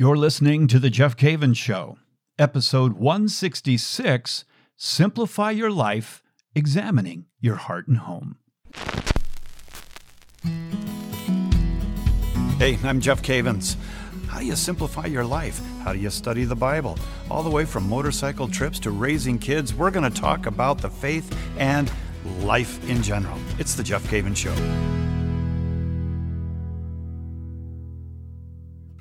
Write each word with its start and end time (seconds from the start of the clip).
You're 0.00 0.16
listening 0.16 0.68
to 0.68 0.78
The 0.78 0.90
Jeff 0.90 1.16
Cavins 1.16 1.56
Show, 1.56 1.98
episode 2.38 2.92
166 2.92 4.44
Simplify 4.76 5.50
Your 5.50 5.72
Life, 5.72 6.22
Examining 6.54 7.24
Your 7.40 7.56
Heart 7.56 7.88
and 7.88 7.96
Home. 7.96 8.36
Hey, 12.58 12.78
I'm 12.84 13.00
Jeff 13.00 13.22
Cavins. 13.22 13.74
How 14.28 14.38
do 14.38 14.46
you 14.46 14.54
simplify 14.54 15.06
your 15.06 15.24
life? 15.24 15.60
How 15.82 15.92
do 15.92 15.98
you 15.98 16.10
study 16.10 16.44
the 16.44 16.54
Bible? 16.54 16.96
All 17.28 17.42
the 17.42 17.50
way 17.50 17.64
from 17.64 17.88
motorcycle 17.88 18.46
trips 18.46 18.78
to 18.78 18.92
raising 18.92 19.36
kids, 19.36 19.74
we're 19.74 19.90
going 19.90 20.08
to 20.08 20.20
talk 20.20 20.46
about 20.46 20.78
the 20.78 20.90
faith 20.90 21.36
and 21.58 21.90
life 22.42 22.88
in 22.88 23.02
general. 23.02 23.36
It's 23.58 23.74
The 23.74 23.82
Jeff 23.82 24.04
Cavins 24.04 24.36
Show. 24.36 24.54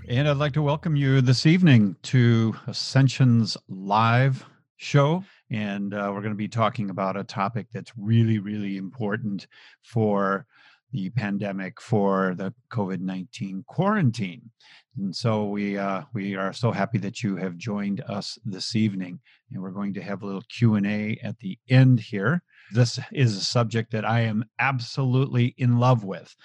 And 0.09 0.29
I'd 0.29 0.37
like 0.37 0.53
to 0.53 0.61
welcome 0.61 0.95
you 0.95 1.19
this 1.19 1.45
evening 1.45 1.97
to 2.03 2.55
Ascension's 2.65 3.57
live 3.67 4.45
show. 4.77 5.25
And 5.51 5.93
uh, 5.93 6.09
we're 6.13 6.21
going 6.21 6.31
to 6.31 6.35
be 6.35 6.47
talking 6.47 6.89
about 6.89 7.17
a 7.17 7.25
topic 7.25 7.67
that's 7.73 7.91
really, 7.97 8.39
really 8.39 8.77
important 8.77 9.47
for 9.83 10.45
the 10.93 11.09
pandemic, 11.09 11.81
for 11.81 12.35
the 12.37 12.53
COVID 12.71 13.01
19 13.01 13.65
quarantine. 13.67 14.49
And 14.97 15.13
so 15.13 15.49
we 15.49 15.77
uh, 15.77 16.03
we 16.13 16.37
are 16.37 16.53
so 16.53 16.71
happy 16.71 16.99
that 16.99 17.21
you 17.21 17.35
have 17.35 17.57
joined 17.57 17.99
us 18.07 18.39
this 18.45 18.77
evening, 18.77 19.19
and 19.51 19.61
we're 19.61 19.71
going 19.71 19.93
to 19.95 20.01
have 20.01 20.21
a 20.21 20.25
little 20.25 20.43
Q 20.47 20.75
and 20.75 20.87
A 20.87 21.19
at 21.21 21.37
the 21.39 21.59
end 21.67 21.99
here 21.99 22.41
this 22.73 22.99
is 23.11 23.37
a 23.37 23.43
subject 23.43 23.91
that 23.91 24.05
I 24.05 24.21
am 24.21 24.45
absolutely 24.59 25.55
in 25.57 25.77
love 25.77 26.03
with 26.03 26.35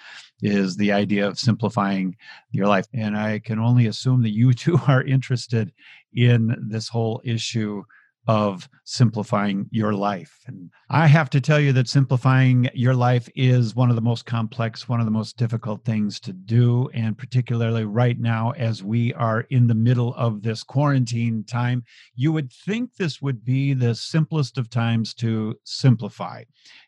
is 0.41 0.75
the 0.75 0.91
idea 0.91 1.27
of 1.27 1.39
simplifying 1.39 2.15
your 2.51 2.67
life. 2.67 2.87
And 2.93 3.17
I 3.17 3.39
can 3.39 3.59
only 3.59 3.87
assume 3.87 4.21
that 4.23 4.33
you 4.33 4.53
too 4.53 4.79
are 4.87 5.03
interested 5.03 5.71
in 6.13 6.55
this 6.69 6.87
whole 6.87 7.21
issue 7.23 7.83
of 8.27 8.69
simplifying 8.85 9.67
your 9.71 9.93
life. 9.93 10.39
And 10.47 10.69
I 10.89 11.07
have 11.07 11.29
to 11.31 11.41
tell 11.41 11.59
you 11.59 11.73
that 11.73 11.89
simplifying 11.89 12.69
your 12.73 12.93
life 12.93 13.27
is 13.35 13.75
one 13.75 13.89
of 13.89 13.95
the 13.95 14.01
most 14.01 14.25
complex, 14.25 14.87
one 14.87 14.99
of 14.99 15.05
the 15.05 15.11
most 15.11 15.37
difficult 15.37 15.83
things 15.83 16.19
to 16.21 16.33
do. 16.33 16.89
And 16.93 17.17
particularly 17.17 17.85
right 17.85 18.19
now, 18.19 18.51
as 18.51 18.83
we 18.83 19.13
are 19.15 19.41
in 19.49 19.67
the 19.67 19.75
middle 19.75 20.13
of 20.15 20.41
this 20.41 20.63
quarantine 20.63 21.43
time, 21.43 21.83
you 22.15 22.31
would 22.31 22.51
think 22.51 22.95
this 22.95 23.21
would 23.21 23.43
be 23.43 23.73
the 23.73 23.95
simplest 23.95 24.57
of 24.57 24.69
times 24.69 25.13
to 25.15 25.55
simplify. 25.63 26.43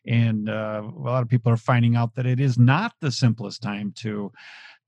And 0.06 0.48
uh, 0.48 0.82
a 0.84 1.00
lot 1.00 1.22
of 1.22 1.28
people 1.28 1.52
are 1.52 1.58
finding 1.58 1.96
out 1.96 2.14
that 2.14 2.26
it 2.26 2.40
is 2.40 2.58
not 2.58 2.92
the 3.00 3.12
simplest 3.12 3.62
time 3.62 3.92
to 3.96 4.32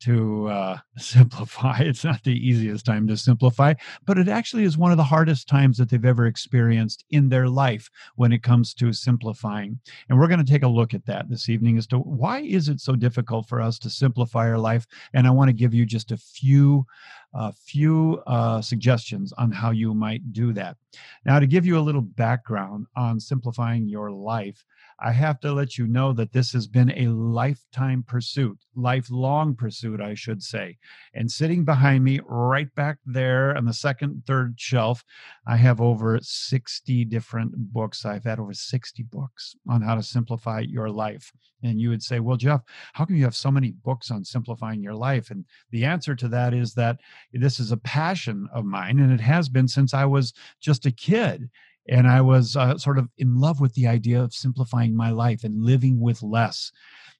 to 0.00 0.48
uh, 0.48 0.78
simplify. 0.96 1.78
It's 1.78 2.04
not 2.04 2.22
the 2.24 2.36
easiest 2.36 2.86
time 2.86 3.06
to 3.08 3.16
simplify, 3.16 3.74
but 4.06 4.18
it 4.18 4.28
actually 4.28 4.64
is 4.64 4.78
one 4.78 4.90
of 4.90 4.96
the 4.96 5.04
hardest 5.04 5.48
times 5.48 5.78
that 5.78 5.88
they've 5.90 6.04
ever 6.04 6.26
experienced 6.26 7.04
in 7.10 7.28
their 7.28 7.48
life 7.48 7.90
when 8.16 8.32
it 8.32 8.42
comes 8.42 8.74
to 8.74 8.92
simplifying. 8.92 9.78
And 10.08 10.18
we're 10.18 10.28
going 10.28 10.44
to 10.44 10.50
take 10.50 10.62
a 10.62 10.68
look 10.68 10.94
at 10.94 11.06
that 11.06 11.28
this 11.28 11.48
evening 11.48 11.78
as 11.78 11.86
to 11.88 11.98
why 11.98 12.40
is 12.40 12.68
it 12.68 12.80
so 12.80 12.94
difficult 12.94 13.48
for 13.48 13.60
us 13.60 13.78
to 13.80 13.90
simplify 13.90 14.48
our 14.48 14.58
life. 14.58 14.86
And 15.14 15.26
I 15.26 15.30
want 15.30 15.48
to 15.48 15.52
give 15.54 15.74
you 15.74 15.86
just 15.86 16.12
a 16.12 16.16
few 16.16 16.86
a 17.34 17.52
few 17.52 18.22
uh, 18.26 18.60
suggestions 18.60 19.32
on 19.34 19.50
how 19.50 19.70
you 19.70 19.94
might 19.94 20.32
do 20.32 20.52
that. 20.52 20.76
Now, 21.24 21.38
to 21.38 21.46
give 21.46 21.66
you 21.66 21.78
a 21.78 21.80
little 21.80 22.02
background 22.02 22.86
on 22.96 23.20
simplifying 23.20 23.88
your 23.88 24.10
life, 24.10 24.64
I 25.00 25.12
have 25.12 25.38
to 25.40 25.52
let 25.52 25.78
you 25.78 25.86
know 25.86 26.12
that 26.14 26.32
this 26.32 26.52
has 26.52 26.66
been 26.66 26.92
a 26.96 27.06
lifetime 27.06 28.02
pursuit, 28.02 28.58
lifelong 28.74 29.54
pursuit, 29.54 30.00
I 30.00 30.14
should 30.14 30.42
say. 30.42 30.76
And 31.14 31.30
sitting 31.30 31.64
behind 31.64 32.02
me, 32.02 32.18
right 32.26 32.74
back 32.74 32.98
there 33.06 33.56
on 33.56 33.64
the 33.64 33.72
second, 33.72 34.24
third 34.26 34.54
shelf, 34.58 35.04
I 35.46 35.56
have 35.56 35.80
over 35.80 36.18
60 36.20 37.04
different 37.04 37.52
books. 37.72 38.04
I've 38.04 38.24
had 38.24 38.40
over 38.40 38.52
60 38.52 39.02
books 39.04 39.54
on 39.68 39.82
how 39.82 39.94
to 39.94 40.02
simplify 40.02 40.60
your 40.60 40.90
life. 40.90 41.32
And 41.62 41.80
you 41.80 41.90
would 41.90 42.02
say, 42.02 42.18
Well, 42.18 42.36
Jeff, 42.36 42.62
how 42.92 43.04
come 43.04 43.16
you 43.16 43.24
have 43.24 43.36
so 43.36 43.50
many 43.50 43.72
books 43.72 44.10
on 44.10 44.24
simplifying 44.24 44.82
your 44.82 44.94
life? 44.94 45.30
And 45.30 45.44
the 45.70 45.84
answer 45.84 46.16
to 46.16 46.28
that 46.28 46.54
is 46.54 46.74
that 46.74 46.98
this 47.32 47.60
is 47.60 47.72
a 47.72 47.76
passion 47.76 48.48
of 48.52 48.64
mine, 48.64 48.98
and 48.98 49.12
it 49.12 49.20
has 49.20 49.48
been 49.48 49.68
since 49.68 49.94
I 49.94 50.04
was 50.04 50.32
just 50.60 50.86
a 50.86 50.90
kid 50.90 51.50
and 51.88 52.06
I 52.06 52.20
was 52.20 52.54
uh, 52.54 52.76
sort 52.76 52.98
of 52.98 53.08
in 53.16 53.40
love 53.40 53.60
with 53.60 53.74
the 53.74 53.86
idea 53.86 54.22
of 54.22 54.34
simplifying 54.34 54.94
my 54.94 55.10
life 55.10 55.42
and 55.42 55.64
living 55.64 56.00
with 56.00 56.22
less. 56.22 56.70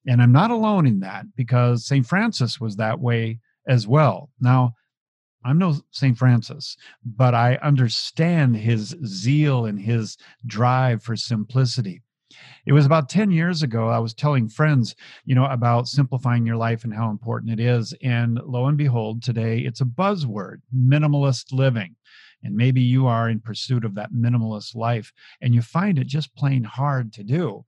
And 0.07 0.21
I'm 0.21 0.33
not 0.33 0.51
alone 0.51 0.87
in 0.87 1.01
that 1.01 1.27
because 1.35 1.87
St. 1.87 2.07
Francis 2.07 2.61
was 2.61 2.77
that 2.77 3.01
way 3.01 3.41
as 3.67 3.87
well. 3.87 4.31
Now, 4.41 4.75
I'm 5.45 5.59
no 5.59 5.77
St. 5.93 6.19
Francis, 6.19 6.77
but 7.05 7.35
I 7.35 7.57
understand 7.57 8.57
his 8.57 8.95
zeal 9.05 9.65
and 9.65 9.81
his 9.81 10.17
drive 10.47 11.03
for 11.03 11.17
simplicity. 11.17 12.03
It 12.67 12.73
was 12.73 12.87
about 12.87 13.09
10 13.09 13.31
years 13.31 13.63
ago, 13.63 13.89
I 13.89 13.99
was 13.99 14.15
telling 14.15 14.49
friends, 14.49 14.95
you 15.25 15.35
know, 15.35 15.47
about 15.47 15.89
simplifying 15.89 16.47
your 16.47 16.57
life 16.57 16.85
and 16.85 16.95
how 16.95 17.11
important 17.11 17.53
it 17.53 17.61
is. 17.61 17.95
And 18.03 18.39
lo 18.45 18.67
and 18.67 18.77
behold, 18.77 19.23
today 19.23 19.61
it's 19.61 19.81
a 19.81 19.87
buzzword 19.87 20.61
minimalist 20.75 21.53
living. 21.53 21.97
And 22.43 22.55
maybe 22.55 22.81
you 22.81 23.07
are 23.07 23.29
in 23.29 23.41
pursuit 23.41 23.85
of 23.85 23.95
that 23.97 24.13
minimalist 24.13 24.77
life 24.77 25.13
and 25.41 25.55
you 25.55 25.63
find 25.63 25.99
it 25.99 26.07
just 26.07 26.35
plain 26.37 26.63
hard 26.63 27.13
to 27.15 27.25
do. 27.25 27.65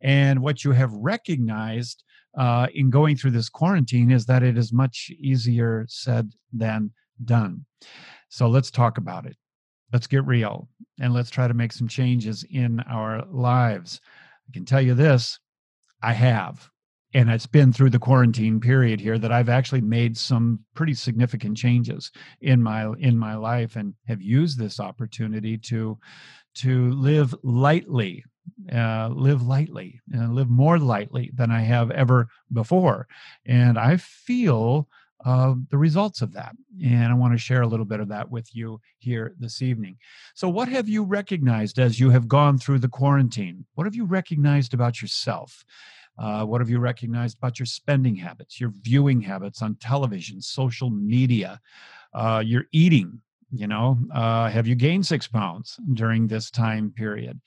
And 0.00 0.40
what 0.40 0.64
you 0.64 0.72
have 0.72 0.92
recognized 0.92 2.02
uh, 2.36 2.66
in 2.74 2.90
going 2.90 3.16
through 3.16 3.30
this 3.30 3.48
quarantine 3.48 4.10
is 4.10 4.26
that 4.26 4.42
it 4.42 4.58
is 4.58 4.72
much 4.72 5.10
easier 5.18 5.86
said 5.88 6.32
than 6.52 6.90
done. 7.24 7.64
So 8.28 8.48
let's 8.48 8.70
talk 8.70 8.98
about 8.98 9.26
it. 9.26 9.36
Let's 9.92 10.06
get 10.06 10.26
real 10.26 10.68
and 11.00 11.14
let's 11.14 11.30
try 11.30 11.48
to 11.48 11.54
make 11.54 11.72
some 11.72 11.88
changes 11.88 12.44
in 12.50 12.80
our 12.80 13.24
lives. 13.26 14.00
I 14.48 14.52
can 14.52 14.64
tell 14.64 14.80
you 14.80 14.94
this 14.94 15.38
I 16.02 16.12
have 16.12 16.68
and 17.16 17.30
it's 17.30 17.46
been 17.46 17.72
through 17.72 17.88
the 17.88 17.98
quarantine 17.98 18.60
period 18.60 19.00
here 19.00 19.18
that 19.18 19.32
I've 19.32 19.48
actually 19.48 19.80
made 19.80 20.18
some 20.18 20.60
pretty 20.74 20.92
significant 20.92 21.56
changes 21.56 22.10
in 22.42 22.62
my 22.62 22.92
in 22.98 23.16
my 23.16 23.34
life 23.34 23.76
and 23.76 23.94
have 24.06 24.20
used 24.20 24.58
this 24.58 24.78
opportunity 24.78 25.56
to 25.58 25.98
to 26.56 26.90
live 26.92 27.34
lightly 27.42 28.22
uh, 28.72 29.08
live 29.08 29.42
lightly 29.42 29.98
and 30.12 30.34
live 30.34 30.50
more 30.50 30.78
lightly 30.78 31.30
than 31.34 31.50
I 31.50 31.60
have 31.60 31.90
ever 31.90 32.28
before 32.52 33.08
and 33.46 33.78
I 33.78 33.96
feel 33.96 34.86
the 35.26 35.78
results 35.78 36.22
of 36.22 36.32
that. 36.32 36.54
And 36.84 37.12
I 37.12 37.14
want 37.14 37.34
to 37.34 37.38
share 37.38 37.62
a 37.62 37.66
little 37.66 37.86
bit 37.86 38.00
of 38.00 38.08
that 38.08 38.30
with 38.30 38.54
you 38.54 38.80
here 38.98 39.34
this 39.38 39.60
evening. 39.62 39.96
So, 40.34 40.48
what 40.48 40.68
have 40.68 40.88
you 40.88 41.02
recognized 41.02 41.78
as 41.78 41.98
you 41.98 42.10
have 42.10 42.28
gone 42.28 42.58
through 42.58 42.78
the 42.78 42.88
quarantine? 42.88 43.64
What 43.74 43.84
have 43.84 43.94
you 43.94 44.04
recognized 44.04 44.74
about 44.74 45.02
yourself? 45.02 45.64
Uh, 46.18 46.44
what 46.44 46.60
have 46.60 46.70
you 46.70 46.78
recognized 46.78 47.36
about 47.36 47.58
your 47.58 47.66
spending 47.66 48.16
habits, 48.16 48.60
your 48.60 48.72
viewing 48.82 49.20
habits 49.20 49.60
on 49.62 49.74
television, 49.76 50.40
social 50.40 50.90
media, 50.90 51.60
uh, 52.14 52.42
your 52.44 52.64
eating? 52.72 53.20
You 53.52 53.68
know, 53.68 53.98
uh, 54.12 54.48
have 54.48 54.66
you 54.66 54.74
gained 54.74 55.06
six 55.06 55.26
pounds 55.26 55.78
during 55.94 56.26
this 56.26 56.50
time 56.50 56.90
period? 56.90 57.40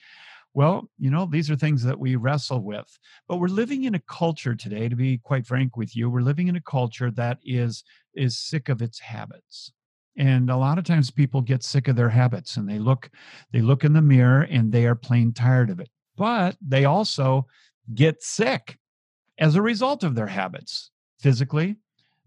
Well, 0.54 0.90
you 0.98 1.12
know, 1.12 1.26
these 1.26 1.50
are 1.52 1.56
things 1.56 1.84
that 1.84 2.00
we 2.00 2.16
wrestle 2.16 2.62
with. 2.64 2.98
But 3.28 3.38
we're 3.38 3.48
living 3.48 3.84
in 3.84 3.96
a 3.96 4.00
culture 4.00 4.56
today, 4.56 4.90
to 4.90 4.96
be 4.96 5.18
quite 5.20 5.46
frank 5.46 5.78
with 5.78 5.96
you, 5.96 6.10
we're 6.10 6.22
living 6.22 6.48
in 6.48 6.56
a 6.56 6.62
culture 6.62 7.12
that 7.12 7.40
is 7.44 7.84
is 8.16 8.38
sick 8.38 8.70
of 8.70 8.82
its 8.82 9.00
habits. 9.00 9.72
And 10.18 10.50
a 10.50 10.58
lot 10.58 10.78
of 10.78 10.84
times 10.84 11.12
people 11.12 11.42
get 11.42 11.64
sick 11.64 11.88
of 11.88 11.96
their 11.96 12.10
habits 12.10 12.58
and 12.58 12.68
they 12.68 12.80
look 12.80 13.10
they 13.54 13.62
look 13.62 13.84
in 13.84 13.94
the 13.94 14.02
mirror 14.02 14.42
and 14.50 14.72
they 14.72 14.86
are 14.88 14.96
plain 14.96 15.34
tired 15.34 15.70
of 15.70 15.80
it. 15.80 15.90
But 16.18 16.58
they 16.62 16.86
also 16.86 17.48
get 17.94 18.24
sick 18.24 18.78
as 19.38 19.56
a 19.56 19.62
result 19.62 20.04
of 20.04 20.16
their 20.16 20.28
habits 20.28 20.92
physically, 21.20 21.78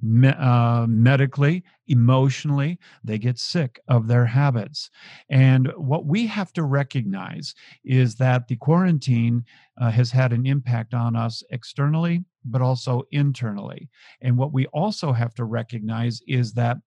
me, 0.03 0.29
uh, 0.29 0.87
medically, 0.89 1.65
emotionally. 1.89 2.79
They 3.05 3.19
get 3.19 3.39
sick 3.39 3.81
of 3.89 4.09
their 4.09 4.27
habits. 4.27 4.91
And 5.31 5.73
what 5.77 6.07
we 6.07 6.27
have 6.27 6.53
to 6.55 6.65
recognize 6.65 7.55
is 7.85 8.17
that 8.17 8.49
the 8.49 8.57
quarantine 8.57 9.45
uh, 9.81 9.91
has 9.91 10.11
had 10.11 10.33
an 10.33 10.47
impact 10.47 10.95
on 10.95 11.17
us 11.17 11.43
externally, 11.51 12.25
but 12.45 12.61
also 12.61 13.03
internally. 13.11 13.89
And 14.21 14.37
what 14.37 14.53
we 14.53 14.67
also 14.67 15.13
have 15.13 15.35
to 15.35 15.45
recognize 15.45 16.21
is 16.27 16.53
that 16.55 16.79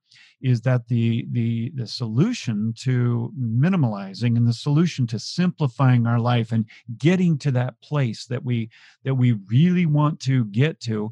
is 0.42 0.62
that 0.62 0.88
the 0.88 1.25
the 1.31 1.72
the 1.75 1.88
solution 1.88 2.74
to 2.78 3.34
minimalizing 3.40 4.38
and 4.38 4.48
the 4.48 4.54
solution 4.54 5.07
to 5.07 5.18
simplifying 5.18 6.06
our 6.06 6.19
life 6.19 6.51
and 6.51 6.66
getting 6.98 7.38
to 7.40 7.51
that 7.51 7.80
place 7.81 8.25
that 8.28 8.44
we 8.44 8.69
that 9.04 9.16
we 9.16 9.34
really 9.50 9.86
want 9.86 10.19
to 10.19 10.45
get 10.45 10.80
to 10.81 11.12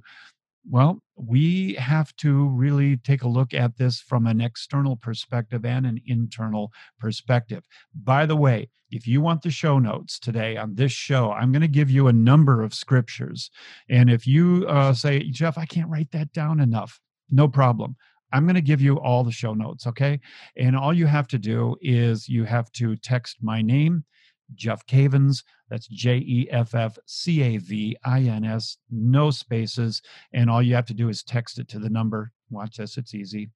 well, 0.70 1.02
we 1.16 1.74
have 1.74 2.16
to 2.18 2.48
really 2.50 2.98
take 2.98 3.24
a 3.24 3.28
look 3.28 3.54
at 3.54 3.78
this 3.78 4.00
from 4.00 4.26
an 4.26 4.42
external 4.42 4.96
perspective 4.96 5.66
and 5.66 5.86
an 5.86 6.02
internal 6.06 6.72
perspective. 7.00 7.64
By 7.94 8.26
the 8.26 8.36
way, 8.36 8.70
if 8.90 9.08
you 9.08 9.22
want 9.22 9.42
the 9.42 9.52
show 9.52 9.80
notes 9.80 10.20
today 10.20 10.56
on 10.56 10.76
this 10.76 10.92
show, 10.92 11.32
I'm 11.32 11.52
going 11.52 11.62
to 11.62 11.68
give 11.68 11.90
you 11.90 12.08
a 12.08 12.14
number 12.14 12.62
of 12.62 12.74
scriptures. 12.74 13.50
And 13.90 14.10
if 14.10 14.26
you 14.26 14.66
uh, 14.68 14.94
say, 14.94 15.30
Jeff, 15.30 15.58
I 15.58 15.66
can't 15.66 15.90
write 15.90 16.12
that 16.12 16.32
down 16.32 16.60
enough, 16.60 17.00
no 17.30 17.48
problem. 17.48 17.96
I'm 18.32 18.46
going 18.46 18.56
to 18.56 18.62
give 18.62 18.82
you 18.82 19.00
all 19.00 19.24
the 19.24 19.32
show 19.32 19.54
notes, 19.54 19.86
okay? 19.86 20.20
And 20.58 20.76
all 20.76 20.94
you 20.94 21.06
have 21.06 21.28
to 21.30 21.38
do 21.38 21.76
is 21.82 22.28
you 22.28 22.46
have 22.46 22.72
to 22.74 22.96
text 22.96 23.38
my 23.42 23.62
name, 23.62 24.06
Jeff 24.56 24.86
Cavins. 24.86 25.44
That's 25.70 25.88
J 25.88 26.18
E 26.18 26.48
F 26.52 26.76
F 26.76 26.98
C 27.06 27.42
A 27.42 27.58
V 27.58 27.98
I 28.04 28.22
N 28.22 28.46
S, 28.46 28.78
no 28.92 29.32
spaces. 29.32 30.02
And 30.34 30.50
all 30.50 30.62
you 30.62 30.76
have 30.76 30.86
to 30.88 30.94
do 30.94 31.10
is 31.10 31.24
text 31.24 31.60
it 31.60 31.68
to 31.70 31.80
the 31.80 31.90
number. 31.90 32.32
Watch 32.50 32.78
this, 32.78 32.98
it's 32.98 33.16
easy. 33.16 33.50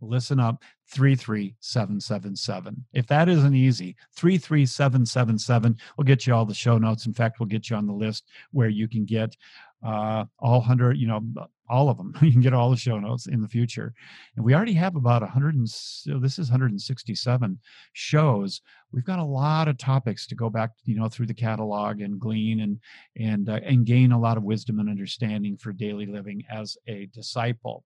Listen 0.00 0.40
up 0.40 0.62
33777. 0.92 2.84
If 2.92 3.06
that 3.06 3.28
isn't 3.28 3.54
easy, 3.54 3.96
33777 4.16 5.76
will 5.96 6.04
get 6.04 6.26
you 6.26 6.34
all 6.34 6.44
the 6.44 6.52
show 6.52 6.76
notes. 6.78 7.06
In 7.06 7.14
fact, 7.14 7.38
we'll 7.40 7.46
get 7.46 7.70
you 7.70 7.76
on 7.76 7.86
the 7.86 7.92
list 7.92 8.24
where 8.50 8.68
you 8.68 8.88
can 8.88 9.04
get 9.04 9.36
uh, 9.84 10.24
all 10.38 10.58
100, 10.58 10.96
you 10.96 11.06
know, 11.06 11.22
all 11.68 11.88
of 11.88 11.96
them. 11.96 12.14
you 12.22 12.32
can 12.32 12.40
get 12.40 12.52
all 12.52 12.70
the 12.70 12.76
show 12.76 12.98
notes 12.98 13.26
in 13.26 13.40
the 13.40 13.48
future. 13.48 13.92
And 14.36 14.44
we 14.44 14.54
already 14.54 14.74
have 14.74 14.96
about 14.96 15.22
100, 15.22 15.54
and, 15.54 15.68
so 15.68 16.18
this 16.18 16.38
is 16.38 16.50
167 16.50 17.58
shows. 17.92 18.60
We've 18.92 19.04
got 19.04 19.18
a 19.18 19.24
lot 19.24 19.68
of 19.68 19.78
topics 19.78 20.26
to 20.28 20.34
go 20.34 20.50
back, 20.50 20.70
you 20.84 20.96
know, 20.96 21.08
through 21.08 21.26
the 21.26 21.34
catalog 21.34 22.00
and 22.00 22.20
glean 22.20 22.60
and 22.60 22.78
and 23.16 23.48
uh, 23.48 23.60
and 23.64 23.86
gain 23.86 24.12
a 24.12 24.20
lot 24.20 24.36
of 24.36 24.44
wisdom 24.44 24.78
and 24.78 24.88
understanding 24.88 25.56
for 25.56 25.72
daily 25.72 26.06
living 26.06 26.42
as 26.50 26.76
a 26.86 27.06
disciple. 27.06 27.84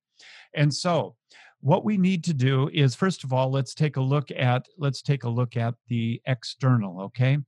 And 0.55 0.73
so, 0.73 1.15
what 1.61 1.85
we 1.85 1.97
need 1.97 2.23
to 2.25 2.33
do 2.33 2.71
is 2.73 2.95
first 2.95 3.25
of 3.25 3.33
all 3.33 3.51
let's 3.51 3.75
take 3.75 3.97
a 3.97 4.01
look 4.01 4.31
at 4.37 4.67
let's 4.79 5.03
take 5.03 5.25
a 5.25 5.29
look 5.29 5.57
at 5.57 5.75
the 5.89 6.21
external 6.27 7.01
okay? 7.01 7.39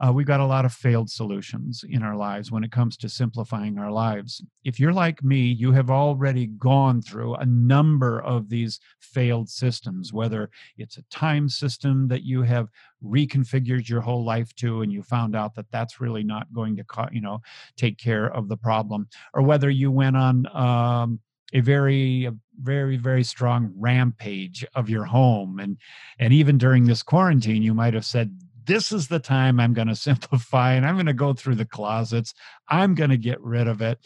Uh, 0.00 0.12
we've 0.12 0.26
got 0.26 0.40
a 0.40 0.46
lot 0.46 0.64
of 0.64 0.72
failed 0.72 1.10
solutions 1.10 1.84
in 1.88 2.02
our 2.02 2.16
lives 2.16 2.52
when 2.52 2.62
it 2.62 2.70
comes 2.70 2.96
to 2.96 3.08
simplifying 3.08 3.78
our 3.78 3.90
lives. 3.90 4.42
If 4.64 4.78
you're 4.78 4.92
like 4.92 5.22
me 5.22 5.40
you 5.40 5.72
have 5.72 5.90
already 5.90 6.46
gone 6.46 7.02
through 7.02 7.34
a 7.34 7.46
number 7.46 8.20
of 8.20 8.48
these 8.48 8.78
failed 9.00 9.48
systems 9.48 10.12
whether 10.12 10.48
it's 10.78 10.98
a 10.98 11.02
time 11.10 11.48
system 11.48 12.08
that 12.08 12.22
you 12.22 12.42
have 12.42 12.68
reconfigured 13.04 13.88
your 13.88 14.00
whole 14.00 14.24
life 14.24 14.54
to 14.56 14.82
and 14.82 14.92
you 14.92 15.02
found 15.02 15.34
out 15.34 15.54
that 15.54 15.70
that's 15.70 16.00
really 16.00 16.24
not 16.24 16.52
going 16.52 16.76
to 16.76 16.84
you 17.12 17.20
know 17.20 17.40
take 17.76 17.98
care 17.98 18.32
of 18.32 18.48
the 18.48 18.56
problem 18.56 19.08
or 19.34 19.42
whether 19.42 19.70
you 19.70 19.90
went 19.90 20.16
on 20.16 20.46
um, 20.56 21.20
a 21.52 21.60
very 21.60 22.30
very 22.60 22.96
very 22.96 23.24
strong 23.24 23.72
rampage 23.76 24.64
of 24.74 24.88
your 24.88 25.04
home. 25.04 25.58
And 25.58 25.76
and 26.18 26.32
even 26.32 26.58
during 26.58 26.84
this 26.84 27.02
quarantine 27.02 27.62
you 27.62 27.74
might 27.74 27.94
have 27.94 28.06
said 28.06 28.38
this 28.64 28.90
is 28.90 29.06
the 29.06 29.20
time 29.20 29.60
i'm 29.60 29.74
going 29.74 29.88
to 29.94 29.96
simplify 29.96 30.72
and 30.72 30.84
i'm 30.84 30.96
going 30.96 31.06
to 31.06 31.12
go 31.12 31.32
through 31.32 31.56
the 31.56 31.64
closets. 31.64 32.34
I'm 32.68 32.94
going 32.94 33.10
to 33.10 33.16
get 33.16 33.40
rid 33.40 33.68
of 33.68 33.80
it 33.80 33.98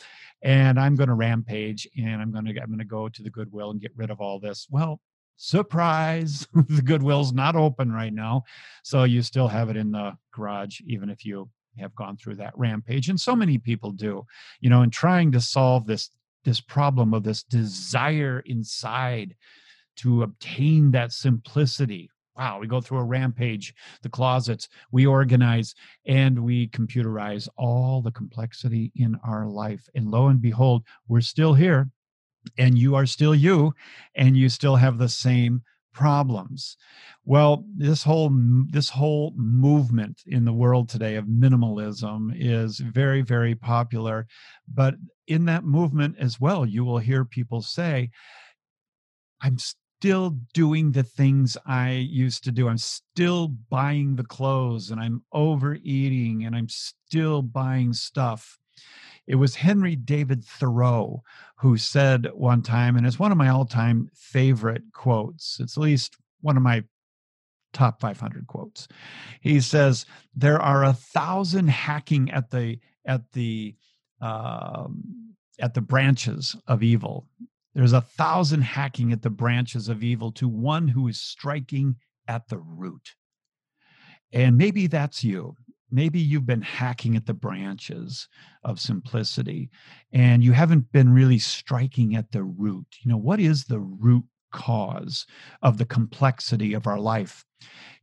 and 0.43 0.79
i'm 0.79 0.97
going 0.97 1.09
to 1.09 1.15
rampage 1.15 1.89
and 1.99 2.21
i'm 2.21 2.33
going 2.33 2.45
to 2.47 2.61
i'm 2.61 2.69
going 2.69 2.79
to 2.79 2.85
go 2.85 3.09
to 3.09 3.23
the 3.23 3.31
goodwill 3.31 3.71
and 3.71 3.81
get 3.81 3.93
rid 3.97 4.11
of 4.11 4.21
all 4.21 4.39
this. 4.39 4.67
Well 4.71 5.01
surprise 5.43 6.47
the 6.69 6.83
goodwill's 6.83 7.33
not 7.33 7.57
open 7.57 7.91
right 7.91 8.13
now 8.13 8.43
so 8.83 9.05
you 9.05 9.23
still 9.23 9.49
have 9.49 9.71
it 9.71 9.77
in 9.77 9.91
the 9.91 10.13
garage 10.35 10.83
even 10.87 11.09
if 11.09 11.25
you 11.25 11.49
have 11.79 11.95
gone 11.95 12.15
through 12.15 12.35
that 12.35 12.53
rampage 12.59 13.09
and 13.09 13.19
so 13.19 13.35
many 13.35 13.57
people 13.57 13.91
do 13.91 14.23
you 14.61 14.69
know 14.69 14.83
in 14.83 14.91
trying 14.91 15.33
to 15.33 15.41
solve 15.41 15.87
this 15.87 16.11
this 16.45 16.61
problem 16.61 17.15
of 17.15 17.23
this 17.23 17.43
desire 17.43 18.43
inside 18.47 19.35
to 19.97 20.23
obtain 20.23 20.91
that 20.93 21.13
simplicity. 21.13 22.11
Wow, 22.37 22.59
we 22.59 22.67
go 22.67 22.81
through 22.81 22.99
a 22.99 23.05
rampage, 23.05 23.75
the 24.03 24.09
closets, 24.09 24.69
we 24.91 25.05
organize 25.05 25.75
and 26.07 26.43
we 26.43 26.69
computerize 26.69 27.49
all 27.57 28.01
the 28.01 28.13
complexity 28.13 28.93
in 28.95 29.17
our 29.25 29.47
life. 29.47 29.87
And 29.95 30.11
lo 30.11 30.29
and 30.29 30.41
behold, 30.41 30.85
we're 31.07 31.21
still 31.21 31.55
here 31.55 31.91
and 32.57 32.79
you 32.79 32.95
are 32.95 33.07
still 33.07 33.35
you 33.35 33.75
and 34.15 34.37
you 34.37 34.49
still 34.49 34.77
have 34.77 34.99
the 34.99 35.09
same 35.09 35.63
problems. 35.93 36.77
Well 37.25 37.65
this 37.77 38.03
whole 38.03 38.31
this 38.71 38.89
whole 38.89 39.33
movement 39.37 40.23
in 40.27 40.45
the 40.45 40.53
world 40.53 40.89
today 40.89 41.17
of 41.17 41.27
minimalism 41.27 42.33
is 42.37 42.79
very 42.79 43.23
very 43.23 43.55
popular 43.55 44.27
but 44.73 44.95
in 45.27 45.45
that 45.47 45.65
movement 45.65 46.17
as 46.19 46.41
well 46.41 46.67
you 46.67 46.85
will 46.85 46.99
hear 46.99 47.25
people 47.25 47.63
say 47.63 48.11
i'm 49.43 49.59
still 49.59 50.37
doing 50.55 50.93
the 50.93 51.03
things 51.03 51.57
i 51.67 51.91
used 51.93 52.43
to 52.45 52.53
do. 52.53 52.69
I'm 52.69 52.79
still 52.79 53.49
buying 53.49 54.17
the 54.17 54.25
clothes 54.25 54.91
and 54.91 55.01
i'm 55.01 55.23
overeating 55.33 56.45
and 56.45 56.57
i'm 56.57 56.69
still 56.69 57.43
buying 57.43 57.93
stuff 57.93 58.59
it 59.31 59.37
was 59.37 59.55
Henry 59.55 59.95
David 59.95 60.45
Thoreau 60.45 61.23
who 61.55 61.77
said 61.77 62.29
one 62.35 62.63
time, 62.63 62.97
and 62.97 63.07
it's 63.07 63.21
one 63.21 63.31
of 63.31 63.39
my 63.39 63.49
all 63.49 63.65
time 63.65 64.11
favorite 64.13 64.83
quotes. 64.93 65.61
It's 65.61 65.77
at 65.77 65.83
least 65.83 66.17
one 66.41 66.57
of 66.57 66.65
my 66.65 66.83
top 67.73 68.01
500 68.01 68.49
quotes. 68.49 68.89
He 69.41 69.61
says, 69.61 70.05
There 70.35 70.61
are 70.61 70.83
a 70.83 70.93
thousand 70.93 71.69
hacking 71.69 72.33
at 72.33 72.51
the, 72.51 72.81
at 73.07 73.31
the, 73.31 73.77
um, 74.21 75.37
at 75.61 75.75
the 75.75 75.81
branches 75.81 76.57
of 76.67 76.83
evil. 76.83 77.29
There's 77.73 77.93
a 77.93 78.01
thousand 78.01 78.63
hacking 78.63 79.13
at 79.13 79.23
the 79.23 79.31
branches 79.31 79.89
of 79.89 80.03
evil 80.03 80.33
to 80.33 80.49
one 80.49 80.89
who 80.89 81.07
is 81.07 81.21
striking 81.21 81.95
at 82.27 82.49
the 82.49 82.59
root. 82.59 83.15
And 84.33 84.59
maybe 84.59 84.89
that's 84.89 85.23
you 85.23 85.55
maybe 85.91 86.21
you've 86.21 86.47
been 86.47 86.63
hacking 86.63 87.17
at 87.17 87.27
the 87.27 87.35
branches 87.35 88.29
of 88.65 88.81
simplicity 88.81 89.71
and 90.13 90.43
you 90.43 90.53
haven't 90.53 90.91
been 90.93 91.13
really 91.13 91.39
striking 91.39 92.17
at 92.17 92.33
the 92.33 92.43
root. 92.43 92.87
You 93.03 93.11
know, 93.11 93.17
what 93.17 93.41
is 93.41 93.65
the 93.65 93.81
root 93.81 94.25
cause 94.53 95.27
of 95.63 95.79
the 95.79 95.85
complexity 95.85 96.75
of 96.75 96.87
our 96.87 96.99
life? 96.99 97.45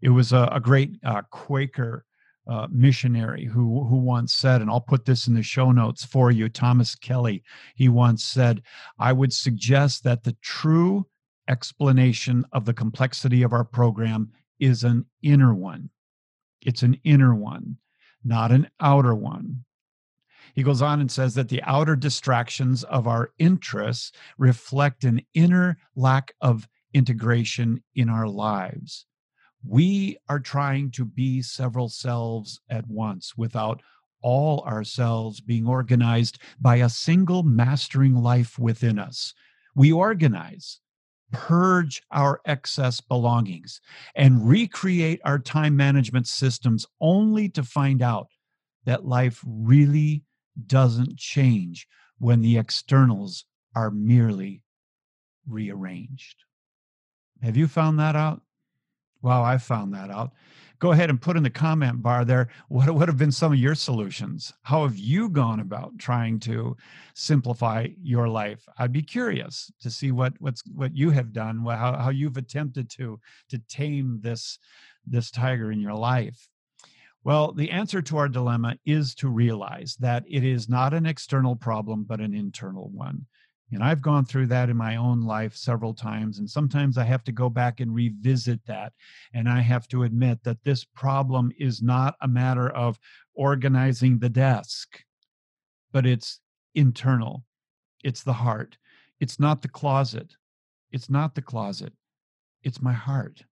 It 0.01 0.09
was 0.09 0.33
a, 0.33 0.49
a 0.51 0.59
great 0.59 0.97
uh, 1.03 1.23
Quaker 1.31 2.05
uh, 2.47 2.67
missionary 2.71 3.43
who 3.45 3.83
who 3.83 3.97
once 3.97 4.33
said, 4.33 4.61
and 4.61 4.69
I'll 4.69 4.79
put 4.79 5.03
this 5.03 5.27
in 5.27 5.33
the 5.33 5.43
show 5.43 5.71
notes 5.71 6.05
for 6.05 6.31
you, 6.31 6.47
Thomas 6.47 6.95
Kelly. 6.95 7.43
He 7.75 7.89
once 7.89 8.23
said, 8.23 8.61
"I 8.97 9.11
would 9.11 9.33
suggest 9.33 10.05
that 10.05 10.23
the 10.23 10.37
true 10.41 11.07
explanation 11.47 12.45
of 12.51 12.65
the 12.65 12.73
complexity 12.73 13.41
of 13.43 13.53
our 13.53 13.65
program 13.65 14.31
is 14.59 14.83
an 14.83 15.05
inner 15.21 15.53
one. 15.53 15.89
It's 16.67 16.83
an 16.83 16.99
inner 17.05 17.33
one, 17.33 17.77
not 18.25 18.51
an 18.51 18.69
outer 18.81 19.15
one. 19.15 19.63
He 20.53 20.63
goes 20.63 20.81
on 20.81 20.99
and 20.99 21.09
says 21.09 21.33
that 21.35 21.47
the 21.47 21.63
outer 21.63 21.95
distractions 21.95 22.83
of 22.83 23.07
our 23.07 23.31
interests 23.39 24.11
reflect 24.37 25.05
an 25.05 25.21
inner 25.33 25.77
lack 25.95 26.33
of 26.41 26.67
integration 26.93 27.81
in 27.95 28.09
our 28.09 28.27
lives. 28.27 29.05
We 29.65 30.17
are 30.27 30.41
trying 30.41 30.91
to 30.91 31.05
be 31.05 31.41
several 31.41 31.87
selves 31.87 32.59
at 32.69 32.85
once 32.85 33.37
without 33.37 33.81
all 34.21 34.61
ourselves 34.65 35.39
being 35.39 35.67
organized 35.67 36.37
by 36.59 36.77
a 36.77 36.89
single 36.89 37.43
mastering 37.43 38.15
life 38.15 38.59
within 38.59 38.99
us. 38.99 39.33
We 39.73 39.93
organize, 39.93 40.81
purge 41.31 42.01
our 42.11 42.41
excess 42.45 43.01
belongings 43.01 43.81
and 44.15 44.47
recreate 44.47 45.19
our 45.25 45.39
time 45.39 45.75
management 45.75 46.27
systems 46.27 46.85
only 47.01 47.49
to 47.49 47.63
find 47.63 48.01
out 48.01 48.27
that 48.85 49.05
life 49.05 49.43
really 49.45 50.23
doesn't 50.65 51.17
change 51.17 51.87
when 52.17 52.41
the 52.41 52.57
externals 52.57 53.45
are 53.75 53.91
merely 53.91 54.63
rearranged. 55.47 56.43
Have 57.41 57.57
you 57.57 57.67
found 57.67 57.99
that 57.99 58.15
out? 58.15 58.41
Wow, 59.21 59.43
I 59.43 59.57
found 59.57 59.93
that 59.93 60.09
out 60.09 60.31
go 60.79 60.91
ahead 60.91 61.09
and 61.09 61.21
put 61.21 61.37
in 61.37 61.43
the 61.43 61.49
comment 61.49 62.01
bar 62.01 62.23
there 62.25 62.49
what 62.67 62.93
would 62.93 63.07
have 63.07 63.17
been 63.17 63.31
some 63.31 63.53
of 63.53 63.59
your 63.59 63.75
solutions. 63.75 64.53
How 64.63 64.83
have 64.83 64.97
you 64.97 65.29
gone 65.29 65.59
about 65.59 65.97
trying 65.97 66.39
to 66.41 66.75
simplify 67.13 67.87
your 68.01 68.27
life? 68.27 68.67
I'd 68.77 68.91
be 68.91 69.01
curious 69.01 69.71
to 69.81 69.89
see 69.89 70.11
what 70.11 70.33
what's 70.39 70.63
what 70.73 70.95
you 70.95 71.09
have 71.11 71.33
done, 71.33 71.65
how, 71.65 71.97
how 71.97 72.09
you've 72.09 72.37
attempted 72.37 72.89
to 72.91 73.19
to 73.49 73.59
tame 73.69 74.19
this 74.21 74.59
this 75.05 75.31
tiger 75.31 75.71
in 75.71 75.79
your 75.79 75.95
life. 75.95 76.49
Well, 77.23 77.51
the 77.51 77.71
answer 77.71 78.01
to 78.03 78.17
our 78.17 78.29
dilemma 78.29 78.77
is 78.85 79.13
to 79.15 79.27
realize 79.27 79.97
that 79.99 80.23
it 80.29 80.45
is 80.45 80.69
not 80.69 80.93
an 80.93 81.05
external 81.05 81.55
problem, 81.55 82.05
but 82.05 82.21
an 82.21 82.33
internal 82.33 82.89
one. 82.89 83.25
And 83.71 83.83
I've 83.83 84.01
gone 84.01 84.23
through 84.23 84.47
that 84.47 84.69
in 84.69 84.77
my 84.77 84.95
own 84.95 85.21
life 85.21 85.55
several 85.55 85.93
times. 85.93 86.39
And 86.39 86.49
sometimes 86.49 86.97
I 86.97 87.03
have 87.03 87.23
to 87.25 87.33
go 87.33 87.49
back 87.49 87.81
and 87.81 87.93
revisit 87.93 88.65
that. 88.65 88.93
And 89.33 89.49
I 89.49 89.59
have 89.59 89.87
to 89.89 90.03
admit 90.03 90.43
that 90.43 90.63
this 90.63 90.85
problem 90.85 91.51
is 91.59 91.81
not 91.81 92.15
a 92.21 92.27
matter 92.27 92.69
of 92.69 92.97
organizing 93.33 94.19
the 94.19 94.29
desk, 94.29 95.03
but 95.91 96.05
it's 96.05 96.39
internal, 96.75 97.43
it's 98.03 98.23
the 98.23 98.33
heart. 98.33 98.77
It's 99.19 99.39
not 99.39 99.61
the 99.61 99.67
closet. 99.67 100.35
It's 100.91 101.09
not 101.09 101.35
the 101.35 101.41
closet. 101.41 101.91
It's 102.63 102.81
my 102.81 102.93
heart. 102.93 103.43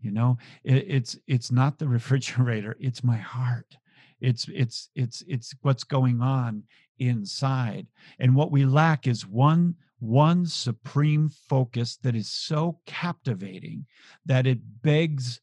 You 0.00 0.10
know, 0.10 0.38
it, 0.64 0.84
it's 0.88 1.18
it's 1.26 1.50
not 1.50 1.78
the 1.78 1.88
refrigerator. 1.96 2.76
It's 2.78 3.02
my 3.02 3.16
heart. 3.16 3.76
It's 4.20 4.48
it's 4.48 4.90
it's 4.94 5.22
it's 5.26 5.54
what's 5.62 5.84
going 5.84 6.20
on 6.20 6.64
inside. 6.98 7.86
And 8.18 8.34
what 8.34 8.50
we 8.50 8.64
lack 8.64 9.06
is 9.06 9.26
one 9.26 9.76
one 10.00 10.46
supreme 10.46 11.28
focus 11.28 11.96
that 11.96 12.14
is 12.14 12.30
so 12.30 12.78
captivating 12.86 13.84
that 14.24 14.46
it 14.46 14.60
begs 14.82 15.40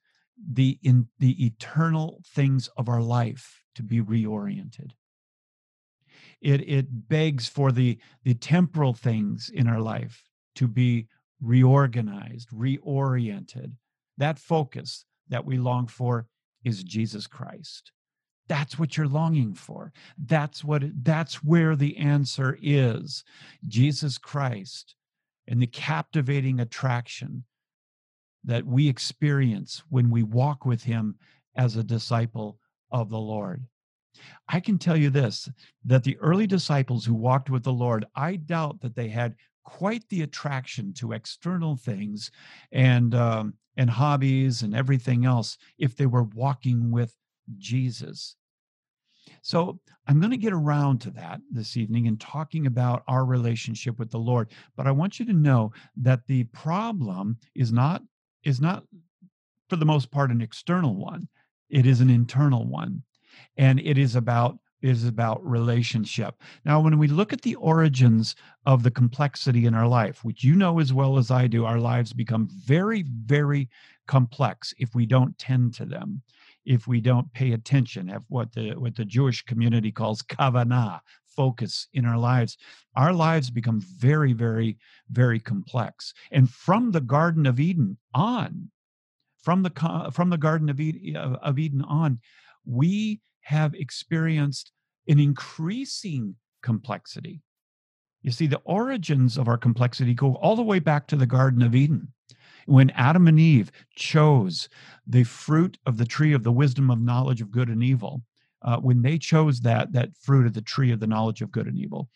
the 0.52 0.80
in 0.82 1.08
the 1.20 1.46
eternal 1.46 2.22
things 2.26 2.70
of 2.78 2.88
our 2.88 3.02
life 3.02 3.64
to 3.76 3.84
be 3.84 4.02
reoriented. 4.02 4.92
It 6.42 6.62
it 6.70 7.10
begs 7.10 7.48
for 7.48 7.72
the 7.72 7.98
the 8.24 8.36
temporal 8.36 8.94
things 8.94 9.50
in 9.50 9.68
our 9.68 9.82
life 9.82 10.24
to 10.56 10.68
be 10.68 11.08
reorganized 11.42 12.50
reoriented. 12.50 13.74
That 14.18 14.40
focus 14.40 15.06
that 15.28 15.46
we 15.46 15.58
long 15.58 15.88
for 15.88 16.28
is 16.64 16.84
jesus 16.84 17.28
christ 17.28 17.92
that's 18.48 18.78
what 18.78 18.96
you're 18.96 19.08
longing 19.08 19.54
for. 19.54 19.92
That's 20.18 20.64
what 20.64 20.84
that's 21.04 21.44
where 21.44 21.76
the 21.76 21.98
answer 21.98 22.58
is. 22.62 23.24
Jesus 23.68 24.18
christ 24.18 24.96
and 25.48 25.62
the 25.62 25.68
captivating 25.68 26.60
attraction 26.60 27.44
that 28.44 28.66
we 28.66 28.88
experience 28.88 29.84
when 29.90 30.10
we 30.10 30.24
walk 30.24 30.66
with 30.66 30.84
him 30.84 31.16
as 31.56 31.76
a 31.76 31.84
disciple 31.84 32.60
of 32.92 33.10
the 33.10 33.20
lord. 33.20 33.66
I 34.48 34.60
can 34.60 34.78
tell 34.78 34.96
you 34.96 35.10
this 35.10 35.50
that 35.84 36.04
the 36.04 36.18
early 36.18 36.48
disciples 36.48 37.06
who 37.06 37.16
walked 37.16 37.50
with 37.50 37.64
the 37.64 37.74
lord 37.74 38.06
i 38.16 38.36
doubt 38.38 38.80
that 38.82 38.96
they 38.96 39.10
had 39.10 39.36
quite 39.66 40.08
the 40.10 40.22
attraction 40.22 40.94
to 40.94 41.12
external 41.12 41.76
things 41.76 42.32
and 42.72 43.14
um, 43.16 43.56
and 43.78 43.90
hobbies 43.90 44.62
and 44.62 44.74
everything 44.74 45.26
else 45.26 45.58
if 45.78 45.98
they 45.98 46.06
were 46.06 46.24
walking 46.24 46.92
with 46.92 47.14
Jesus. 47.58 48.36
So 49.42 49.80
I'm 50.08 50.20
going 50.20 50.32
to 50.32 50.38
get 50.38 50.54
around 50.54 51.00
to 51.02 51.12
that 51.12 51.42
this 51.52 51.78
evening 51.78 52.08
and 52.08 52.20
talking 52.20 52.68
about 52.68 53.04
our 53.08 53.26
relationship 53.26 53.98
with 53.98 54.12
the 54.12 54.20
Lord. 54.20 54.52
But 54.76 54.88
I 54.88 54.92
want 54.92 55.20
you 55.20 55.26
to 55.26 55.34
know 55.34 55.72
that 55.98 56.26
the 56.28 56.44
problem 56.46 57.38
is 57.56 57.72
not 57.72 58.04
is 58.44 58.62
not 58.62 58.84
for 59.70 59.76
the 59.76 59.86
most 59.86 60.12
part 60.12 60.32
an 60.32 60.42
external 60.42 60.96
one. 60.96 61.28
It 61.70 61.86
is 61.86 62.02
an 62.02 62.10
internal 62.10 62.66
one. 62.66 63.04
And 63.58 63.80
it 63.80 63.98
is 63.98 64.16
about 64.16 64.60
is 64.82 65.06
about 65.06 65.44
relationship. 65.44 66.36
Now, 66.64 66.80
when 66.80 67.00
we 67.00 67.08
look 67.08 67.34
at 67.34 67.42
the 67.42 67.56
origins 67.56 68.36
of 68.68 68.84
the 68.84 68.92
complexity 68.92 69.66
in 69.66 69.74
our 69.74 69.88
life, 69.88 70.24
which 70.24 70.44
you 70.44 70.56
know 70.56 70.80
as 70.80 70.94
well 70.94 71.18
as 71.18 71.32
I 71.32 71.48
do, 71.48 71.66
our 71.66 71.80
lives 71.80 72.14
become 72.14 72.48
very, 72.52 73.04
very 73.04 73.68
complex 74.08 74.76
if 74.78 74.94
we 74.94 75.08
don't 75.08 75.36
tend 75.40 75.74
to 75.76 75.86
them, 75.86 76.22
if 76.66 76.88
we 76.88 77.00
don't 77.00 77.32
pay 77.34 77.54
attention 77.54 78.10
at 78.10 78.22
what 78.28 78.52
the 78.54 78.74
what 78.74 78.96
the 78.96 79.06
Jewish 79.06 79.44
community 79.44 79.92
calls 79.92 80.22
kavanah, 80.22 81.00
focus 81.36 81.88
in 81.94 82.06
our 82.06 82.18
lives. 82.18 82.58
Our 82.96 83.14
lives 83.14 83.50
become 83.50 83.82
very, 83.82 84.34
very, 84.34 84.78
very 85.10 85.40
complex. 85.40 86.14
And 86.32 86.50
from 86.50 86.92
the 86.92 87.02
Garden 87.02 87.46
of 87.46 87.60
Eden 87.60 87.98
on, 88.14 88.72
from 89.44 89.64
the 89.64 90.10
from 90.12 90.30
the 90.30 90.38
Garden 90.38 90.70
of 90.70 90.80
Eden, 90.80 91.16
of 91.16 91.60
Eden 91.60 91.84
on, 91.84 92.20
we 92.66 93.22
have 93.42 93.76
experienced 93.76 94.72
an 95.08 95.20
increasing 95.20 96.36
complexity. 96.64 97.42
You 98.24 98.32
see, 98.32 98.48
the 98.48 98.62
origins 98.66 99.38
of 99.38 99.48
our 99.48 99.58
complexity 99.58 100.16
go 100.16 100.36
all 100.38 100.56
the 100.56 100.64
way 100.64 100.80
back 100.80 101.06
to 101.08 101.16
the 101.16 101.28
Garden 101.28 101.62
of 101.62 101.76
Eden. 101.76 102.12
When 102.66 102.90
Adam 102.92 103.28
and 103.28 103.40
Eve 103.40 103.72
chose 103.96 104.70
the 105.06 105.24
fruit 105.24 105.78
of 105.86 105.98
the 105.98 106.06
tree 106.06 106.34
of 106.34 106.44
the 106.44 106.52
wisdom 106.52 106.90
of 106.90 107.00
knowledge 107.00 107.42
of 107.42 107.52
good 107.52 107.70
and 107.70 107.84
evil, 107.84 108.24
uh, 108.62 108.78
when 108.78 109.02
they 109.02 109.18
chose 109.18 109.62
that 109.62 109.94
that 109.94 110.16
fruit 110.20 110.48
of 110.48 110.54
the 110.54 110.62
tree 110.62 110.92
of 110.92 111.00
the 111.00 111.08
knowledge 111.08 111.42
of 111.42 111.52
good 111.52 111.68
and 111.68 111.78
evil, 111.78 112.10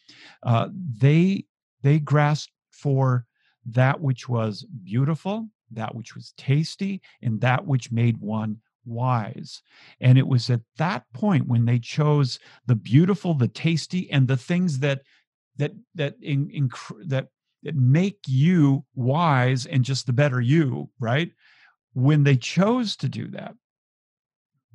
uh, 0.43 0.69
they 0.73 1.45
they 1.83 1.99
grasped 1.99 2.53
for 2.71 3.25
that 3.65 4.01
which 4.01 4.27
was 4.27 4.65
beautiful, 4.83 5.47
that 5.71 5.93
which 5.93 6.15
was 6.15 6.33
tasty, 6.37 7.01
and 7.21 7.39
that 7.41 7.65
which 7.65 7.91
made 7.91 8.17
one 8.17 8.57
wise. 8.85 9.61
And 10.01 10.17
it 10.17 10.27
was 10.27 10.49
at 10.49 10.61
that 10.77 11.03
point 11.13 11.47
when 11.47 11.65
they 11.65 11.79
chose 11.79 12.39
the 12.65 12.75
beautiful, 12.75 13.33
the 13.33 13.47
tasty, 13.47 14.09
and 14.11 14.27
the 14.27 14.37
things 14.37 14.79
that 14.79 15.01
that 15.57 15.71
that 15.95 16.15
in, 16.21 16.49
in, 16.49 16.69
that 17.05 17.27
that 17.63 17.75
make 17.75 18.19
you 18.27 18.85
wise 18.95 19.65
and 19.65 19.83
just 19.83 20.05
the 20.05 20.13
better 20.13 20.41
you, 20.41 20.89
right? 20.99 21.31
When 21.93 22.23
they 22.23 22.37
chose 22.37 22.95
to 22.97 23.09
do 23.09 23.27
that, 23.29 23.55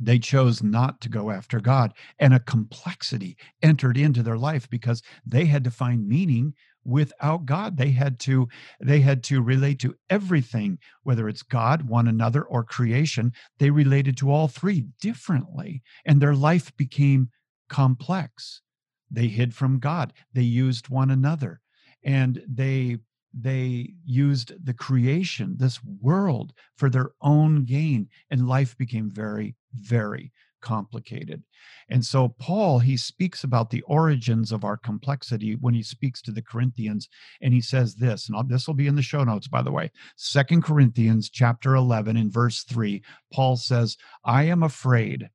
they 0.01 0.19
chose 0.19 0.63
not 0.63 1.01
to 1.03 1.09
go 1.09 1.31
after 1.31 1.61
God. 1.61 1.95
And 2.19 2.35
a 2.35 2.41
complexity 2.41 3.37
entered 3.63 3.97
into 3.97 4.23
their 4.23 4.37
life 4.37 4.69
because 4.69 5.03
they 5.25 5.45
had 5.45 5.65
to 5.65 5.71
find 5.71 6.09
meaning 6.09 6.55
without 6.85 7.47
god 7.47 7.77
they 7.77 7.91
had 7.91 8.19
to 8.21 8.49
they 8.81 9.01
had 9.01 9.23
to 9.23 9.43
relate 9.43 9.79
to 9.79 9.95
everything 10.11 10.79
whether 11.03 11.29
it's 11.29 11.43
god 11.43 11.89
one 11.89 12.07
another 12.07 12.43
or 12.43 12.63
creation 12.63 13.33
they 13.59 13.71
related 13.71 14.17
to 14.17 14.31
all 14.31 14.49
three 14.49 14.85
differently 15.01 15.83
and 16.05 16.21
their 16.21 16.35
life 16.35 16.77
became 16.77 17.31
complex 17.69 18.61
they 19.11 19.29
hid 19.29 19.55
from 19.55 19.79
god 19.79 20.13
they 20.35 20.43
used 20.43 20.89
one 20.89 21.11
another 21.11 21.61
and 22.05 22.43
they 22.49 22.99
they 23.37 23.93
used 24.05 24.53
the 24.65 24.75
creation 24.75 25.57
this 25.59 25.81
world 26.01 26.53
for 26.77 26.89
their 26.89 27.11
own 27.21 27.65
gain 27.65 28.09
and 28.31 28.49
life 28.49 28.77
became 28.79 29.11
very 29.11 29.57
very 29.75 30.33
complicated. 30.65 31.43
And 31.91 32.05
so, 32.05 32.31
Paul, 32.41 32.79
he 32.79 32.97
speaks 32.97 33.45
about 33.45 33.69
the 33.69 33.83
origins 33.83 34.51
of 34.51 34.65
our 34.65 34.79
complexity 34.79 35.57
when 35.61 35.75
he 35.75 35.83
speaks 35.83 36.23
to 36.23 36.33
the 36.33 36.43
Corinthians, 36.43 37.09
and 37.43 37.53
he 37.53 37.61
says 37.61 37.95
this, 37.95 38.29
and 38.29 38.49
this 38.49 38.67
will 38.67 38.75
be 38.75 38.87
in 38.87 38.97
the 38.97 39.03
show 39.03 39.23
notes, 39.23 39.47
by 39.47 39.61
the 39.61 39.71
way. 39.71 39.93
Second 40.17 40.65
Corinthians 40.65 41.29
chapter 41.29 41.75
11, 41.75 42.17
in 42.17 42.31
verse 42.31 42.65
3, 42.65 43.03
Paul 43.33 43.57
says, 43.57 43.99
I 44.25 44.45
am 44.45 44.63
afraid. 44.63 45.29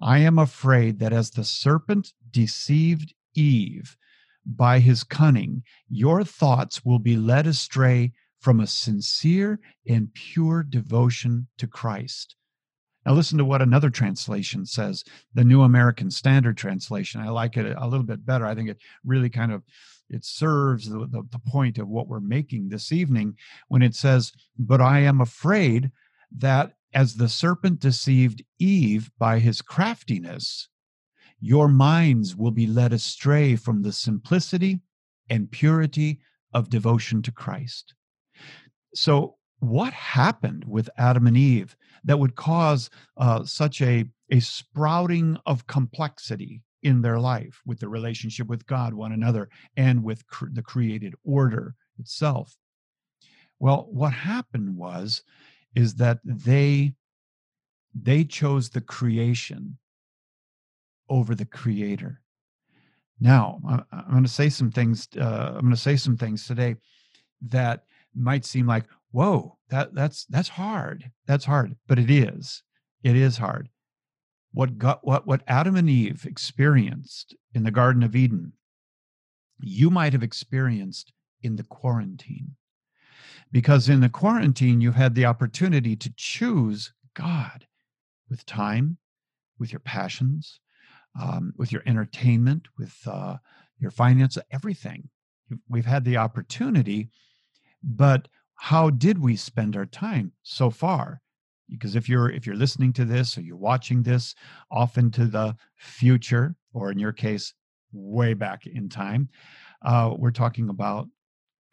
I 0.00 0.18
am 0.18 0.38
afraid 0.38 0.98
that 1.00 1.12
as 1.12 1.30
the 1.30 1.44
serpent 1.44 2.14
deceived 2.30 3.14
Eve 3.34 3.96
by 4.44 4.80
his 4.80 5.04
cunning, 5.04 5.62
your 5.88 6.24
thoughts 6.24 6.84
will 6.84 6.98
be 6.98 7.16
led 7.16 7.46
astray 7.46 8.12
from 8.40 8.60
a 8.60 8.66
sincere 8.66 9.60
and 9.88 10.12
pure 10.14 10.62
devotion 10.62 11.46
to 11.58 11.66
Christ. 11.66 12.34
Now, 13.04 13.12
listen 13.12 13.38
to 13.38 13.44
what 13.44 13.62
another 13.62 13.90
translation 13.90 14.64
says, 14.64 15.04
the 15.34 15.44
New 15.44 15.62
American 15.62 16.10
Standard 16.10 16.56
Translation. 16.56 17.20
I 17.20 17.30
like 17.30 17.56
it 17.56 17.74
a 17.76 17.86
little 17.86 18.06
bit 18.06 18.24
better. 18.24 18.46
I 18.46 18.54
think 18.54 18.68
it 18.68 18.78
really 19.04 19.28
kind 19.28 19.52
of 19.52 19.62
it 20.08 20.24
serves 20.24 20.88
the, 20.88 20.98
the, 20.98 21.22
the 21.30 21.40
point 21.46 21.78
of 21.78 21.88
what 21.88 22.06
we're 22.06 22.20
making 22.20 22.68
this 22.68 22.92
evening 22.92 23.36
when 23.68 23.82
it 23.82 23.94
says, 23.94 24.32
But 24.58 24.80
I 24.80 25.00
am 25.00 25.20
afraid 25.20 25.90
that 26.36 26.74
as 26.94 27.14
the 27.14 27.28
serpent 27.28 27.80
deceived 27.80 28.44
Eve 28.58 29.10
by 29.18 29.38
his 29.38 29.62
craftiness, 29.62 30.68
your 31.42 31.66
minds 31.66 32.36
will 32.36 32.52
be 32.52 32.68
led 32.68 32.92
astray 32.92 33.56
from 33.56 33.82
the 33.82 33.92
simplicity 33.92 34.80
and 35.28 35.50
purity 35.50 36.20
of 36.54 36.70
devotion 36.70 37.20
to 37.20 37.32
Christ. 37.32 37.94
So, 38.94 39.34
what 39.58 39.92
happened 39.92 40.64
with 40.66 40.88
Adam 40.98 41.26
and 41.26 41.36
Eve 41.36 41.76
that 42.04 42.18
would 42.18 42.36
cause 42.36 42.90
uh, 43.16 43.44
such 43.44 43.82
a, 43.82 44.04
a 44.30 44.38
sprouting 44.38 45.36
of 45.44 45.66
complexity 45.66 46.62
in 46.84 47.02
their 47.02 47.18
life 47.18 47.60
with 47.66 47.80
the 47.80 47.88
relationship 47.88 48.46
with 48.46 48.66
God, 48.66 48.94
one 48.94 49.12
another, 49.12 49.48
and 49.76 50.04
with 50.04 50.24
cr- 50.28 50.46
the 50.52 50.62
created 50.62 51.14
order 51.24 51.74
itself? 51.98 52.56
Well, 53.58 53.88
what 53.90 54.12
happened 54.12 54.76
was 54.76 55.22
is 55.74 55.96
that 55.96 56.20
they 56.24 56.94
they 57.94 58.24
chose 58.24 58.70
the 58.70 58.80
creation 58.80 59.78
over 61.08 61.34
the 61.34 61.44
creator. 61.44 62.20
Now, 63.20 63.60
I'm 63.92 64.10
going 64.10 64.24
to 64.24 64.28
say 64.28 64.48
some 64.48 64.70
things. 64.70 65.08
Uh, 65.16 65.52
I'm 65.54 65.60
going 65.60 65.70
to 65.70 65.76
say 65.76 65.96
some 65.96 66.16
things 66.16 66.46
today 66.46 66.76
that 67.42 67.84
might 68.14 68.44
seem 68.44 68.66
like, 68.66 68.84
whoa 69.12 69.58
that 69.68 69.94
that's 69.94 70.24
that's 70.26 70.48
hard 70.48 71.10
that's 71.26 71.44
hard 71.44 71.76
but 71.86 71.98
it 71.98 72.10
is 72.10 72.62
it 73.04 73.14
is 73.14 73.36
hard 73.36 73.68
what 74.52 74.78
got 74.78 75.06
what 75.06 75.26
what 75.26 75.42
adam 75.46 75.76
and 75.76 75.88
eve 75.88 76.24
experienced 76.26 77.36
in 77.54 77.62
the 77.62 77.70
garden 77.70 78.02
of 78.02 78.16
eden 78.16 78.52
you 79.60 79.90
might 79.90 80.12
have 80.14 80.22
experienced 80.22 81.12
in 81.42 81.56
the 81.56 81.62
quarantine 81.62 82.56
because 83.52 83.88
in 83.88 84.00
the 84.00 84.08
quarantine 84.08 84.80
you 84.80 84.92
had 84.92 85.14
the 85.14 85.26
opportunity 85.26 85.94
to 85.94 86.12
choose 86.16 86.92
god 87.14 87.66
with 88.30 88.46
time 88.46 88.96
with 89.58 89.72
your 89.72 89.80
passions 89.80 90.58
um, 91.20 91.52
with 91.56 91.72
your 91.72 91.82
entertainment 91.86 92.68
with 92.78 92.96
uh, 93.06 93.36
your 93.78 93.90
finance 93.90 94.38
everything. 94.50 95.08
We've 95.68 95.86
had 95.86 96.04
the 96.04 96.16
opportunity 96.16 97.10
but 97.82 98.28
how 98.54 98.90
did 98.90 99.18
we 99.18 99.36
spend 99.36 99.76
our 99.76 99.86
time 99.86 100.32
so 100.42 100.70
far? 100.70 101.20
Because 101.68 101.96
if 101.96 102.08
you're 102.08 102.30
if 102.30 102.46
you're 102.46 102.56
listening 102.56 102.92
to 102.94 103.04
this 103.04 103.36
or 103.36 103.40
you're 103.40 103.56
watching 103.56 104.02
this 104.02 104.34
off 104.70 104.98
into 104.98 105.26
the 105.26 105.56
future 105.76 106.54
or 106.72 106.90
in 106.90 106.98
your 106.98 107.12
case 107.12 107.54
way 107.92 108.34
back 108.34 108.66
in 108.66 108.88
time 108.88 109.28
uh, 109.82 110.14
we're 110.16 110.30
talking 110.30 110.68
about 110.68 111.08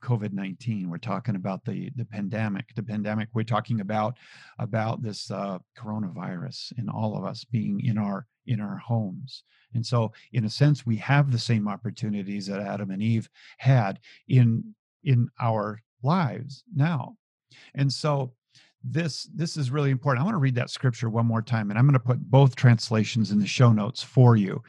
COVID 0.02 0.34
nineteen. 0.34 0.90
We're 0.90 0.98
talking 0.98 1.36
about 1.36 1.66
the 1.66 1.92
the 1.96 2.06
pandemic. 2.06 2.74
The 2.76 2.84
pandemic. 2.84 3.30
We're 3.34 3.44
talking 3.44 3.82
about 3.82 4.18
about 4.58 5.02
this 5.02 5.32
uh, 5.32 5.60
coronavirus 5.78 6.74
and 6.78 6.90
all 6.90 7.18
of 7.18 7.26
us 7.26 7.44
being 7.44 7.82
in 7.86 7.98
our 7.98 8.26
in 8.46 8.60
our 8.60 8.78
homes. 8.78 9.44
And 9.74 9.86
so, 9.86 10.12
in 10.34 10.46
a 10.46 10.50
sense, 10.50 10.86
we 10.86 10.98
have 10.98 11.32
the 11.32 11.40
same 11.40 11.68
opportunities 11.68 12.48
that 12.48 12.62
Adam 12.62 12.92
and 12.92 13.02
Eve 13.02 13.30
had 13.58 14.00
in 14.28 14.76
in 15.04 15.30
our 15.40 15.82
lives 16.02 16.64
now. 16.76 17.16
And 17.76 17.92
so, 17.92 18.34
this 18.84 19.24
this 19.36 19.58
is 19.58 19.72
really 19.72 19.92
important. 19.92 20.22
I 20.22 20.26
want 20.26 20.36
to 20.36 20.40
read 20.40 20.56
that 20.56 20.70
scripture 20.70 21.10
one 21.10 21.26
more 21.26 21.42
time, 21.42 21.70
and 21.70 21.78
I'm 21.78 21.86
going 21.86 21.94
to 21.94 22.00
put 22.00 22.20
both 22.20 22.56
translations 22.56 23.32
in 23.32 23.40
the 23.40 23.48
show 23.48 23.72
notes 23.72 24.02
for 24.02 24.36
you. 24.36 24.64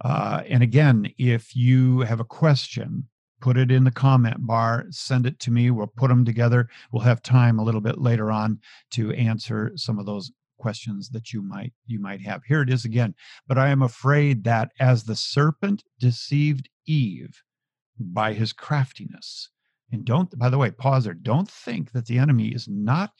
Uh, 0.00 0.42
and 0.48 0.62
again, 0.62 1.10
if 1.18 1.54
you 1.54 2.00
have 2.00 2.20
a 2.20 2.24
question, 2.24 3.08
put 3.44 3.58
it 3.58 3.70
in 3.70 3.84
the 3.84 3.90
comment 3.90 4.36
bar, 4.38 4.86
send 4.88 5.26
it 5.26 5.38
to 5.38 5.50
me. 5.50 5.70
We'll 5.70 5.86
put 5.86 6.08
them 6.08 6.24
together. 6.24 6.66
We'll 6.90 7.02
have 7.02 7.22
time 7.22 7.58
a 7.58 7.62
little 7.62 7.82
bit 7.82 7.98
later 7.98 8.32
on 8.32 8.58
to 8.92 9.12
answer 9.12 9.72
some 9.76 9.98
of 9.98 10.06
those 10.06 10.32
questions 10.58 11.10
that 11.10 11.34
you 11.34 11.42
might 11.42 11.74
you 11.84 12.00
might 12.00 12.22
have. 12.22 12.40
Here 12.44 12.62
it 12.62 12.70
is 12.70 12.86
again. 12.86 13.14
But 13.46 13.58
I 13.58 13.68
am 13.68 13.82
afraid 13.82 14.44
that 14.44 14.70
as 14.80 15.04
the 15.04 15.14
serpent 15.14 15.84
deceived 16.00 16.70
Eve 16.86 17.42
by 18.00 18.32
his 18.32 18.54
craftiness, 18.54 19.50
and 19.92 20.06
don't 20.06 20.38
by 20.38 20.48
the 20.48 20.56
way, 20.56 20.70
pause 20.70 21.04
there. 21.04 21.12
Don't 21.12 21.50
think 21.50 21.92
that 21.92 22.06
the 22.06 22.16
enemy 22.16 22.48
is 22.48 22.66
not 22.66 23.10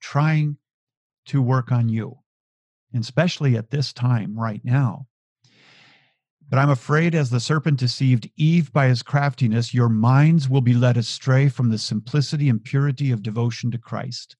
trying 0.00 0.56
to 1.26 1.40
work 1.40 1.70
on 1.70 1.88
you, 1.88 2.16
especially 2.92 3.56
at 3.56 3.70
this 3.70 3.92
time 3.92 4.36
right 4.36 4.64
now. 4.64 5.06
But 6.48 6.58
I'm 6.58 6.70
afraid, 6.70 7.14
as 7.14 7.28
the 7.28 7.40
serpent 7.40 7.78
deceived 7.78 8.30
Eve 8.36 8.72
by 8.72 8.88
his 8.88 9.02
craftiness, 9.02 9.74
your 9.74 9.90
minds 9.90 10.48
will 10.48 10.62
be 10.62 10.72
led 10.72 10.96
astray 10.96 11.50
from 11.50 11.68
the 11.68 11.76
simplicity 11.76 12.48
and 12.48 12.64
purity 12.64 13.10
of 13.10 13.22
devotion 13.22 13.70
to 13.72 13.78
Christ. 13.78 14.34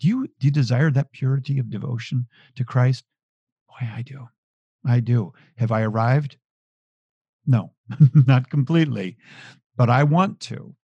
Do 0.00 0.08
you, 0.08 0.26
do 0.38 0.46
you 0.46 0.50
desire 0.50 0.90
that 0.90 1.12
purity 1.12 1.58
of 1.58 1.68
devotion 1.68 2.26
to 2.56 2.64
Christ? 2.64 3.04
Boy, 3.68 3.86
I 3.94 4.02
do. 4.02 4.28
I 4.86 5.00
do. 5.00 5.34
Have 5.56 5.70
I 5.70 5.82
arrived? 5.82 6.38
No, 7.46 7.72
not 8.26 8.48
completely, 8.48 9.18
but 9.76 9.90
I 9.90 10.04
want 10.04 10.40
to. 10.40 10.74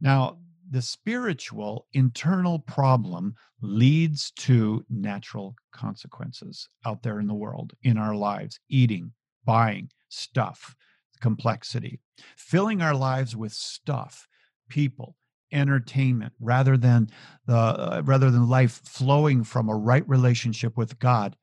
Now, 0.00 0.38
the 0.70 0.82
spiritual 0.82 1.86
internal 1.92 2.58
problem 2.60 3.34
leads 3.60 4.30
to 4.32 4.84
natural 4.88 5.54
consequences 5.72 6.68
out 6.84 7.02
there 7.02 7.20
in 7.20 7.26
the 7.26 7.34
world, 7.34 7.74
in 7.82 7.98
our 7.98 8.14
lives, 8.14 8.58
eating, 8.68 9.12
buying 9.46 9.88
stuff, 10.10 10.76
complexity, 11.22 12.00
filling 12.36 12.82
our 12.82 12.94
lives 12.94 13.34
with 13.34 13.52
stuff, 13.52 14.28
people, 14.68 15.16
entertainment 15.52 16.34
rather 16.40 16.76
than 16.76 17.08
the 17.46 17.56
uh, 17.56 18.02
rather 18.04 18.30
than 18.30 18.48
life 18.48 18.82
flowing 18.84 19.44
from 19.44 19.68
a 19.68 19.76
right 19.76 20.06
relationship 20.08 20.76
with 20.76 20.98
God 20.98 21.36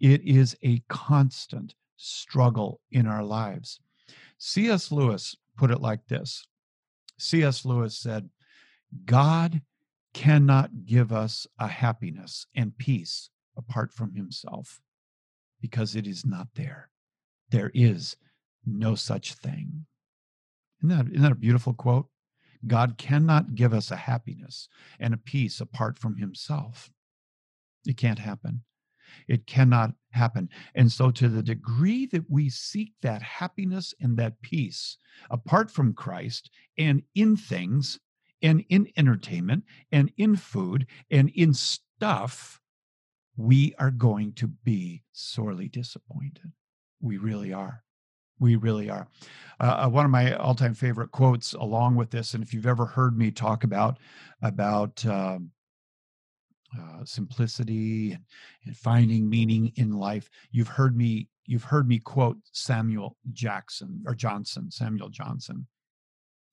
it 0.00 0.22
is 0.22 0.56
a 0.62 0.82
constant 0.88 1.74
struggle 1.96 2.80
in 2.90 3.06
our 3.06 3.24
lives. 3.24 3.80
Cs 4.38 4.90
lewis 4.90 5.36
put 5.56 5.70
it 5.70 5.80
like 5.80 6.06
this. 6.06 6.46
Cs 7.18 7.64
lewis 7.64 7.96
said 7.96 8.28
god 9.04 9.62
cannot 10.12 10.84
give 10.84 11.12
us 11.12 11.46
a 11.58 11.66
happiness 11.66 12.46
and 12.54 12.76
peace 12.78 13.30
apart 13.56 13.92
from 13.92 14.14
himself 14.14 14.80
because 15.60 15.96
it 15.96 16.06
is 16.06 16.24
not 16.24 16.48
there 16.54 16.90
there 17.54 17.70
is 17.72 18.16
no 18.66 18.96
such 18.96 19.34
thing. 19.34 19.86
Isn't 20.80 20.88
that, 20.88 21.06
isn't 21.06 21.22
that 21.22 21.32
a 21.32 21.36
beautiful 21.36 21.72
quote? 21.72 22.08
God 22.66 22.98
cannot 22.98 23.54
give 23.54 23.72
us 23.72 23.90
a 23.92 23.96
happiness 23.96 24.68
and 24.98 25.14
a 25.14 25.18
peace 25.18 25.60
apart 25.60 25.96
from 25.96 26.16
himself. 26.16 26.90
It 27.86 27.96
can't 27.96 28.18
happen. 28.18 28.62
It 29.28 29.46
cannot 29.46 29.92
happen. 30.10 30.48
And 30.74 30.90
so, 30.90 31.12
to 31.12 31.28
the 31.28 31.42
degree 31.42 32.06
that 32.06 32.28
we 32.28 32.48
seek 32.48 32.92
that 33.02 33.22
happiness 33.22 33.94
and 34.00 34.16
that 34.16 34.42
peace 34.42 34.98
apart 35.30 35.70
from 35.70 35.94
Christ 35.94 36.50
and 36.76 37.02
in 37.14 37.36
things 37.36 38.00
and 38.42 38.64
in 38.68 38.88
entertainment 38.96 39.62
and 39.92 40.10
in 40.16 40.34
food 40.34 40.86
and 41.10 41.30
in 41.30 41.54
stuff, 41.54 42.60
we 43.36 43.74
are 43.78 43.92
going 43.92 44.32
to 44.32 44.48
be 44.48 45.04
sorely 45.12 45.68
disappointed. 45.68 46.50
We 47.04 47.18
really 47.18 47.52
are. 47.52 47.82
We 48.40 48.56
really 48.56 48.88
are. 48.88 49.06
Uh, 49.60 49.84
uh, 49.84 49.88
one 49.90 50.06
of 50.06 50.10
my 50.10 50.32
all-time 50.36 50.72
favorite 50.72 51.10
quotes, 51.10 51.52
along 51.52 51.96
with 51.96 52.10
this, 52.10 52.32
and 52.32 52.42
if 52.42 52.54
you've 52.54 52.66
ever 52.66 52.86
heard 52.86 53.16
me 53.16 53.30
talk 53.30 53.62
about 53.62 53.98
about 54.42 55.04
um, 55.04 55.50
uh, 56.76 57.04
simplicity 57.04 58.12
and, 58.12 58.24
and 58.64 58.76
finding 58.76 59.28
meaning 59.28 59.70
in 59.76 59.92
life, 59.92 60.30
you've 60.50 60.68
heard 60.68 60.96
me 60.96 61.28
you've 61.44 61.64
heard 61.64 61.86
me 61.86 61.98
quote 61.98 62.38
Samuel 62.52 63.18
Jackson 63.32 64.02
or 64.06 64.14
Johnson, 64.14 64.70
Samuel 64.70 65.10
Johnson. 65.10 65.66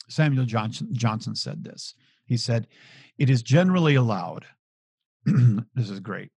Samuel 0.10 0.46
Johnson 0.46 0.90
Johnson 0.92 1.34
said 1.34 1.64
this. 1.64 1.96
He 2.26 2.36
said, 2.36 2.68
"It 3.18 3.30
is 3.30 3.42
generally 3.42 3.96
allowed." 3.96 4.46
this 5.26 5.90
is 5.90 6.02
great. 6.02 6.30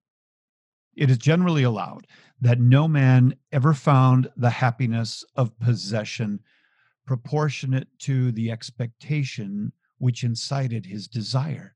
It 0.97 1.11
is 1.11 1.19
generally 1.19 1.65
allowed 1.65 2.07
that 2.45 2.61
no 2.61 2.87
man 2.87 3.35
ever 3.53 3.73
found 3.73 4.31
the 4.37 4.51
happiness 4.51 5.25
of 5.35 5.59
possession 5.59 6.39
proportionate 7.07 7.89
to 7.99 8.31
the 8.33 8.51
expectation 8.51 9.73
which 9.97 10.23
incited 10.23 10.85
his 10.85 11.09
desire 11.09 11.75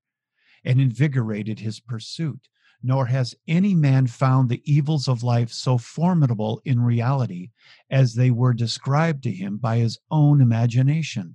and 0.62 0.78
invigorated 0.78 1.58
his 1.58 1.80
pursuit, 1.80 2.48
nor 2.82 3.06
has 3.06 3.34
any 3.48 3.74
man 3.74 4.06
found 4.06 4.50
the 4.50 4.60
evils 4.70 5.08
of 5.08 5.22
life 5.22 5.50
so 5.50 5.78
formidable 5.78 6.60
in 6.66 6.82
reality 6.82 7.48
as 7.88 8.12
they 8.12 8.30
were 8.30 8.52
described 8.52 9.22
to 9.22 9.32
him 9.32 9.56
by 9.56 9.78
his 9.78 9.98
own 10.10 10.42
imagination. 10.42 11.34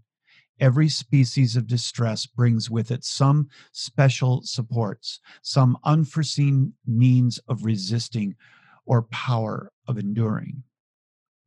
Every 0.60 0.90
species 0.90 1.56
of 1.56 1.66
distress 1.66 2.28
brings 2.28 2.70
with 2.70 2.92
it 2.92 3.04
some 3.04 3.50
special 3.72 4.44
supports, 4.44 5.20
some 5.42 5.76
unforeseen 5.84 6.74
means 6.86 7.40
of 7.48 7.66
resisting 7.66 8.36
or 8.86 9.04
power 9.04 9.72
of 9.88 9.98
enduring. 9.98 10.64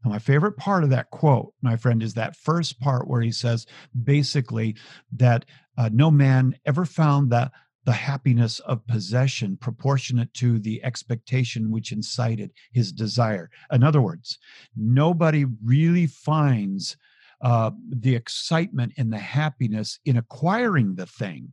Now, 0.05 0.11
my 0.11 0.19
favorite 0.19 0.57
part 0.57 0.85
of 0.85 0.91
that 0.91 1.11
quote, 1.11 1.53
my 1.63 1.77
friend, 1.77 2.03
is 2.03 2.15
that 2.15 2.37
first 2.37 2.81
part 2.81 3.09
where 3.09 3.23
he 3.23 3.33
says 3.33 3.67
basically 4.05 4.77
that 5.13 5.45
uh, 5.77 5.91
no 5.93 6.11
man 6.11 6.57
ever 6.65 6.85
found 6.85 7.31
that 7.31 7.53
the 7.85 7.93
happiness 7.93 8.59
of 8.61 8.87
possession 8.87 9.57
proportionate 9.57 10.35
to 10.35 10.59
the 10.59 10.83
expectation 10.85 11.71
which 11.71 11.93
incited 11.93 12.51
his 12.73 12.93
desire. 12.93 13.49
In 13.71 13.85
other 13.85 14.01
words, 14.01 14.39
nobody 14.77 15.45
really 15.65 16.07
finds 16.09 16.97
uh, 17.41 17.71
the 17.89 18.15
excitement 18.15 18.93
and 18.97 19.13
the 19.13 19.19
happiness 19.19 20.01
in 20.05 20.17
acquiring 20.17 20.97
the 20.97 21.07
thing 21.07 21.53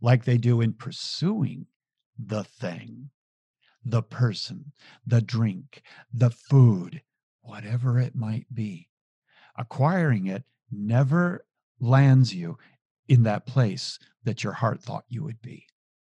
like 0.00 0.24
they 0.24 0.38
do 0.38 0.60
in 0.60 0.72
pursuing 0.72 1.66
the 2.18 2.44
thing, 2.44 3.10
the 3.84 4.02
person, 4.02 4.72
the 5.06 5.20
drink, 5.20 5.82
the 6.12 6.30
food, 6.30 7.02
whatever 7.42 7.98
it 7.98 8.14
might 8.14 8.46
be. 8.52 8.88
Acquiring 9.56 10.26
it 10.26 10.44
never 10.70 11.44
lands 11.80 12.34
you 12.34 12.58
in 13.08 13.22
that 13.24 13.46
place 13.46 13.98
that 14.24 14.42
your 14.42 14.54
heart 14.54 14.82
thought 14.82 15.04
you 15.08 15.22
would 15.22 15.40
be. 15.42 15.66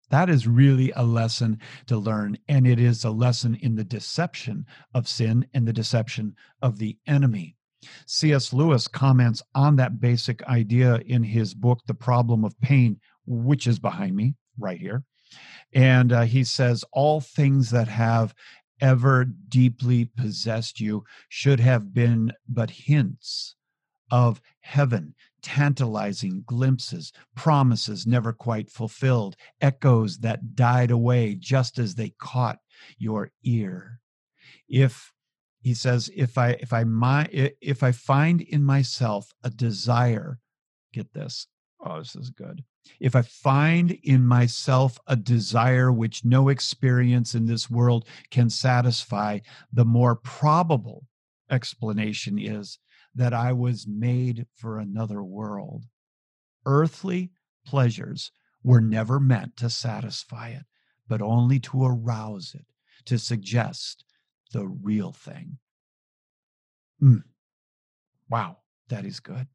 That 0.09 0.29
is 0.29 0.47
really 0.47 0.91
a 0.95 1.03
lesson 1.03 1.59
to 1.87 1.97
learn. 1.97 2.37
And 2.47 2.65
it 2.65 2.79
is 2.79 3.03
a 3.03 3.11
lesson 3.11 3.55
in 3.55 3.75
the 3.75 3.83
deception 3.83 4.65
of 4.93 5.07
sin 5.07 5.47
and 5.53 5.67
the 5.67 5.73
deception 5.73 6.35
of 6.61 6.79
the 6.79 6.97
enemy. 7.05 7.55
C.S. 8.05 8.53
Lewis 8.53 8.87
comments 8.87 9.43
on 9.53 9.75
that 9.75 9.99
basic 9.99 10.41
idea 10.43 10.95
in 11.05 11.23
his 11.23 11.53
book, 11.53 11.81
The 11.85 11.93
Problem 11.93 12.43
of 12.43 12.59
Pain, 12.59 12.99
which 13.25 13.67
is 13.67 13.79
behind 13.79 14.15
me 14.15 14.35
right 14.57 14.79
here. 14.79 15.03
And 15.73 16.11
uh, 16.11 16.21
he 16.23 16.43
says, 16.43 16.83
All 16.93 17.21
things 17.21 17.71
that 17.71 17.87
have 17.87 18.33
ever 18.79 19.25
deeply 19.25 20.05
possessed 20.05 20.79
you 20.79 21.03
should 21.29 21.59
have 21.59 21.93
been 21.93 22.31
but 22.47 22.69
hints 22.69 23.55
of 24.09 24.41
heaven, 24.59 25.13
tantalizing 25.41 26.43
glimpses, 26.45 27.11
promises 27.35 28.07
never 28.07 28.31
quite 28.31 28.69
fulfilled, 28.69 29.35
echoes 29.59 30.19
that 30.19 30.55
died 30.55 30.91
away 30.91 31.35
just 31.35 31.77
as 31.77 31.95
they 31.95 32.13
caught 32.19 32.59
your 32.97 33.31
ear. 33.43 33.99
If 34.69 35.11
he 35.67 35.73
says 35.73 36.09
if 36.15 36.37
i 36.37 36.51
if 36.61 36.71
i 36.71 36.83
my 36.83 37.27
if 37.61 37.83
i 37.83 37.91
find 37.91 38.41
in 38.41 38.63
myself 38.63 39.33
a 39.43 39.49
desire 39.49 40.39
get 40.93 41.13
this 41.13 41.47
oh 41.85 41.99
this 41.99 42.15
is 42.15 42.29
good 42.29 42.63
if 42.99 43.15
i 43.15 43.21
find 43.21 43.91
in 44.03 44.25
myself 44.25 44.99
a 45.07 45.15
desire 45.15 45.91
which 45.91 46.25
no 46.25 46.49
experience 46.49 47.35
in 47.35 47.45
this 47.45 47.69
world 47.69 48.07
can 48.31 48.49
satisfy 48.49 49.39
the 49.71 49.85
more 49.85 50.15
probable 50.15 51.05
explanation 51.49 52.37
is 52.39 52.79
that 53.15 53.33
i 53.33 53.51
was 53.51 53.87
made 53.87 54.45
for 54.55 54.79
another 54.79 55.23
world 55.23 55.85
earthly 56.65 57.31
pleasures 57.65 58.31
were 58.63 58.81
never 58.81 59.19
meant 59.19 59.55
to 59.57 59.69
satisfy 59.69 60.49
it, 60.49 60.65
but 61.07 61.21
only 61.21 61.59
to 61.59 61.85
arouse 61.85 62.53
it, 62.53 62.65
to 63.05 63.17
suggest 63.17 64.03
the 64.51 64.67
real 64.67 65.11
thing. 65.11 65.57
Mm. 67.01 67.23
Wow, 68.29 68.57
that 68.89 69.05
is 69.05 69.19
good. 69.19 69.47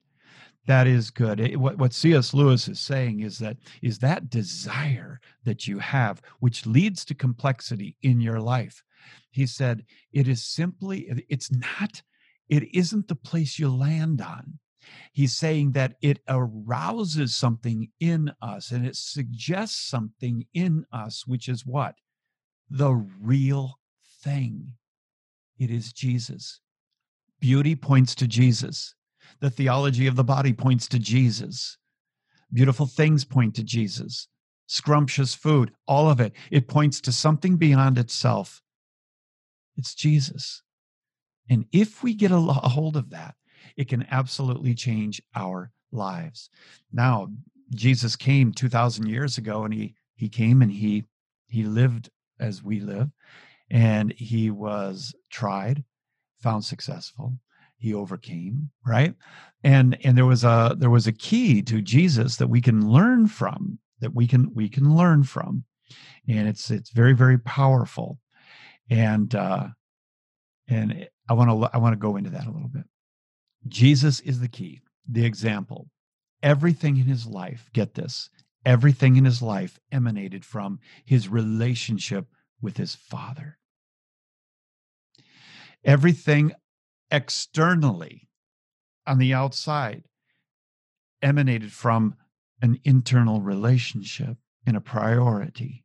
That 0.66 0.86
is 0.86 1.10
good. 1.10 1.40
It, 1.40 1.58
what, 1.58 1.78
what 1.78 1.92
C.S. 1.92 2.32
Lewis 2.32 2.68
is 2.68 2.78
saying 2.78 3.20
is 3.20 3.38
that 3.38 3.56
is 3.82 3.98
that 3.98 4.30
desire 4.30 5.20
that 5.44 5.66
you 5.66 5.80
have, 5.80 6.22
which 6.38 6.66
leads 6.66 7.04
to 7.06 7.14
complexity 7.14 7.96
in 8.02 8.20
your 8.20 8.40
life. 8.40 8.82
He 9.30 9.46
said, 9.46 9.84
it 10.12 10.28
is 10.28 10.44
simply, 10.44 11.10
it's 11.28 11.50
not, 11.50 12.02
it 12.48 12.74
isn't 12.74 13.08
the 13.08 13.16
place 13.16 13.58
you 13.58 13.74
land 13.74 14.20
on. 14.20 14.58
He's 15.12 15.34
saying 15.34 15.72
that 15.72 15.94
it 16.02 16.20
arouses 16.28 17.34
something 17.34 17.90
in 18.00 18.32
us 18.42 18.70
and 18.70 18.86
it 18.86 18.96
suggests 18.96 19.80
something 19.80 20.46
in 20.52 20.84
us, 20.92 21.26
which 21.26 21.48
is 21.48 21.64
what? 21.64 21.94
The 22.70 22.94
real 23.20 23.78
thing. 24.22 24.74
It 25.58 25.70
is 25.70 25.92
Jesus. 25.92 26.60
Beauty 27.40 27.74
points 27.74 28.14
to 28.16 28.26
Jesus. 28.26 28.94
The 29.40 29.50
theology 29.50 30.06
of 30.06 30.16
the 30.16 30.24
body 30.24 30.52
points 30.52 30.88
to 30.88 30.98
Jesus. 30.98 31.78
Beautiful 32.52 32.86
things 32.86 33.24
point 33.24 33.54
to 33.56 33.62
Jesus. 33.62 34.28
Scrumptious 34.66 35.34
food, 35.34 35.72
all 35.86 36.08
of 36.08 36.20
it, 36.20 36.32
it 36.50 36.68
points 36.68 37.00
to 37.02 37.12
something 37.12 37.56
beyond 37.56 37.98
itself. 37.98 38.62
It's 39.76 39.94
Jesus. 39.94 40.62
And 41.50 41.66
if 41.72 42.02
we 42.02 42.14
get 42.14 42.30
a, 42.30 42.38
hold 42.38 42.96
of 42.96 43.10
that, 43.10 43.34
it 43.76 43.88
can 43.88 44.06
absolutely 44.10 44.74
change 44.74 45.20
our 45.34 45.70
lives. 45.90 46.50
Now, 46.92 47.28
Jesus 47.74 48.16
came 48.16 48.52
2000 48.52 49.06
years 49.06 49.38
ago 49.38 49.64
and 49.64 49.72
he 49.72 49.94
he 50.14 50.28
came 50.28 50.62
and 50.62 50.70
he 50.70 51.04
he 51.48 51.64
lived 51.64 52.10
as 52.38 52.62
we 52.62 52.80
live 52.80 53.10
and 53.70 54.12
he 54.12 54.50
was 54.50 55.14
tried, 55.30 55.84
found 56.40 56.64
successful, 56.64 57.38
he 57.82 57.92
overcame 57.92 58.70
right? 58.86 59.14
And 59.64 59.98
and 60.04 60.16
there 60.16 60.26
was 60.26 60.44
a 60.44 60.76
there 60.78 60.90
was 60.90 61.06
a 61.06 61.12
key 61.12 61.62
to 61.62 61.82
jesus 61.82 62.36
that 62.36 62.48
we 62.48 62.60
can 62.60 62.88
learn 62.88 63.26
from 63.26 63.78
that 64.00 64.14
we 64.14 64.26
can 64.26 64.54
we 64.54 64.68
can 64.68 64.96
learn 64.96 65.24
from. 65.24 65.64
And 66.28 66.48
it's 66.48 66.70
it's 66.70 66.90
very 66.90 67.12
very 67.12 67.38
powerful. 67.38 68.18
And 68.88 69.34
uh 69.34 69.68
and 70.68 71.08
i 71.28 71.32
want 71.32 71.50
to 71.50 71.70
i 71.74 71.78
want 71.78 71.92
to 71.92 71.98
go 71.98 72.16
into 72.16 72.30
that 72.30 72.46
a 72.46 72.50
little 72.50 72.68
bit. 72.68 72.84
Jesus 73.66 74.20
is 74.20 74.40
the 74.40 74.48
key 74.48 74.80
the 75.08 75.24
example. 75.24 75.88
Everything 76.42 76.96
in 76.96 77.06
his 77.06 77.26
life 77.26 77.68
get 77.72 77.94
this 77.94 78.30
everything 78.64 79.16
in 79.16 79.24
his 79.24 79.42
life 79.42 79.80
emanated 79.90 80.44
from 80.44 80.78
his 81.04 81.28
relationship 81.28 82.26
with 82.60 82.76
his 82.76 82.94
father. 82.94 83.58
Everything 85.84 86.52
externally 87.12 88.28
on 89.06 89.18
the 89.18 89.34
outside 89.34 90.04
emanated 91.20 91.72
from 91.72 92.16
an 92.62 92.80
internal 92.84 93.40
relationship 93.40 94.36
and 94.66 94.76
a 94.76 94.80
priority. 94.80 95.84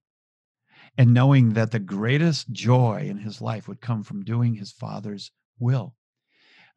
And 0.98 1.14
knowing 1.14 1.54
that 1.54 1.72
the 1.72 1.80
greatest 1.80 2.52
joy 2.52 3.06
in 3.08 3.20
his 3.20 3.42
life 3.42 3.68
would 3.68 3.82
come 3.82 4.02
from 4.02 4.24
doing 4.24 4.56
his 4.56 4.72
father's 4.72 5.32
will. 5.60 5.96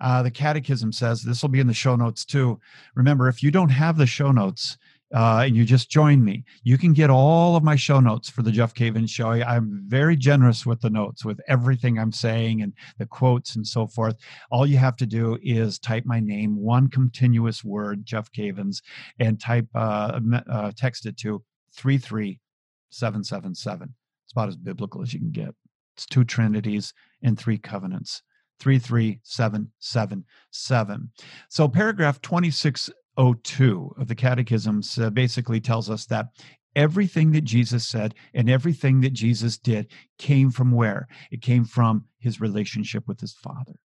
Uh, 0.00 0.22
the 0.22 0.30
catechism 0.30 0.92
says 0.92 1.22
this 1.22 1.42
will 1.42 1.50
be 1.50 1.60
in 1.60 1.66
the 1.66 1.74
show 1.74 1.94
notes 1.94 2.24
too. 2.24 2.58
Remember, 2.94 3.28
if 3.28 3.42
you 3.42 3.50
don't 3.50 3.70
have 3.70 3.96
the 3.96 4.06
show 4.06 4.32
notes, 4.32 4.76
uh, 5.14 5.44
and 5.46 5.56
you 5.56 5.64
just 5.64 5.90
join 5.90 6.24
me, 6.24 6.44
you 6.62 6.78
can 6.78 6.92
get 6.92 7.10
all 7.10 7.56
of 7.56 7.64
my 7.64 7.76
show 7.76 8.00
notes 8.00 8.30
for 8.30 8.42
the 8.42 8.52
Jeff 8.52 8.74
Cavins 8.74 9.10
show. 9.10 9.30
I'm 9.30 9.82
very 9.86 10.16
generous 10.16 10.64
with 10.64 10.80
the 10.80 10.90
notes, 10.90 11.24
with 11.24 11.40
everything 11.48 11.98
I'm 11.98 12.12
saying 12.12 12.62
and 12.62 12.72
the 12.98 13.06
quotes 13.06 13.56
and 13.56 13.66
so 13.66 13.86
forth. 13.86 14.16
All 14.50 14.66
you 14.66 14.78
have 14.78 14.96
to 14.96 15.06
do 15.06 15.38
is 15.42 15.78
type 15.78 16.04
my 16.06 16.20
name, 16.20 16.56
one 16.56 16.88
continuous 16.88 17.64
word, 17.64 18.06
Jeff 18.06 18.30
Cavins, 18.32 18.82
and 19.18 19.40
type 19.40 19.66
uh, 19.74 20.20
uh, 20.48 20.72
text 20.76 21.06
it 21.06 21.16
to 21.18 21.42
three 21.74 21.98
three 21.98 22.40
seven 22.90 23.24
seven 23.24 23.54
seven. 23.54 23.94
It's 24.24 24.32
about 24.32 24.48
as 24.48 24.56
biblical 24.56 25.02
as 25.02 25.12
you 25.12 25.18
can 25.18 25.32
get. 25.32 25.54
It's 25.96 26.06
two 26.06 26.24
trinities 26.24 26.94
and 27.22 27.38
three 27.38 27.58
covenants. 27.58 28.22
33777. 28.60 31.10
So, 31.48 31.66
paragraph 31.66 32.20
26 32.20 32.90
02 33.20 33.94
of 33.98 34.08
the 34.08 34.14
Catechism 34.14 34.82
uh, 34.98 35.10
basically 35.10 35.60
tells 35.60 35.90
us 35.90 36.06
that 36.06 36.28
everything 36.74 37.32
that 37.32 37.44
Jesus 37.44 37.86
said 37.86 38.14
and 38.32 38.48
everything 38.48 39.00
that 39.00 39.12
Jesus 39.12 39.58
did 39.58 39.90
came 40.18 40.50
from 40.50 40.72
where? 40.72 41.08
It 41.30 41.42
came 41.42 41.64
from 41.64 42.06
his 42.18 42.40
relationship 42.40 43.06
with 43.06 43.20
his 43.20 43.32
Father. 43.32 43.80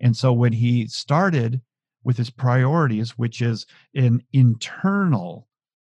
And 0.00 0.16
so 0.16 0.32
when 0.32 0.52
he 0.52 0.86
started 0.86 1.60
with 2.04 2.16
his 2.16 2.30
priorities, 2.30 3.18
which 3.18 3.40
is 3.40 3.66
an 3.94 4.22
internal 4.32 5.48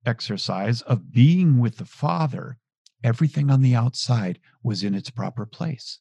exercise 0.05 0.83
of 0.83 1.12
being 1.12 1.59
with 1.59 1.79
the 1.79 1.85
Father, 1.85 2.59
everything 3.03 3.51
on 3.51 3.62
the 3.62 3.75
outside 3.75 4.39
was 4.62 4.85
in 4.85 4.95
its 4.95 5.11
proper 5.11 5.47
place. 5.47 6.01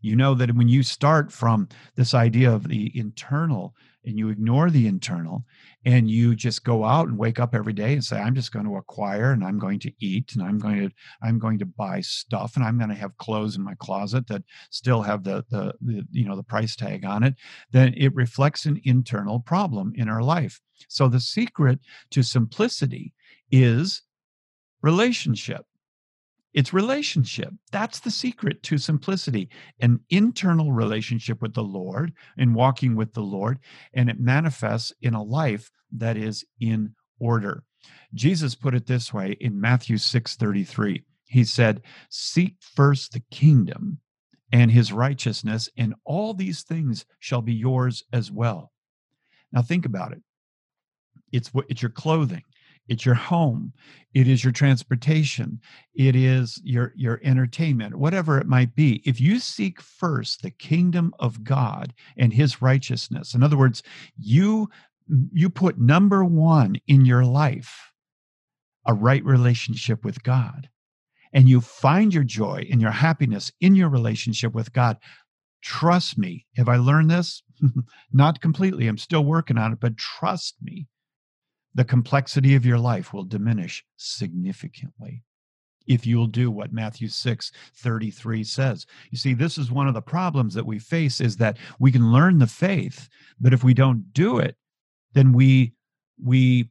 You 0.00 0.16
know 0.16 0.34
that 0.34 0.54
when 0.54 0.68
you 0.68 0.82
start 0.82 1.32
from 1.32 1.68
this 1.96 2.14
idea 2.14 2.52
of 2.52 2.68
the 2.68 2.90
internal 2.98 3.74
and 4.04 4.18
you 4.18 4.30
ignore 4.30 4.70
the 4.70 4.86
internal 4.86 5.44
and 5.84 6.10
you 6.10 6.34
just 6.34 6.64
go 6.64 6.84
out 6.84 7.08
and 7.08 7.18
wake 7.18 7.38
up 7.38 7.54
every 7.54 7.74
day 7.74 7.92
and 7.92 8.02
say 8.02 8.18
i'm 8.18 8.34
just 8.34 8.50
going 8.50 8.64
to 8.64 8.76
acquire 8.76 9.32
and 9.32 9.44
i'm 9.44 9.58
going 9.58 9.78
to 9.78 9.92
eat 10.00 10.32
and 10.34 10.42
i'm 10.42 10.58
going 10.58 10.88
to 10.88 10.90
i'm 11.22 11.38
going 11.38 11.58
to 11.58 11.66
buy 11.66 12.00
stuff 12.00 12.56
and 12.56 12.64
i'm 12.64 12.78
going 12.78 12.88
to 12.88 12.96
have 12.96 13.14
clothes 13.18 13.56
in 13.56 13.62
my 13.62 13.74
closet 13.74 14.26
that 14.26 14.42
still 14.70 15.02
have 15.02 15.22
the, 15.22 15.44
the 15.50 15.74
the 15.82 16.02
you 16.12 16.24
know 16.24 16.34
the 16.34 16.42
price 16.42 16.74
tag 16.74 17.04
on 17.04 17.22
it 17.22 17.34
then 17.72 17.92
it 17.96 18.14
reflects 18.14 18.64
an 18.66 18.80
internal 18.84 19.40
problem 19.40 19.92
in 19.96 20.08
our 20.08 20.22
life. 20.22 20.60
So 20.88 21.08
the 21.08 21.20
secret 21.20 21.80
to 22.10 22.22
simplicity 22.22 23.12
is 23.50 24.02
relationship 24.82 25.66
it's 26.52 26.72
relationship. 26.72 27.52
That's 27.70 28.00
the 28.00 28.10
secret 28.10 28.62
to 28.64 28.78
simplicity 28.78 29.48
an 29.80 30.00
internal 30.10 30.72
relationship 30.72 31.40
with 31.40 31.54
the 31.54 31.62
Lord 31.62 32.12
and 32.36 32.54
walking 32.54 32.96
with 32.96 33.14
the 33.14 33.22
Lord. 33.22 33.58
And 33.94 34.10
it 34.10 34.18
manifests 34.18 34.92
in 35.00 35.14
a 35.14 35.22
life 35.22 35.70
that 35.92 36.16
is 36.16 36.44
in 36.60 36.94
order. 37.20 37.62
Jesus 38.14 38.54
put 38.54 38.74
it 38.74 38.86
this 38.86 39.14
way 39.14 39.36
in 39.40 39.60
Matthew 39.60 39.96
6 39.96 40.36
33. 40.36 41.04
He 41.26 41.44
said, 41.44 41.82
Seek 42.08 42.56
first 42.60 43.12
the 43.12 43.22
kingdom 43.30 44.00
and 44.52 44.72
his 44.72 44.92
righteousness, 44.92 45.68
and 45.76 45.94
all 46.04 46.34
these 46.34 46.62
things 46.62 47.04
shall 47.20 47.40
be 47.40 47.54
yours 47.54 48.02
as 48.12 48.32
well. 48.32 48.72
Now, 49.52 49.62
think 49.62 49.86
about 49.86 50.12
it. 50.12 50.22
It's 51.30 51.54
what 51.54 51.66
it's 51.68 51.82
your 51.82 51.90
clothing 51.90 52.42
it's 52.88 53.06
your 53.06 53.14
home. 53.14 53.72
It 54.14 54.26
is 54.26 54.42
your 54.42 54.52
transportation. 54.52 55.60
It 55.94 56.16
is 56.16 56.60
your 56.64 56.92
your 56.96 57.20
entertainment 57.22 57.94
whatever 57.96 58.38
it 58.38 58.46
might 58.46 58.74
be. 58.74 59.00
If 59.04 59.20
you 59.20 59.38
seek 59.38 59.80
first 59.80 60.42
the 60.42 60.50
kingdom 60.50 61.14
of 61.20 61.44
god 61.44 61.94
and 62.16 62.32
his 62.32 62.60
righteousness 62.60 63.34
in 63.34 63.42
other 63.42 63.56
words 63.56 63.82
you 64.18 64.68
you 65.32 65.50
put 65.50 65.78
number 65.78 66.24
1 66.24 66.76
in 66.86 67.04
your 67.04 67.24
life 67.24 67.92
a 68.86 68.94
right 68.94 69.24
relationship 69.24 70.04
with 70.04 70.22
god 70.22 70.68
and 71.32 71.48
you 71.48 71.60
find 71.60 72.12
your 72.14 72.24
joy 72.24 72.66
and 72.70 72.80
your 72.80 72.90
happiness 72.90 73.52
in 73.60 73.74
your 73.74 73.88
relationship 73.88 74.54
with 74.54 74.72
god 74.72 74.96
trust 75.62 76.16
me. 76.18 76.46
Have 76.56 76.68
i 76.68 76.76
learned 76.76 77.10
this? 77.10 77.42
Not 78.12 78.40
completely. 78.40 78.88
I'm 78.88 78.98
still 78.98 79.24
working 79.24 79.58
on 79.58 79.72
it 79.72 79.80
but 79.80 79.96
trust 79.96 80.56
me 80.62 80.88
the 81.74 81.84
complexity 81.84 82.54
of 82.54 82.66
your 82.66 82.78
life 82.78 83.12
will 83.12 83.24
diminish 83.24 83.84
significantly 83.96 85.22
if 85.86 86.06
you'll 86.06 86.26
do 86.26 86.50
what 86.50 86.72
Matthew 86.72 87.08
6 87.08 87.52
33 87.74 88.44
says. 88.44 88.86
You 89.10 89.18
see, 89.18 89.34
this 89.34 89.58
is 89.58 89.70
one 89.70 89.88
of 89.88 89.94
the 89.94 90.02
problems 90.02 90.54
that 90.54 90.66
we 90.66 90.78
face 90.78 91.20
is 91.20 91.36
that 91.38 91.58
we 91.78 91.90
can 91.90 92.12
learn 92.12 92.38
the 92.38 92.46
faith, 92.46 93.08
but 93.40 93.52
if 93.52 93.64
we 93.64 93.74
don't 93.74 94.12
do 94.12 94.38
it, 94.38 94.56
then 95.12 95.32
we 95.32 95.74
we 96.22 96.70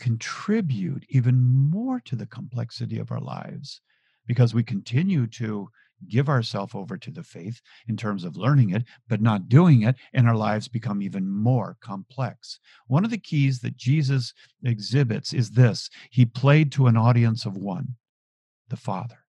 contribute 0.00 1.04
even 1.08 1.40
more 1.40 2.00
to 2.00 2.14
the 2.14 2.26
complexity 2.26 2.98
of 2.98 3.10
our 3.10 3.20
lives 3.20 3.80
because 4.26 4.54
we 4.54 4.62
continue 4.62 5.26
to 5.26 5.68
give 6.06 6.28
ourselves 6.28 6.74
over 6.74 6.96
to 6.96 7.10
the 7.10 7.22
faith 7.22 7.60
in 7.88 7.96
terms 7.96 8.24
of 8.24 8.36
learning 8.36 8.70
it, 8.70 8.84
but 9.08 9.20
not 9.20 9.48
doing 9.48 9.82
it, 9.82 9.96
and 10.12 10.28
our 10.28 10.36
lives 10.36 10.68
become 10.68 11.02
even 11.02 11.28
more 11.28 11.76
complex. 11.80 12.60
One 12.86 13.04
of 13.04 13.10
the 13.10 13.18
keys 13.18 13.60
that 13.60 13.76
Jesus 13.76 14.32
exhibits 14.62 15.32
is 15.32 15.50
this 15.50 15.90
He 16.10 16.24
played 16.24 16.70
to 16.72 16.86
an 16.86 16.96
audience 16.96 17.44
of 17.46 17.56
one, 17.56 17.96
the 18.68 18.76
Father. 18.76 19.24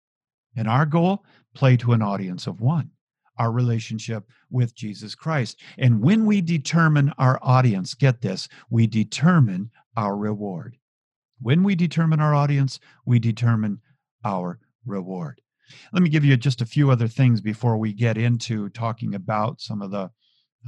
And 0.57 0.69
our 0.69 0.87
goal, 0.87 1.25
play 1.55 1.77
to 1.79 1.93
an 1.93 2.03
audience 2.03 2.47
of 2.47 2.61
one 2.61 2.91
our 3.39 3.51
relationship 3.51 4.25
with 4.51 4.75
Jesus 4.75 5.15
Christ. 5.15 5.61
And 5.79 6.01
when 6.01 6.25
we 6.25 6.41
determine 6.41 7.13
our 7.19 7.39
audience, 7.43 7.95
get 7.95 8.21
this, 8.21 8.49
we 8.71 8.87
determine 8.87 9.71
our 9.97 10.17
reward. 10.17 10.77
When 11.41 11.63
we 11.63 11.75
determine 11.75 12.21
our 12.21 12.35
audience, 12.35 12.79
we 13.05 13.19
determine 13.19 13.81
our 14.25 14.61
reward. 14.87 15.41
Let 15.93 16.03
me 16.03 16.09
give 16.09 16.25
you 16.25 16.37
just 16.37 16.61
a 16.61 16.67
few 16.67 16.91
other 16.91 17.09
things 17.09 17.41
before 17.41 17.77
we 17.77 17.93
get 17.93 18.17
into 18.19 18.69
talking 18.71 19.15
about 19.15 19.61
some 19.61 19.83
of 19.83 19.91
the 19.91 20.11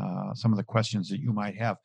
uh, 0.00 0.34
some 0.34 0.52
of 0.52 0.58
the 0.58 0.64
questions 0.64 1.08
that 1.08 1.20
you 1.20 1.32
might 1.32 1.56
have. 1.56 1.78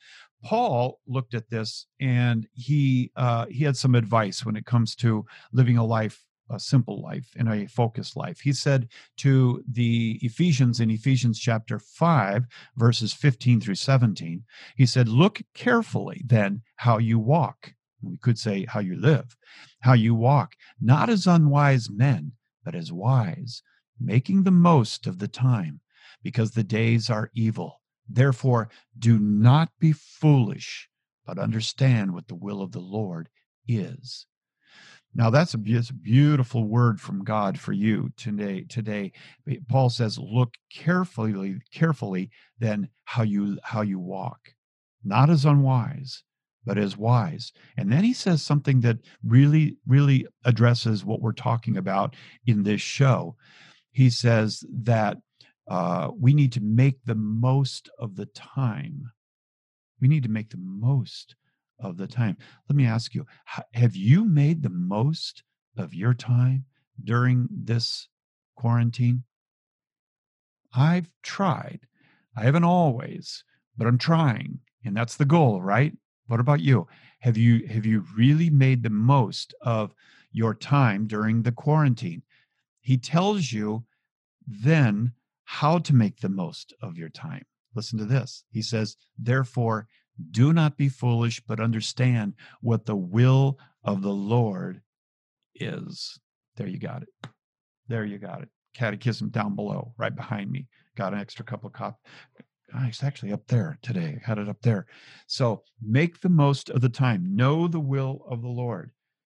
Paul 0.43 0.99
looked 1.07 1.33
at 1.33 1.49
this 1.49 1.85
and 2.01 2.47
he 2.53 3.11
uh, 3.15 3.45
he 3.49 3.63
had 3.63 3.77
some 3.77 3.95
advice 3.95 4.45
when 4.45 4.55
it 4.55 4.65
comes 4.65 4.95
to 4.97 5.25
living 5.53 5.77
a 5.77 5.85
life 5.85 6.23
a 6.51 6.59
simple 6.59 7.01
life 7.01 7.29
and 7.37 7.47
a 7.47 7.67
focused 7.67 8.15
life. 8.15 8.41
He 8.41 8.53
said 8.53 8.89
to 9.17 9.63
the 9.69 10.19
Ephesians 10.21 10.79
in 10.79 10.91
Ephesians 10.91 11.39
chapter 11.39 11.79
5, 11.79 12.45
verses 12.75 13.13
15 13.13 13.61
through 13.61 13.75
17, 13.75 14.43
he 14.75 14.85
said, 14.85 15.07
Look 15.07 15.41
carefully 15.53 16.23
then 16.25 16.61
how 16.75 16.97
you 16.97 17.19
walk. 17.19 17.73
We 18.01 18.17
could 18.17 18.37
say 18.37 18.65
how 18.65 18.79
you 18.79 18.99
live, 18.99 19.37
how 19.81 19.93
you 19.93 20.15
walk, 20.15 20.55
not 20.81 21.09
as 21.09 21.27
unwise 21.27 21.89
men, 21.89 22.33
but 22.63 22.75
as 22.75 22.91
wise, 22.91 23.63
making 23.99 24.43
the 24.43 24.51
most 24.51 25.07
of 25.07 25.19
the 25.19 25.27
time, 25.27 25.81
because 26.23 26.51
the 26.51 26.63
days 26.63 27.09
are 27.09 27.31
evil. 27.33 27.81
Therefore, 28.07 28.69
do 28.97 29.19
not 29.19 29.69
be 29.79 29.93
foolish, 29.93 30.89
but 31.25 31.39
understand 31.39 32.13
what 32.13 32.27
the 32.27 32.35
will 32.35 32.61
of 32.61 32.71
the 32.71 32.79
Lord 32.79 33.29
is. 33.67 34.25
Now 35.13 35.29
that's 35.29 35.53
a, 35.53 35.57
beautiful 35.57 36.63
word 36.63 37.01
from 37.01 37.23
God 37.23 37.59
for 37.59 37.73
you 37.73 38.11
today. 38.15 38.63
Today, 38.63 39.11
Paul 39.67 39.89
says, 39.89 40.17
"Look 40.17 40.53
carefully, 40.71 41.59
carefully, 41.73 42.31
then 42.59 42.89
how 43.03 43.23
you 43.23 43.59
how 43.63 43.81
you 43.81 43.99
walk, 43.99 44.53
not 45.03 45.29
as 45.29 45.43
unwise, 45.43 46.23
but 46.65 46.77
as 46.77 46.97
wise." 46.97 47.51
And 47.77 47.91
then 47.91 48.03
he 48.03 48.13
says 48.13 48.41
something 48.41 48.81
that 48.81 48.99
really, 49.23 49.77
really 49.87 50.27
addresses 50.45 51.05
what 51.05 51.21
we're 51.21 51.33
talking 51.33 51.77
about 51.77 52.15
in 52.45 52.63
this 52.63 52.81
show. 52.81 53.35
He 53.91 54.09
says 54.09 54.63
that 54.71 55.17
uh, 55.67 56.11
we 56.19 56.33
need 56.33 56.51
to 56.53 56.61
make 56.61 57.03
the 57.05 57.15
most 57.15 57.89
of 57.99 58.15
the 58.15 58.25
time. 58.27 59.11
We 59.99 60.07
need 60.07 60.23
to 60.23 60.29
make 60.29 60.49
the 60.49 60.57
most 60.57 61.35
of 61.79 61.97
the 61.97 62.07
time. 62.07 62.37
Let 62.69 62.75
me 62.75 62.85
ask 62.85 63.13
you 63.13 63.25
have 63.73 63.95
you 63.95 64.25
made 64.25 64.63
the 64.63 64.69
most 64.69 65.43
of 65.77 65.93
your 65.93 66.13
time 66.13 66.65
during 67.03 67.47
this 67.51 68.07
quarantine? 68.55 69.23
I've 70.73 71.09
tried. 71.21 71.81
I 72.35 72.43
haven't 72.43 72.63
always, 72.63 73.43
but 73.77 73.87
I'm 73.87 73.97
trying. 73.97 74.59
And 74.83 74.95
that's 74.95 75.17
the 75.17 75.25
goal, 75.25 75.61
right? 75.61 75.93
What 76.31 76.39
about 76.39 76.61
you? 76.61 76.87
Have 77.19 77.35
you 77.35 77.67
have 77.67 77.85
you 77.85 78.05
really 78.15 78.49
made 78.49 78.83
the 78.83 78.89
most 78.89 79.53
of 79.63 79.93
your 80.31 80.53
time 80.55 81.05
during 81.05 81.41
the 81.41 81.51
quarantine? 81.51 82.23
He 82.79 82.97
tells 82.97 83.51
you 83.51 83.83
then 84.47 85.11
how 85.43 85.79
to 85.79 85.93
make 85.93 86.21
the 86.21 86.29
most 86.29 86.73
of 86.81 86.97
your 86.97 87.09
time. 87.09 87.43
Listen 87.75 87.99
to 87.99 88.05
this. 88.05 88.45
He 88.49 88.61
says, 88.61 88.95
Therefore, 89.19 89.89
do 90.31 90.53
not 90.53 90.77
be 90.77 90.87
foolish, 90.87 91.41
but 91.45 91.59
understand 91.59 92.35
what 92.61 92.85
the 92.85 92.95
will 92.95 93.59
of 93.83 94.01
the 94.01 94.13
Lord 94.13 94.83
is. 95.53 96.17
There 96.55 96.67
you 96.67 96.79
got 96.79 97.03
it. 97.03 97.09
There 97.89 98.05
you 98.05 98.17
got 98.17 98.41
it. 98.41 98.49
Catechism 98.73 99.31
down 99.31 99.53
below, 99.53 99.93
right 99.97 100.15
behind 100.15 100.49
me. 100.49 100.67
Got 100.95 101.13
an 101.13 101.19
extra 101.19 101.43
couple 101.43 101.67
of 101.67 101.73
cop. 101.73 101.99
Oh, 102.73 102.85
it's 102.87 103.03
actually 103.03 103.33
up 103.33 103.47
there 103.47 103.77
today. 103.81 104.19
Had 104.23 104.37
it 104.37 104.49
up 104.49 104.61
there. 104.61 104.85
So 105.27 105.63
make 105.81 106.21
the 106.21 106.29
most 106.29 106.69
of 106.69 106.81
the 106.81 106.89
time. 106.89 107.35
Know 107.35 107.67
the 107.67 107.79
will 107.79 108.25
of 108.29 108.41
the 108.41 108.47
Lord. 108.47 108.91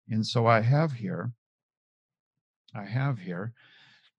And 0.09 0.25
so 0.25 0.45
I 0.45 0.61
have 0.61 0.93
here, 0.93 1.33
I 2.75 2.85
have 2.85 3.19
here 3.19 3.53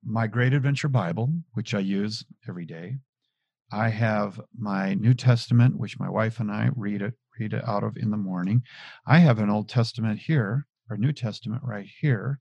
my 0.04 0.26
Great 0.26 0.52
Adventure 0.52 0.88
Bible, 0.88 1.32
which 1.52 1.74
I 1.74 1.78
use 1.78 2.24
every 2.48 2.66
day. 2.66 2.96
I 3.72 3.88
have 3.88 4.40
my 4.56 4.94
New 4.94 5.14
Testament, 5.14 5.78
which 5.78 5.98
my 5.98 6.08
wife 6.08 6.40
and 6.40 6.50
I 6.50 6.70
read 6.74 7.02
it 7.02 7.14
read 7.38 7.52
it 7.52 7.66
out 7.66 7.84
of 7.84 7.96
in 7.96 8.10
the 8.10 8.16
morning. 8.16 8.62
I 9.06 9.18
have 9.18 9.38
an 9.38 9.50
Old 9.50 9.68
Testament 9.68 10.20
here, 10.20 10.66
or 10.88 10.96
New 10.96 11.12
Testament 11.12 11.62
right 11.64 11.86
here. 12.00 12.40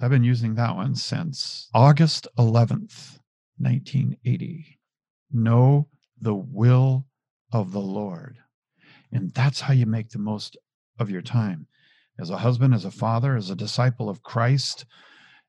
I've 0.00 0.10
been 0.10 0.24
using 0.24 0.54
that 0.54 0.74
one 0.74 0.94
since 0.94 1.68
August 1.74 2.26
11th, 2.38 3.18
1980. 3.58 4.78
Know 5.30 5.88
the 6.22 6.34
will 6.34 7.04
of 7.52 7.72
the 7.72 7.80
Lord. 7.80 8.38
And 9.12 9.34
that's 9.34 9.60
how 9.60 9.74
you 9.74 9.84
make 9.84 10.08
the 10.08 10.18
most 10.18 10.56
of 10.98 11.10
your 11.10 11.20
time. 11.20 11.66
As 12.18 12.30
a 12.30 12.38
husband, 12.38 12.72
as 12.72 12.84
a 12.84 12.90
father, 12.90 13.36
as 13.36 13.50
a 13.50 13.56
disciple 13.56 14.08
of 14.08 14.22
Christ, 14.22 14.86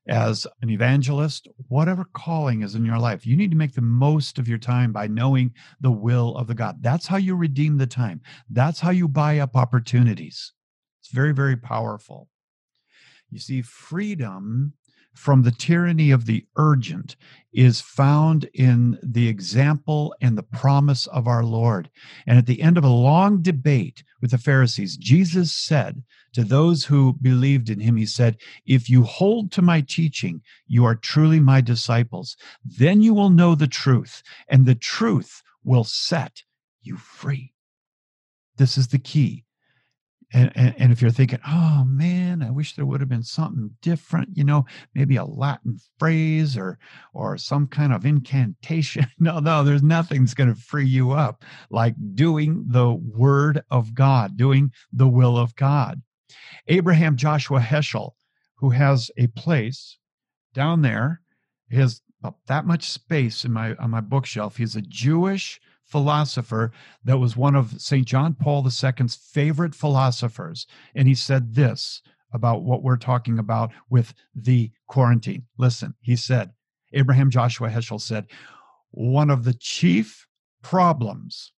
as 0.06 0.46
an 0.60 0.68
evangelist, 0.68 1.48
whatever 1.68 2.04
calling 2.04 2.62
is 2.62 2.74
in 2.74 2.84
your 2.84 2.98
life, 2.98 3.24
you 3.24 3.36
need 3.36 3.50
to 3.52 3.56
make 3.56 3.74
the 3.74 3.80
most 3.80 4.38
of 4.38 4.48
your 4.48 4.58
time 4.58 4.92
by 4.92 5.06
knowing 5.06 5.52
the 5.80 5.90
will 5.90 6.36
of 6.36 6.46
the 6.46 6.54
God. 6.54 6.82
That's 6.82 7.06
how 7.06 7.16
you 7.16 7.36
redeem 7.36 7.78
the 7.78 7.86
time. 7.86 8.20
That's 8.50 8.80
how 8.80 8.90
you 8.90 9.08
buy 9.08 9.38
up 9.38 9.56
opportunities. 9.56 10.52
It's 11.00 11.10
very, 11.10 11.32
very 11.32 11.56
powerful. 11.56 12.28
You 13.30 13.38
see, 13.38 13.62
freedom 13.62 14.74
from 15.14 15.42
the 15.42 15.50
tyranny 15.50 16.10
of 16.10 16.26
the 16.26 16.44
urgent 16.56 17.16
is 17.52 17.80
found 17.80 18.48
in 18.52 18.98
the 19.02 19.28
example 19.28 20.14
and 20.20 20.36
the 20.36 20.42
promise 20.42 21.06
of 21.06 21.28
our 21.28 21.44
Lord. 21.44 21.88
And 22.26 22.36
at 22.36 22.46
the 22.46 22.60
end 22.60 22.76
of 22.76 22.84
a 22.84 22.88
long 22.88 23.40
debate 23.40 24.02
with 24.20 24.32
the 24.32 24.38
Pharisees, 24.38 24.96
Jesus 24.96 25.52
said 25.52 26.02
to 26.32 26.42
those 26.42 26.84
who 26.84 27.16
believed 27.22 27.70
in 27.70 27.78
him, 27.78 27.96
He 27.96 28.06
said, 28.06 28.36
If 28.66 28.90
you 28.90 29.04
hold 29.04 29.52
to 29.52 29.62
my 29.62 29.80
teaching, 29.80 30.42
you 30.66 30.84
are 30.84 30.96
truly 30.96 31.38
my 31.38 31.60
disciples. 31.60 32.36
Then 32.64 33.00
you 33.00 33.14
will 33.14 33.30
know 33.30 33.54
the 33.54 33.68
truth, 33.68 34.22
and 34.48 34.66
the 34.66 34.74
truth 34.74 35.42
will 35.62 35.84
set 35.84 36.42
you 36.82 36.96
free. 36.96 37.52
This 38.56 38.76
is 38.76 38.88
the 38.88 38.98
key 38.98 39.44
and, 40.34 40.50
and, 40.56 40.74
and, 40.78 40.92
if 40.92 41.00
you're 41.00 41.12
thinking, 41.12 41.38
oh 41.46 41.84
man, 41.86 42.42
I 42.42 42.50
wish 42.50 42.74
there 42.74 42.84
would 42.84 42.98
have 42.98 43.08
been 43.08 43.22
something 43.22 43.70
different, 43.80 44.36
you 44.36 44.42
know, 44.42 44.66
maybe 44.92 45.14
a 45.14 45.24
Latin 45.24 45.78
phrase 45.98 46.56
or 46.56 46.78
or 47.12 47.38
some 47.38 47.68
kind 47.68 47.92
of 47.92 48.04
incantation. 48.04 49.06
No, 49.20 49.38
no, 49.38 49.62
there's 49.62 49.82
nothing's 49.82 50.34
going 50.34 50.52
to 50.52 50.60
free 50.60 50.86
you 50.86 51.12
up 51.12 51.44
like 51.70 51.94
doing 52.14 52.64
the 52.66 52.92
word 52.92 53.62
of 53.70 53.94
God, 53.94 54.36
doing 54.36 54.72
the 54.92 55.08
will 55.08 55.38
of 55.38 55.54
God. 55.54 56.02
Abraham 56.66 57.16
Joshua 57.16 57.60
Heschel, 57.60 58.10
who 58.56 58.70
has 58.70 59.10
a 59.16 59.28
place 59.28 59.98
down 60.52 60.82
there, 60.82 61.20
has 61.70 62.02
that 62.48 62.66
much 62.66 62.90
space 62.90 63.44
in 63.44 63.52
my 63.52 63.74
on 63.76 63.90
my 63.90 64.00
bookshelf. 64.00 64.56
He's 64.56 64.76
a 64.76 64.82
Jewish 64.82 65.60
philosopher 65.84 66.72
that 67.04 67.18
was 67.18 67.36
one 67.36 67.54
of 67.54 67.80
St. 67.80 68.06
John 68.06 68.34
Paul 68.34 68.64
II's 68.64 69.14
favorite 69.14 69.74
philosophers. 69.74 70.66
And 70.94 71.06
he 71.06 71.14
said 71.14 71.54
this 71.54 72.02
about 72.32 72.62
what 72.62 72.82
we're 72.82 72.96
talking 72.96 73.38
about 73.38 73.70
with 73.88 74.12
the 74.34 74.70
quarantine. 74.88 75.44
Listen, 75.56 75.94
he 76.00 76.16
said, 76.16 76.50
Abraham 76.92 77.30
Joshua 77.30 77.68
Heschel 77.68 78.00
said, 78.00 78.26
one 78.90 79.30
of 79.30 79.44
the 79.44 79.54
chief 79.54 80.26
problems 80.62 81.52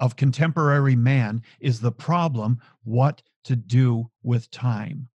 of 0.00 0.16
contemporary 0.16 0.96
man 0.96 1.42
is 1.60 1.80
the 1.80 1.92
problem 1.92 2.58
what 2.82 3.22
to 3.44 3.56
do 3.56 4.10
with 4.22 4.50
time. 4.50 5.08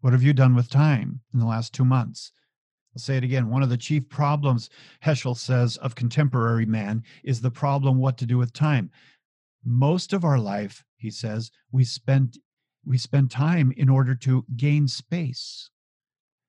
What 0.00 0.12
have 0.12 0.22
you 0.22 0.32
done 0.32 0.54
with 0.54 0.68
time 0.68 1.20
in 1.32 1.38
the 1.38 1.46
last 1.46 1.72
two 1.72 1.84
months? 1.84 2.32
I'll 2.94 3.00
say 3.00 3.16
it 3.16 3.24
again. 3.24 3.48
One 3.48 3.62
of 3.62 3.70
the 3.70 3.76
chief 3.76 4.08
problems, 4.08 4.68
Heschel 5.04 5.36
says, 5.36 5.78
of 5.78 5.94
contemporary 5.94 6.66
man 6.66 7.02
is 7.24 7.40
the 7.40 7.50
problem 7.50 7.98
what 7.98 8.18
to 8.18 8.26
do 8.26 8.36
with 8.36 8.52
time. 8.52 8.90
Most 9.64 10.12
of 10.12 10.24
our 10.24 10.38
life, 10.38 10.84
he 10.96 11.10
says, 11.10 11.50
we 11.70 11.84
spend 11.84 12.38
we 12.84 12.98
spend 12.98 13.30
time 13.30 13.72
in 13.76 13.88
order 13.88 14.14
to 14.16 14.44
gain 14.56 14.88
space, 14.88 15.70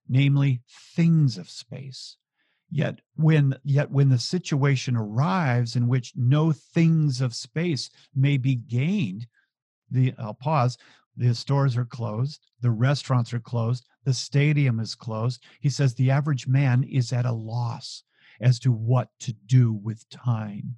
namely 0.09 0.61
things 0.95 1.37
of 1.37 1.47
space. 1.47 2.17
Yet 2.69 3.01
when 3.15 3.55
yet 3.63 3.91
when 3.91 4.09
the 4.09 4.17
situation 4.17 4.95
arrives 4.95 5.75
in 5.75 5.87
which 5.87 6.13
no 6.15 6.51
things 6.51 7.21
of 7.21 7.35
space 7.35 7.89
may 8.15 8.37
be 8.37 8.55
gained, 8.55 9.27
the 9.91 10.13
I'll 10.17 10.33
pause, 10.33 10.77
the 11.15 11.35
stores 11.35 11.77
are 11.77 11.85
closed, 11.85 12.47
the 12.61 12.71
restaurants 12.71 13.31
are 13.33 13.39
closed, 13.39 13.85
the 14.05 14.13
stadium 14.13 14.79
is 14.79 14.95
closed. 14.95 15.43
He 15.59 15.69
says 15.69 15.93
the 15.93 16.11
average 16.11 16.47
man 16.47 16.83
is 16.83 17.13
at 17.13 17.25
a 17.25 17.31
loss 17.31 18.03
as 18.41 18.59
to 18.59 18.71
what 18.71 19.09
to 19.21 19.33
do 19.45 19.73
with 19.73 20.07
time. 20.09 20.75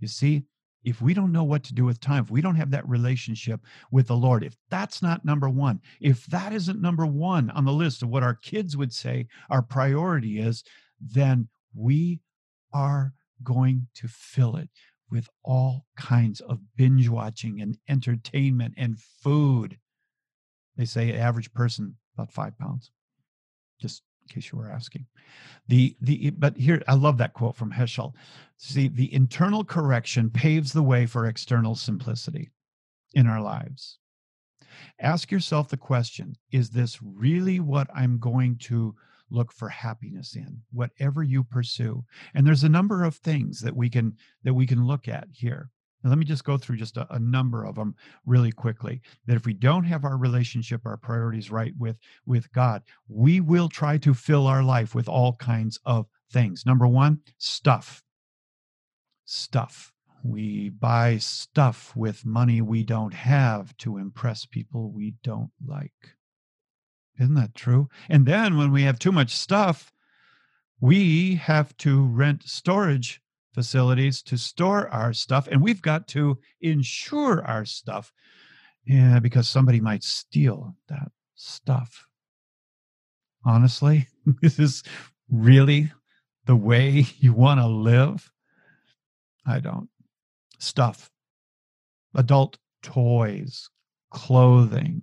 You 0.00 0.08
see, 0.08 0.44
if 0.84 1.00
we 1.00 1.14
don't 1.14 1.32
know 1.32 1.44
what 1.44 1.64
to 1.64 1.74
do 1.74 1.84
with 1.84 2.00
time, 2.00 2.24
if 2.24 2.30
we 2.30 2.42
don't 2.42 2.56
have 2.56 2.70
that 2.72 2.88
relationship 2.88 3.60
with 3.90 4.06
the 4.06 4.16
Lord, 4.16 4.44
if 4.44 4.56
that's 4.70 5.00
not 5.00 5.24
number 5.24 5.48
one, 5.48 5.80
if 6.00 6.26
that 6.26 6.52
isn't 6.52 6.80
number 6.80 7.06
one 7.06 7.50
on 7.50 7.64
the 7.64 7.72
list 7.72 8.02
of 8.02 8.10
what 8.10 8.22
our 8.22 8.34
kids 8.34 8.76
would 8.76 8.92
say 8.92 9.26
our 9.48 9.62
priority 9.62 10.38
is, 10.40 10.62
then 11.00 11.48
we 11.74 12.20
are 12.72 13.14
going 13.42 13.86
to 13.94 14.08
fill 14.08 14.56
it 14.56 14.68
with 15.10 15.28
all 15.42 15.86
kinds 15.96 16.40
of 16.40 16.60
binge 16.76 17.08
watching 17.08 17.60
and 17.60 17.78
entertainment 17.88 18.74
and 18.76 18.98
food. 18.98 19.78
They 20.76 20.84
say 20.84 21.16
average 21.16 21.52
person 21.52 21.96
about 22.16 22.32
five 22.32 22.58
pounds. 22.58 22.90
Just 23.80 24.02
in 24.22 24.34
case 24.34 24.50
you 24.52 24.58
were 24.58 24.70
asking. 24.70 25.06
The 25.68 25.96
the 26.00 26.30
but 26.30 26.56
here 26.56 26.82
I 26.88 26.94
love 26.94 27.18
that 27.18 27.34
quote 27.34 27.56
from 27.56 27.72
Heschel. 27.72 28.14
See, 28.56 28.88
the 28.88 29.12
internal 29.12 29.64
correction 29.64 30.30
paves 30.30 30.72
the 30.72 30.82
way 30.82 31.06
for 31.06 31.26
external 31.26 31.74
simplicity 31.74 32.50
in 33.14 33.26
our 33.26 33.40
lives. 33.40 33.98
Ask 35.00 35.30
yourself 35.30 35.68
the 35.68 35.76
question, 35.76 36.36
is 36.50 36.70
this 36.70 36.98
really 37.02 37.60
what 37.60 37.88
I'm 37.94 38.18
going 38.18 38.56
to 38.62 38.94
look 39.30 39.52
for 39.52 39.68
happiness 39.68 40.36
in 40.36 40.60
whatever 40.70 41.22
you 41.22 41.42
pursue 41.42 42.04
and 42.34 42.46
there's 42.46 42.62
a 42.62 42.68
number 42.68 43.02
of 43.02 43.16
things 43.16 43.60
that 43.60 43.74
we 43.74 43.88
can 43.88 44.14
that 44.44 44.54
we 44.54 44.66
can 44.66 44.86
look 44.86 45.08
at 45.08 45.26
here 45.32 45.70
now, 46.04 46.10
let 46.10 46.18
me 46.18 46.26
just 46.26 46.44
go 46.44 46.58
through 46.58 46.76
just 46.76 46.98
a, 46.98 47.12
a, 47.14 47.18
number 47.18 47.64
of 47.64 47.76
them 47.76 47.94
really 48.26 48.52
quickly. 48.52 49.00
That 49.26 49.36
if 49.36 49.46
we 49.46 49.54
don't 49.54 49.84
have 49.84 50.04
our 50.04 50.18
relationship, 50.18 50.82
our 50.84 50.98
priorities 50.98 51.50
right 51.50 51.72
with 51.78 51.96
with 52.26 52.52
God, 52.52 52.82
we 53.08 53.40
will 53.40 53.70
try 53.70 53.96
to 53.98 54.12
fill 54.12 54.46
our 54.46 54.62
life 54.62 54.94
with 54.94 55.08
all 55.08 55.34
kinds 55.36 55.80
of 55.86 56.06
things. 56.30 56.66
Number 56.66 56.86
one, 56.86 57.20
stuff. 57.38 58.02
Stuff. 59.24 59.92
We 60.22 60.68
buy 60.68 61.18
stuff 61.18 61.96
with 61.96 62.26
money 62.26 62.60
we 62.60 62.82
don't 62.82 63.14
have 63.14 63.74
to 63.78 63.96
impress 63.96 64.44
people 64.44 64.90
we 64.90 65.14
don't 65.22 65.50
like. 65.66 66.16
Isn't 67.18 67.34
that 67.34 67.54
true? 67.54 67.88
And 68.08 68.26
then 68.26 68.58
when 68.58 68.72
we 68.72 68.82
have 68.82 68.98
too 68.98 69.12
much 69.12 69.34
stuff, 69.34 69.92
we 70.80 71.36
have 71.36 71.76
to 71.78 72.04
rent 72.04 72.42
storage 72.44 73.22
facilities 73.54 74.22
to 74.22 74.36
store 74.36 74.88
our 74.88 75.12
stuff, 75.12 75.46
and 75.46 75.62
we've 75.62 75.82
got 75.82 76.08
to 76.08 76.38
insure 76.60 77.44
our 77.44 77.64
stuff 77.64 78.12
yeah, 78.86 79.18
because 79.18 79.48
somebody 79.48 79.80
might 79.80 80.04
steal 80.04 80.76
that 80.88 81.10
stuff. 81.34 82.06
Honestly, 83.44 84.08
this 84.42 84.58
is 84.58 84.82
really 85.30 85.90
the 86.46 86.56
way 86.56 87.06
you 87.18 87.32
want 87.32 87.60
to 87.60 87.66
live? 87.66 88.30
I 89.46 89.60
don't. 89.60 89.88
Stuff, 90.58 91.10
adult 92.14 92.58
toys, 92.82 93.68
clothing, 94.10 95.02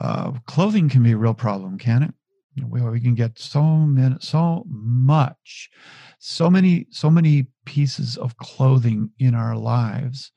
uh, 0.00 0.32
clothing 0.46 0.88
can 0.88 1.02
be 1.02 1.12
a 1.12 1.16
real 1.16 1.34
problem, 1.34 1.78
can 1.78 2.02
it? 2.04 2.14
We, 2.64 2.80
we 2.82 3.00
can 3.00 3.14
get 3.14 3.38
so 3.38 3.62
many, 3.62 4.16
so 4.20 4.64
much, 4.68 5.70
so 6.18 6.50
many, 6.50 6.86
so 6.90 7.10
many 7.10 7.46
pieces 7.64 8.16
of 8.16 8.36
clothing 8.36 9.10
in 9.18 9.34
our 9.34 9.56
lives. 9.56 10.32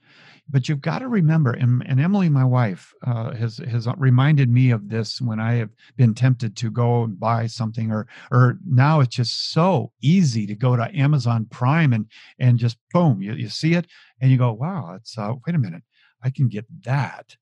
But 0.49 0.67
you've 0.67 0.81
got 0.81 0.99
to 0.99 1.07
remember, 1.07 1.51
and, 1.51 1.81
and 1.87 2.01
Emily, 2.01 2.27
my 2.27 2.43
wife, 2.43 2.93
uh, 3.07 3.33
has 3.35 3.57
has 3.57 3.87
reminded 3.97 4.49
me 4.49 4.71
of 4.71 4.89
this 4.89 5.21
when 5.21 5.39
I 5.39 5.53
have 5.53 5.69
been 5.95 6.13
tempted 6.13 6.57
to 6.57 6.69
go 6.69 7.03
and 7.03 7.17
buy 7.17 7.47
something, 7.47 7.89
or 7.89 8.07
or 8.31 8.57
now 8.65 8.99
it's 8.99 9.15
just 9.15 9.53
so 9.53 9.93
easy 10.01 10.45
to 10.47 10.55
go 10.55 10.75
to 10.75 10.93
Amazon 10.93 11.45
Prime 11.49 11.93
and 11.93 12.05
and 12.37 12.59
just 12.59 12.77
boom, 12.91 13.21
you, 13.21 13.33
you 13.33 13.47
see 13.47 13.75
it 13.75 13.87
and 14.19 14.29
you 14.29 14.37
go, 14.37 14.51
wow, 14.51 14.93
it's 14.95 15.17
uh, 15.17 15.33
wait 15.47 15.55
a 15.55 15.59
minute, 15.59 15.83
I 16.21 16.29
can 16.29 16.49
get 16.49 16.65
that 16.83 17.37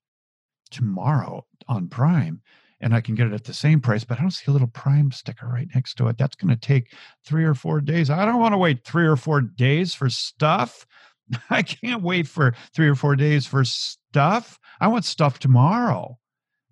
tomorrow 0.70 1.46
on 1.66 1.88
Prime 1.88 2.42
and 2.80 2.94
I 2.94 3.00
can 3.00 3.14
get 3.14 3.26
it 3.26 3.32
at 3.32 3.44
the 3.44 3.54
same 3.54 3.80
price, 3.80 4.04
but 4.04 4.18
I 4.18 4.22
don't 4.22 4.30
see 4.30 4.46
a 4.48 4.52
little 4.52 4.68
Prime 4.68 5.12
sticker 5.12 5.46
right 5.46 5.68
next 5.74 5.94
to 5.94 6.08
it. 6.08 6.16
That's 6.16 6.36
going 6.36 6.48
to 6.48 6.56
take 6.56 6.92
three 7.24 7.44
or 7.44 7.54
four 7.54 7.80
days. 7.80 8.10
I 8.10 8.24
don't 8.24 8.40
want 8.40 8.54
to 8.54 8.58
wait 8.58 8.84
three 8.84 9.06
or 9.06 9.16
four 9.16 9.40
days 9.40 9.94
for 9.94 10.08
stuff. 10.08 10.86
I 11.50 11.62
can't 11.62 12.02
wait 12.02 12.26
for 12.26 12.54
three 12.74 12.88
or 12.88 12.94
four 12.94 13.16
days 13.16 13.46
for 13.46 13.64
stuff. 13.64 14.58
I 14.80 14.88
want 14.88 15.04
stuff 15.04 15.38
tomorrow. 15.38 16.18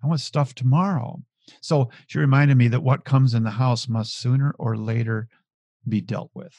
I 0.03 0.07
want 0.07 0.21
stuff 0.21 0.55
tomorrow. 0.55 1.21
So 1.61 1.89
she 2.07 2.19
reminded 2.19 2.57
me 2.57 2.67
that 2.69 2.83
what 2.83 3.05
comes 3.05 3.33
in 3.33 3.43
the 3.43 3.51
house 3.51 3.87
must 3.87 4.17
sooner 4.17 4.53
or 4.59 4.77
later 4.77 5.27
be 5.87 6.01
dealt 6.01 6.31
with 6.33 6.55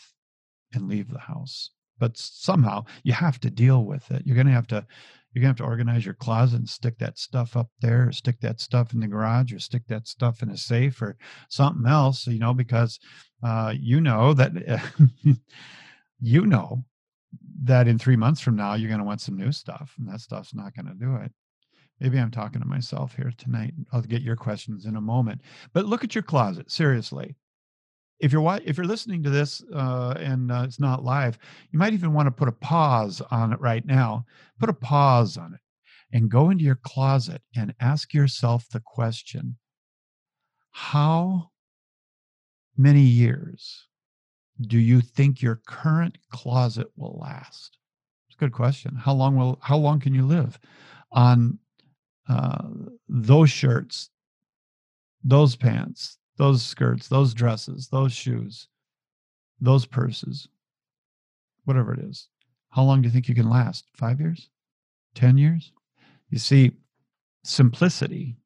and 0.72 0.88
leave 0.88 1.10
the 1.10 1.20
house. 1.20 1.70
But 1.98 2.16
somehow 2.16 2.84
you 3.02 3.12
have 3.12 3.38
to 3.40 3.50
deal 3.50 3.84
with 3.84 4.10
it. 4.10 4.22
You're 4.24 4.36
going 4.36 4.46
to 4.46 4.52
have 4.52 4.66
to 4.68 4.86
you're 5.32 5.42
gonna 5.42 5.50
have 5.50 5.56
to 5.58 5.64
organize 5.64 6.04
your 6.04 6.14
closet 6.14 6.58
and 6.58 6.68
stick 6.68 6.98
that 6.98 7.18
stuff 7.18 7.56
up 7.56 7.68
there, 7.80 8.08
or 8.08 8.12
stick 8.12 8.40
that 8.40 8.60
stuff 8.60 8.92
in 8.92 9.00
the 9.00 9.06
garage, 9.06 9.52
or 9.52 9.58
stick 9.58 9.86
that 9.88 10.08
stuff 10.08 10.42
in 10.42 10.50
a 10.50 10.56
safe, 10.56 11.00
or 11.00 11.16
something 11.48 11.86
else. 11.86 12.26
You 12.26 12.38
know, 12.38 12.54
because 12.54 12.98
uh, 13.42 13.72
you 13.78 14.00
know 14.00 14.34
that 14.34 14.52
you 16.20 16.46
know 16.46 16.84
that 17.62 17.86
in 17.86 17.98
three 17.98 18.16
months 18.16 18.40
from 18.40 18.56
now 18.56 18.74
you're 18.74 18.90
gonna 18.90 19.04
want 19.04 19.20
some 19.20 19.36
new 19.36 19.52
stuff, 19.52 19.94
and 19.98 20.08
that 20.08 20.20
stuff's 20.20 20.54
not 20.54 20.74
gonna 20.74 20.94
do 20.94 21.16
it. 21.16 21.32
Maybe 22.00 22.18
I'm 22.18 22.30
talking 22.30 22.60
to 22.62 22.66
myself 22.66 23.14
here 23.14 23.32
tonight. 23.36 23.74
I'll 23.92 24.00
get 24.00 24.22
your 24.22 24.36
questions 24.36 24.86
in 24.86 24.96
a 24.96 25.00
moment. 25.00 25.42
But 25.74 25.84
look 25.84 26.02
at 26.02 26.14
your 26.14 26.22
closet 26.22 26.70
seriously 26.70 27.36
if 28.20 28.32
you're 28.32 28.60
if 28.64 28.76
you're 28.76 28.86
listening 28.86 29.22
to 29.22 29.30
this 29.30 29.62
uh, 29.74 30.14
and 30.18 30.52
uh, 30.52 30.62
it's 30.64 30.78
not 30.78 31.04
live, 31.04 31.38
you 31.70 31.78
might 31.78 31.94
even 31.94 32.12
want 32.12 32.26
to 32.26 32.30
put 32.30 32.48
a 32.48 32.52
pause 32.52 33.22
on 33.30 33.52
it 33.52 33.60
right 33.60 33.84
now. 33.84 34.26
Put 34.58 34.68
a 34.68 34.74
pause 34.74 35.36
on 35.36 35.54
it 35.54 35.60
and 36.12 36.30
go 36.30 36.50
into 36.50 36.64
your 36.64 36.78
closet 36.82 37.42
and 37.56 37.74
ask 37.80 38.12
yourself 38.12 38.68
the 38.68 38.80
question: 38.80 39.56
How 40.70 41.50
many 42.76 43.00
years 43.00 43.86
do 44.60 44.78
you 44.78 45.00
think 45.00 45.40
your 45.40 45.60
current 45.66 46.18
closet 46.30 46.88
will 46.96 47.18
last? 47.20 47.78
It's 48.28 48.36
a 48.36 48.38
good 48.38 48.52
question. 48.52 48.96
How 48.96 49.14
long 49.14 49.34
will 49.36 49.58
how 49.62 49.78
long 49.78 49.98
can 49.98 50.14
you 50.14 50.26
live 50.26 50.58
on 51.10 51.58
uh, 52.28 52.68
those 53.08 53.50
shirts, 53.50 54.10
those 55.24 55.56
pants, 55.56 56.18
those 56.40 56.62
skirts, 56.62 57.06
those 57.06 57.34
dresses, 57.34 57.88
those 57.88 58.14
shoes, 58.14 58.66
those 59.60 59.84
purses, 59.84 60.48
whatever 61.64 61.92
it 61.92 62.00
is. 62.00 62.28
How 62.70 62.82
long 62.82 63.02
do 63.02 63.08
you 63.08 63.12
think 63.12 63.28
you 63.28 63.34
can 63.34 63.50
last? 63.50 63.84
Five 63.94 64.20
years? 64.20 64.48
10 65.16 65.36
years? 65.36 65.70
You 66.30 66.38
see, 66.38 66.72
simplicity, 67.44 68.36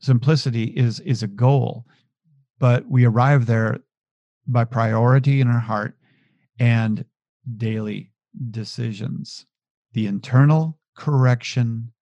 simplicity 0.00 0.64
is, 0.64 0.98
is 0.98 1.22
a 1.22 1.28
goal, 1.28 1.86
but 2.58 2.84
we 2.90 3.04
arrive 3.04 3.46
there 3.46 3.78
by 4.48 4.64
priority 4.64 5.40
in 5.40 5.46
our 5.46 5.60
heart 5.60 5.96
and 6.58 7.04
daily 7.56 8.10
decisions. 8.50 9.46
The 9.92 10.08
internal 10.08 10.80
correction 10.96 11.92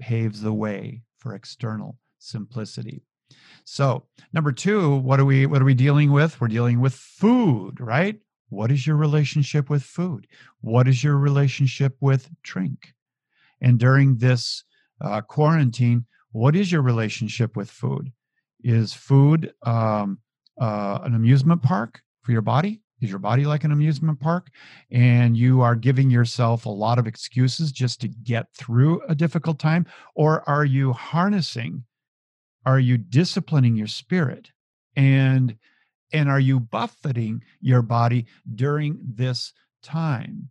paves 0.00 0.40
the 0.40 0.54
way 0.54 1.02
for 1.18 1.34
external 1.34 1.98
simplicity. 2.18 3.02
So, 3.64 4.04
number 4.32 4.52
2, 4.52 4.96
what 4.96 5.18
are 5.18 5.24
we 5.24 5.46
what 5.46 5.60
are 5.60 5.64
we 5.64 5.74
dealing 5.74 6.12
with? 6.12 6.40
We're 6.40 6.48
dealing 6.48 6.80
with 6.80 6.94
food, 6.94 7.80
right? 7.80 8.20
What 8.48 8.70
is 8.70 8.86
your 8.86 8.96
relationship 8.96 9.68
with 9.68 9.82
food? 9.82 10.28
What 10.60 10.86
is 10.86 11.02
your 11.02 11.16
relationship 11.16 11.96
with 12.00 12.30
drink? 12.42 12.94
And 13.60 13.78
during 13.78 14.18
this 14.18 14.62
uh, 15.00 15.20
quarantine, 15.22 16.06
what 16.30 16.54
is 16.54 16.70
your 16.70 16.82
relationship 16.82 17.56
with 17.56 17.70
food? 17.70 18.12
Is 18.62 18.92
food 18.92 19.52
um, 19.62 20.18
uh, 20.60 21.00
an 21.02 21.14
amusement 21.14 21.62
park 21.62 22.02
for 22.22 22.32
your 22.32 22.42
body? 22.42 22.82
Is 23.00 23.10
your 23.10 23.18
body 23.18 23.44
like 23.44 23.64
an 23.64 23.72
amusement 23.72 24.20
park? 24.20 24.48
And 24.90 25.36
you 25.36 25.60
are 25.60 25.74
giving 25.74 26.10
yourself 26.10 26.66
a 26.66 26.70
lot 26.70 26.98
of 26.98 27.06
excuses 27.06 27.72
just 27.72 28.00
to 28.02 28.08
get 28.08 28.46
through 28.54 29.02
a 29.08 29.14
difficult 29.14 29.58
time? 29.58 29.86
Or 30.14 30.48
are 30.48 30.64
you 30.64 30.92
harnessing 30.92 31.84
are 32.66 32.80
you 32.80 32.98
disciplining 32.98 33.76
your 33.76 33.86
spirit? 33.86 34.50
And 34.96 35.56
and 36.12 36.28
are 36.28 36.40
you 36.40 36.60
buffeting 36.60 37.42
your 37.60 37.82
body 37.82 38.26
during 38.54 38.98
this 39.02 39.52
time 39.82 40.50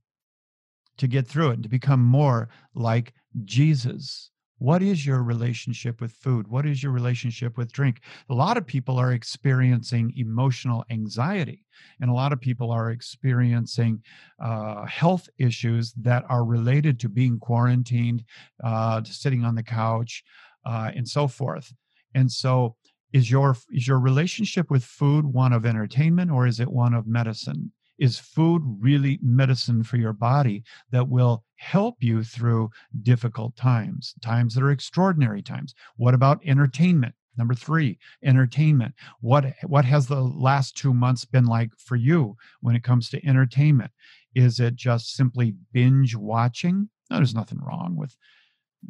to 0.97 1.07
get 1.07 1.27
through 1.27 1.51
it 1.51 1.53
and 1.55 1.63
to 1.63 1.69
become 1.69 2.01
more 2.01 2.49
like 2.73 3.13
jesus? 3.43 4.31
What 4.57 4.81
is 4.81 5.05
your 5.05 5.21
relationship 5.21 5.99
with 5.99 6.13
food? 6.13 6.47
What 6.47 6.65
is 6.65 6.81
your 6.81 6.93
relationship 6.93 7.57
with 7.57 7.73
drink? 7.73 8.01
A 8.29 8.33
lot 8.33 8.55
of 8.55 8.65
people 8.65 8.97
are 8.97 9.11
experiencing 9.11 10.13
emotional 10.15 10.85
anxiety 10.89 11.65
and 11.99 12.09
a 12.09 12.13
lot 12.13 12.31
of 12.31 12.39
people 12.39 12.71
are 12.71 12.91
experiencing 12.91 14.01
uh, 14.39 14.85
health 14.85 15.27
issues 15.37 15.91
that 15.93 16.23
are 16.29 16.45
related 16.45 16.99
to 17.01 17.09
being 17.09 17.39
quarantined 17.39 18.23
uh, 18.63 19.01
to 19.01 19.13
sitting 19.13 19.43
on 19.43 19.55
the 19.55 19.63
couch 19.63 20.23
uh, 20.65 20.91
and 20.95 21.07
so 21.07 21.27
forth 21.27 21.73
and 22.15 22.31
so 22.31 22.75
is 23.13 23.29
your 23.29 23.55
is 23.71 23.87
your 23.87 23.99
relationship 23.99 24.71
with 24.71 24.83
food 24.83 25.25
one 25.25 25.53
of 25.53 25.65
entertainment 25.65 26.31
or 26.31 26.47
is 26.47 26.59
it 26.59 26.71
one 26.71 26.93
of 26.93 27.05
medicine? 27.05 27.71
Is 27.97 28.19
food 28.19 28.61
really 28.79 29.19
medicine 29.21 29.83
for 29.83 29.95
your 29.97 30.11
body 30.11 30.63
that 30.91 31.07
will 31.07 31.45
help 31.55 31.95
you 32.01 32.23
through 32.23 32.71
difficult 33.03 33.55
times, 33.55 34.15
times 34.21 34.53
that 34.53 34.63
are 34.63 34.71
extraordinary 34.71 35.41
times? 35.41 35.73
What 35.95 36.13
about 36.13 36.41
entertainment? 36.45 37.15
Number 37.37 37.53
three, 37.53 37.99
entertainment. 38.23 38.95
What 39.21 39.45
what 39.63 39.85
has 39.85 40.07
the 40.07 40.21
last 40.21 40.75
two 40.75 40.93
months 40.93 41.25
been 41.25 41.45
like 41.45 41.71
for 41.77 41.95
you 41.95 42.35
when 42.61 42.75
it 42.75 42.83
comes 42.83 43.09
to 43.09 43.25
entertainment? 43.25 43.91
Is 44.33 44.59
it 44.59 44.75
just 44.75 45.13
simply 45.13 45.55
binge 45.71 46.15
watching? 46.15 46.89
No, 47.09 47.17
there's 47.17 47.35
nothing 47.35 47.59
wrong 47.59 47.95
with 47.95 48.17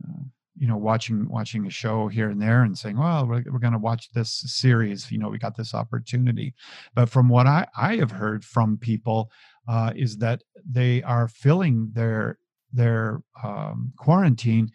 uh, 0.03 0.23
you 0.57 0.67
know 0.67 0.77
watching 0.77 1.27
watching 1.29 1.65
a 1.65 1.69
show 1.69 2.07
here 2.07 2.29
and 2.29 2.41
there 2.41 2.63
and 2.63 2.77
saying 2.77 2.97
well 2.97 3.27
we're, 3.27 3.43
we're 3.51 3.59
going 3.59 3.73
to 3.73 3.79
watch 3.79 4.09
this 4.11 4.43
series 4.45 5.11
you 5.11 5.17
know 5.17 5.29
we 5.29 5.37
got 5.37 5.55
this 5.55 5.73
opportunity. 5.73 6.53
But 6.93 7.09
from 7.09 7.29
what 7.29 7.47
i 7.47 7.67
i 7.77 7.95
have 7.97 8.11
heard 8.11 8.43
from 8.43 8.77
people 8.77 9.31
uh, 9.67 9.91
is 9.95 10.17
that 10.17 10.43
they 10.69 11.01
are 11.03 11.27
filling 11.27 11.89
their 11.93 12.37
their 12.71 13.21
um, 13.43 13.93
quarantine 13.97 14.71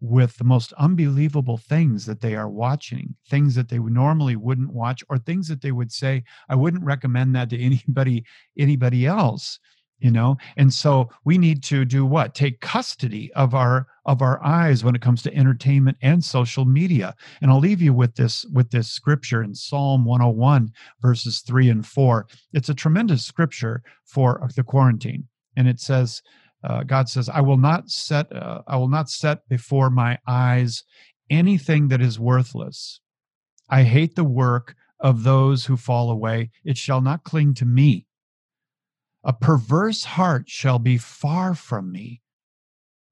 with 0.00 0.36
the 0.36 0.44
most 0.44 0.72
unbelievable 0.74 1.56
things 1.56 2.06
that 2.06 2.20
they 2.20 2.36
are 2.36 2.48
watching 2.48 3.16
things 3.28 3.54
that 3.56 3.68
they 3.68 3.78
normally 3.78 4.36
wouldn't 4.36 4.72
watch 4.72 5.02
or 5.08 5.18
things 5.18 5.48
that 5.48 5.60
they 5.60 5.72
would 5.72 5.90
say 5.90 6.22
i 6.48 6.54
wouldn't 6.54 6.84
recommend 6.84 7.34
that 7.34 7.50
to 7.50 7.60
anybody 7.62 8.24
anybody 8.56 9.06
else 9.06 9.58
you 9.98 10.10
know? 10.10 10.36
And 10.56 10.72
so 10.72 11.08
we 11.24 11.38
need 11.38 11.62
to 11.64 11.84
do 11.84 12.04
what? 12.06 12.34
Take 12.34 12.60
custody 12.60 13.32
of 13.34 13.54
our 13.54 13.86
of 14.04 14.22
our 14.22 14.42
eyes 14.44 14.82
when 14.82 14.94
it 14.94 15.02
comes 15.02 15.22
to 15.22 15.34
entertainment 15.34 15.98
and 16.00 16.24
social 16.24 16.64
media. 16.64 17.14
And 17.42 17.50
i'll 17.50 17.58
leave 17.58 17.82
you 17.82 17.92
with 17.92 18.14
this 18.14 18.44
with 18.52 18.70
this 18.70 18.90
scripture 18.90 19.42
in 19.42 19.54
psalm 19.54 20.04
101 20.04 20.72
verses 21.02 21.40
3 21.40 21.68
and 21.68 21.86
4 21.86 22.26
it's 22.54 22.70
a 22.70 22.74
tremendous 22.74 23.24
scripture 23.24 23.82
for 24.04 24.48
the 24.56 24.62
quarantine. 24.62 25.28
And 25.56 25.68
it 25.68 25.80
says 25.80 26.22
uh, 26.64 26.84
god 26.84 27.08
says 27.08 27.28
i 27.28 27.40
will 27.40 27.58
not 27.58 27.90
set 27.90 28.32
uh, 28.32 28.62
i 28.66 28.76
will 28.76 28.88
not 28.88 29.10
set 29.10 29.46
before 29.48 29.90
my 29.90 30.18
eyes 30.26 30.84
anything 31.30 31.88
that 31.88 32.00
is 32.00 32.18
worthless. 32.18 33.00
I 33.68 33.82
hate 33.82 34.14
the 34.16 34.24
work 34.24 34.74
of 35.00 35.22
those 35.22 35.66
who 35.66 35.76
fall 35.76 36.10
away. 36.10 36.50
It 36.64 36.76
shall 36.76 37.00
not 37.00 37.24
cling 37.24 37.54
to 37.54 37.64
me 37.64 38.06
a 39.24 39.32
perverse 39.32 40.04
heart 40.04 40.48
shall 40.48 40.78
be 40.78 40.96
far 40.98 41.54
from 41.54 41.92
me. 41.92 42.22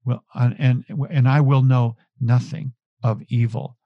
Well, 0.05 0.23
and 0.33 0.85
and 1.09 1.27
I 1.27 1.41
will 1.41 1.63
know 1.63 1.97
nothing 2.19 2.73
of 3.03 3.21
evil. 3.27 3.77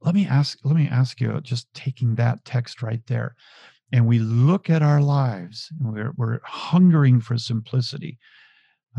Let 0.00 0.14
me 0.14 0.26
ask. 0.26 0.58
Let 0.64 0.76
me 0.76 0.88
ask 0.88 1.20
you. 1.20 1.40
Just 1.40 1.72
taking 1.74 2.16
that 2.16 2.44
text 2.44 2.82
right 2.82 3.06
there, 3.06 3.36
and 3.92 4.06
we 4.06 4.18
look 4.18 4.68
at 4.68 4.82
our 4.82 5.00
lives, 5.00 5.68
and 5.78 5.92
we're 5.92 6.12
we're 6.16 6.40
hungering 6.42 7.20
for 7.20 7.38
simplicity, 7.38 8.18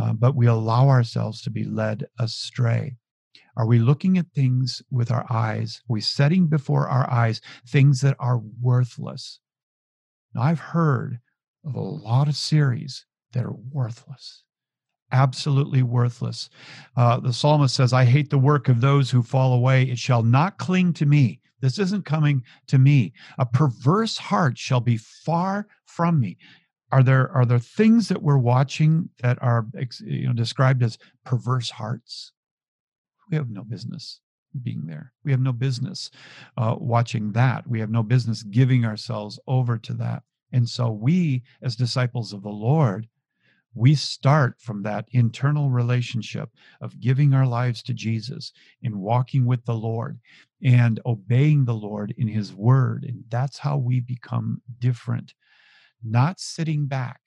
uh, 0.01 0.13
but 0.13 0.35
we 0.35 0.47
allow 0.47 0.87
ourselves 0.87 1.41
to 1.41 1.49
be 1.49 1.65
led 1.65 2.05
astray. 2.19 2.95
Are 3.57 3.65
we 3.65 3.79
looking 3.79 4.17
at 4.17 4.31
things 4.31 4.81
with 4.89 5.11
our 5.11 5.25
eyes? 5.29 5.81
Are 5.89 5.93
we 5.93 6.01
setting 6.01 6.47
before 6.47 6.87
our 6.87 7.09
eyes 7.09 7.41
things 7.67 8.01
that 8.01 8.15
are 8.19 8.41
worthless? 8.61 9.39
Now, 10.33 10.43
I've 10.43 10.59
heard 10.59 11.19
of 11.65 11.75
a 11.75 11.81
lot 11.81 12.27
of 12.27 12.35
series 12.35 13.05
that 13.33 13.43
are 13.43 13.55
worthless 13.71 14.43
absolutely 15.11 15.83
worthless. 15.83 16.49
Uh, 16.97 17.19
the 17.19 17.31
psalmist 17.31 17.75
says, 17.75 17.93
I 17.93 18.05
hate 18.05 18.29
the 18.29 18.37
work 18.37 18.67
of 18.67 18.81
those 18.81 19.09
who 19.09 19.23
fall 19.23 19.53
away. 19.53 19.83
It 19.83 19.97
shall 19.97 20.23
not 20.23 20.57
cling 20.57 20.93
to 20.93 21.05
me. 21.05 21.39
This 21.61 21.79
isn't 21.79 22.05
coming 22.05 22.43
to 22.67 22.77
me. 22.77 23.13
A 23.37 23.45
perverse 23.45 24.17
heart 24.17 24.57
shall 24.57 24.81
be 24.81 24.97
far 24.97 25.67
from 25.85 26.19
me. 26.19 26.37
Are 26.91 27.01
there 27.01 27.31
are 27.31 27.45
there 27.45 27.59
things 27.59 28.07
that 28.09 28.21
we're 28.21 28.37
watching 28.37 29.09
that 29.21 29.41
are 29.41 29.65
you 30.01 30.27
know 30.27 30.33
described 30.33 30.83
as 30.83 30.97
perverse 31.25 31.69
hearts? 31.69 32.31
We 33.29 33.37
have 33.37 33.49
no 33.49 33.63
business 33.63 34.19
being 34.61 34.85
there. 34.85 35.11
We 35.23 35.31
have 35.31 35.41
no 35.41 35.51
business 35.51 36.11
uh, 36.57 36.75
watching 36.77 37.31
that. 37.31 37.67
We 37.67 37.79
have 37.79 37.89
no 37.89 38.03
business 38.03 38.43
giving 38.43 38.85
ourselves 38.85 39.39
over 39.47 39.77
to 39.79 39.93
that. 39.95 40.23
And 40.55 40.69
so 40.69 40.89
we, 40.89 41.43
as 41.61 41.75
disciples 41.75 42.31
of 42.31 42.41
the 42.41 42.47
Lord, 42.47 43.09
we 43.73 43.93
start 43.93 44.55
from 44.61 44.83
that 44.83 45.05
internal 45.11 45.69
relationship 45.69 46.49
of 46.79 47.01
giving 47.01 47.33
our 47.33 47.45
lives 47.45 47.83
to 47.83 47.93
Jesus 47.93 48.53
and 48.81 49.01
walking 49.01 49.45
with 49.45 49.65
the 49.65 49.75
Lord 49.75 50.17
and 50.63 51.01
obeying 51.05 51.65
the 51.65 51.73
Lord 51.73 52.13
in 52.17 52.29
his 52.29 52.53
word. 52.53 53.03
And 53.03 53.25
that's 53.27 53.57
how 53.57 53.75
we 53.75 53.99
become 53.99 54.61
different, 54.79 55.33
not 56.01 56.39
sitting 56.39 56.85
back 56.85 57.19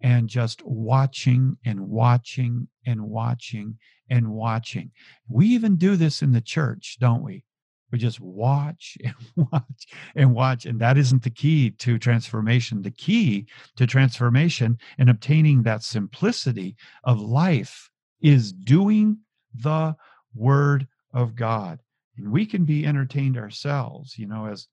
and 0.00 0.26
just 0.26 0.64
watching 0.64 1.58
and 1.66 1.80
watching 1.80 2.66
and 2.86 3.02
watching 3.02 3.76
and 4.08 4.30
watching. 4.30 4.90
We 5.28 5.48
even 5.48 5.76
do 5.76 5.96
this 5.96 6.22
in 6.22 6.32
the 6.32 6.40
church, 6.40 6.96
don't 6.98 7.22
we? 7.22 7.44
We 7.90 7.98
just 7.98 8.20
watch 8.20 8.96
and 9.04 9.14
watch 9.52 9.86
and 10.14 10.34
watch 10.34 10.66
and 10.66 10.80
that 10.80 10.98
isn't 10.98 11.22
the 11.22 11.30
key 11.30 11.70
to 11.70 11.98
transformation. 11.98 12.82
The 12.82 12.90
key 12.90 13.46
to 13.76 13.86
transformation 13.86 14.78
and 14.98 15.10
obtaining 15.10 15.62
that 15.62 15.82
simplicity 15.82 16.76
of 17.04 17.20
life 17.20 17.90
is 18.20 18.52
doing 18.52 19.18
the 19.54 19.96
word 20.34 20.86
of 21.12 21.34
god. 21.34 21.80
And 22.16 22.30
we 22.30 22.46
can 22.46 22.64
be 22.64 22.86
entertained 22.86 23.36
ourselves 23.36 24.18
you 24.18 24.26
know 24.26 24.46
as 24.46 24.68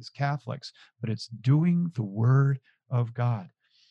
as 0.00 0.08
catholics 0.08 0.72
but 1.00 1.10
it's 1.10 1.28
doing 1.28 1.90
the 1.94 2.02
word 2.02 2.60
of 2.90 3.12
god. 3.14 3.48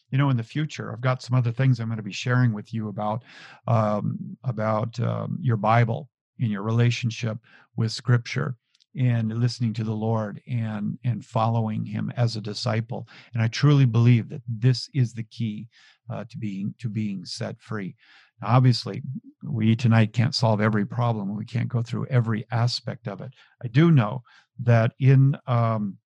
You 0.09 0.17
know 0.17 0.29
in 0.29 0.38
the 0.38 0.43
future 0.43 0.91
i've 0.91 1.01
got 1.01 1.21
some 1.21 1.38
other 1.38 1.51
things 1.51 1.79
i'm 1.79 1.88
going 1.88 1.97
to 1.97 2.03
be 2.03 2.11
sharing 2.11 2.51
with 2.51 2.73
you 2.73 2.89
about 2.89 3.23
um, 3.67 4.38
about 4.43 4.99
um, 4.99 5.38
your 5.39 5.57
bible 5.57 6.09
in 6.39 6.49
your 6.49 6.63
relationship 6.63 7.38
with 7.77 7.91
scripture 7.91 8.57
and 8.96 9.39
listening 9.39 9.74
to 9.74 9.84
the 9.84 9.94
Lord 9.94 10.42
and 10.48 10.98
and 11.04 11.24
following 11.24 11.86
Him 11.86 12.12
as 12.16 12.36
a 12.36 12.42
disciple. 12.42 13.08
And 13.34 13.42
I 13.42 13.48
truly 13.48 13.86
believe 13.86 14.30
that 14.30 14.42
this 14.48 14.89
is 14.94 15.14
the 15.14 15.24
key 15.24 15.68
uh, 16.10 16.26
to 16.30 16.38
being 16.38 16.76
to 16.80 16.89
being 16.89 17.26
set 17.26 17.60
free. 17.62 17.96
Now, 18.42 18.50
obviously, 18.50 19.02
we 19.44 19.76
tonight 19.76 20.14
can't 20.14 20.36
solve 20.36 20.62
every 20.62 20.86
problem. 20.86 21.38
We 21.38 21.46
can't 21.46 21.70
go 21.70 21.82
through 21.82 22.08
every 22.08 22.46
aspect 22.52 23.08
of 23.08 23.22
it. 23.22 23.32
I 23.64 23.68
do 23.68 23.92
know 23.92 24.24
that 24.64 24.94
in 25.00 25.38
um, 25.48 25.98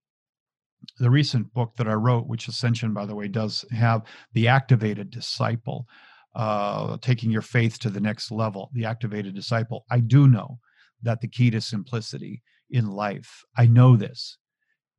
the 0.99 1.09
recent 1.09 1.53
book 1.53 1.75
that 1.77 1.87
I 1.87 1.93
wrote, 1.93 2.27
which 2.27 2.47
Ascension, 2.47 2.93
by 2.93 3.05
the 3.05 3.15
way, 3.15 3.27
does 3.27 3.65
have 3.71 4.03
the 4.33 4.47
activated 4.47 5.09
disciple, 5.09 5.87
uh, 6.35 6.97
taking 7.01 7.31
your 7.31 7.41
faith 7.41 7.79
to 7.79 7.89
the 7.89 7.99
next 7.99 8.31
level, 8.31 8.69
the 8.73 8.85
activated 8.85 9.33
disciple. 9.33 9.85
I 9.89 9.99
do 9.99 10.27
know 10.27 10.59
that 11.01 11.21
the 11.21 11.27
key 11.27 11.49
to 11.51 11.61
simplicity 11.61 12.41
in 12.75 12.91
life, 12.91 13.43
I 13.57 13.67
know 13.67 13.95
this, 13.95 14.37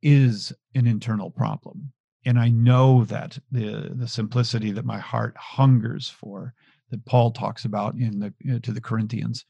is 0.01 0.51
an 0.73 0.87
internal 0.87 1.29
problem. 1.29 1.93
And 2.25 2.39
I 2.39 2.49
know 2.49 3.05
that 3.05 3.37
the, 3.51 3.91
the 3.95 4.07
simplicity 4.07 4.71
that 4.71 4.85
my 4.85 4.97
heart 4.97 5.35
hungers 5.37 6.09
for, 6.09 6.53
that 6.89 7.05
Paul 7.05 7.31
talks 7.31 7.65
about 7.65 7.95
in 7.95 8.19
the 8.19 8.33
uh, 8.51 8.59
to 8.63 8.71
the 8.71 8.81
Corinthians, 8.81 9.45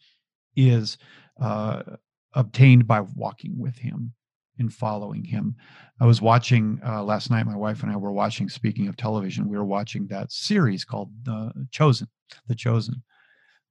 is 0.56 0.98
uh, 1.42 1.84
obtained 2.34 2.86
by 2.86 3.02
walking 3.16 3.58
with 3.58 3.78
Him 3.78 4.14
and 4.60 4.74
following 4.74 5.24
Him. 5.24 5.56
I 6.02 6.06
was 6.06 6.22
watching 6.22 6.82
uh, 6.86 7.04
last 7.04 7.32
night. 7.32 7.46
My 7.46 7.56
wife 7.56 7.82
and 7.82 7.92
I 7.92 7.96
were 7.96 8.12
watching. 8.12 8.50
Speaking 8.50 8.90
of 8.90 8.98
television, 8.98 9.48
we 9.48 9.58
were 9.58 9.66
watching 9.66 10.08
that 10.08 10.32
series 10.32 10.84
called 10.84 11.12
The 11.24 11.54
"Chosen," 11.72 12.10
the 12.48 12.56
Chosen, 12.56 13.02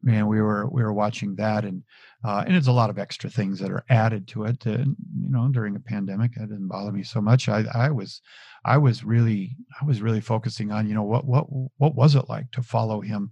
and 0.07 0.29
we 0.29 0.41
were 0.41 0.69
we 0.69 0.83
were 0.83 0.93
watching 0.93 1.35
that 1.37 1.65
and 1.65 1.83
uh, 2.25 2.43
and 2.47 2.57
it's 2.57 2.67
a 2.67 2.73
lot 2.73 2.91
of 2.91 2.99
extra 2.99 3.31
things 3.31 3.59
that 3.59 3.71
are 3.71 3.85
added 3.89 4.27
to 4.29 4.45
it 4.45 4.65
you 4.67 4.97
know 5.15 5.49
during 5.49 5.77
a 5.77 5.81
pandemic 5.81 6.33
that 6.35 6.49
didn't 6.49 6.69
bother 6.69 6.93
me 6.93 7.03
so 7.03 7.21
much. 7.21 7.49
I 7.49 7.65
i 7.75 7.91
was 7.91 8.21
i 8.65 8.77
was 8.77 9.05
really 9.05 9.57
i 9.81 9.85
was 9.85 10.03
really 10.03 10.21
focusing 10.21 10.73
on 10.73 10.89
you 10.89 10.95
know 10.95 11.03
what 11.03 11.27
what 11.27 11.47
what 11.79 11.95
was 11.95 12.15
it 12.15 12.29
like 12.29 12.51
to 12.53 12.63
follow 12.63 13.01
him 13.01 13.31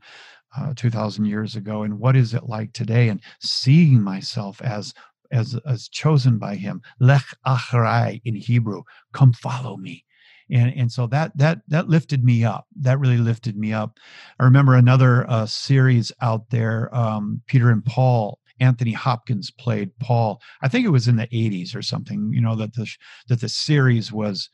uh, 0.56 0.72
2000 0.76 1.24
years 1.24 1.56
ago 1.56 1.82
and 1.82 1.98
what 1.98 2.14
is 2.14 2.32
it 2.34 2.44
like 2.44 2.72
today 2.72 3.08
and 3.08 3.20
seeing 3.40 4.00
myself 4.00 4.60
as 4.62 4.94
as 5.32 5.58
as 5.66 5.88
chosen 5.88 6.38
by 6.38 6.54
him. 6.54 6.80
Lech 7.00 7.26
achrai 7.46 8.20
in 8.24 8.34
hebrew 8.34 8.82
come 9.12 9.32
follow 9.32 9.76
me 9.76 10.04
and 10.50 10.72
and 10.76 10.92
so 10.92 11.06
that 11.08 11.36
that 11.36 11.60
that 11.68 11.88
lifted 11.88 12.24
me 12.24 12.44
up. 12.44 12.66
That 12.80 12.98
really 12.98 13.18
lifted 13.18 13.56
me 13.56 13.72
up. 13.72 13.98
I 14.38 14.44
remember 14.44 14.74
another 14.74 15.28
uh, 15.30 15.46
series 15.46 16.12
out 16.20 16.50
there 16.50 16.94
um, 16.94 17.42
peter 17.46 17.70
and 17.70 17.84
paul 17.84 18.38
anthony 18.60 18.92
hopkins 18.92 19.50
played 19.50 19.96
paul. 19.98 20.40
I 20.62 20.68
think 20.68 20.86
it 20.86 20.90
was 20.90 21.08
in 21.08 21.16
the 21.16 21.26
80s 21.28 21.74
or 21.74 21.82
something 21.82 22.30
you 22.32 22.40
know 22.40 22.56
that 22.56 22.74
the 22.74 22.90
that 23.28 23.40
the 23.40 23.48
series 23.48 24.12
was 24.12 24.50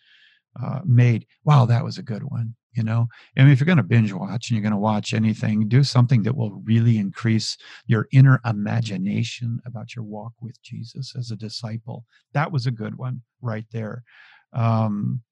uh, 0.63 0.81
made. 0.85 1.27
Wow 1.45 1.67
that 1.67 1.85
was 1.85 1.99
a 1.99 2.03
good 2.03 2.25
one 2.25 2.55
you 2.75 2.83
know? 2.85 3.09
I 3.37 3.43
mean, 3.43 3.51
if 3.51 3.61
you're 3.61 3.67
going 3.67 3.79
to 3.79 3.83
binge 3.83 4.13
watch 4.13 4.49
and 4.49 4.57
you're 4.57 4.63
going 4.63 4.73
to 4.73 4.79
watch 4.79 5.13
anything 5.13 5.69
do 5.69 5.83
something 5.83 6.23
that 6.23 6.37
will 6.37 6.63
really 6.65 6.99
increase 6.99 7.57
your 7.87 8.07
inner 8.13 8.41
imagination 8.45 9.61
about 9.67 9.97
your 9.97 10.05
walk 10.05 10.33
with 10.41 10.61
jesus 10.63 11.15
as 11.19 11.31
a 11.31 11.37
disciple. 11.37 12.05
That 12.33 12.53
was 12.53 12.67
a 12.67 12.71
good 12.71 12.97
one 12.97 13.23
right 13.41 13.67
there. 13.73 14.05
Um, 14.53 15.23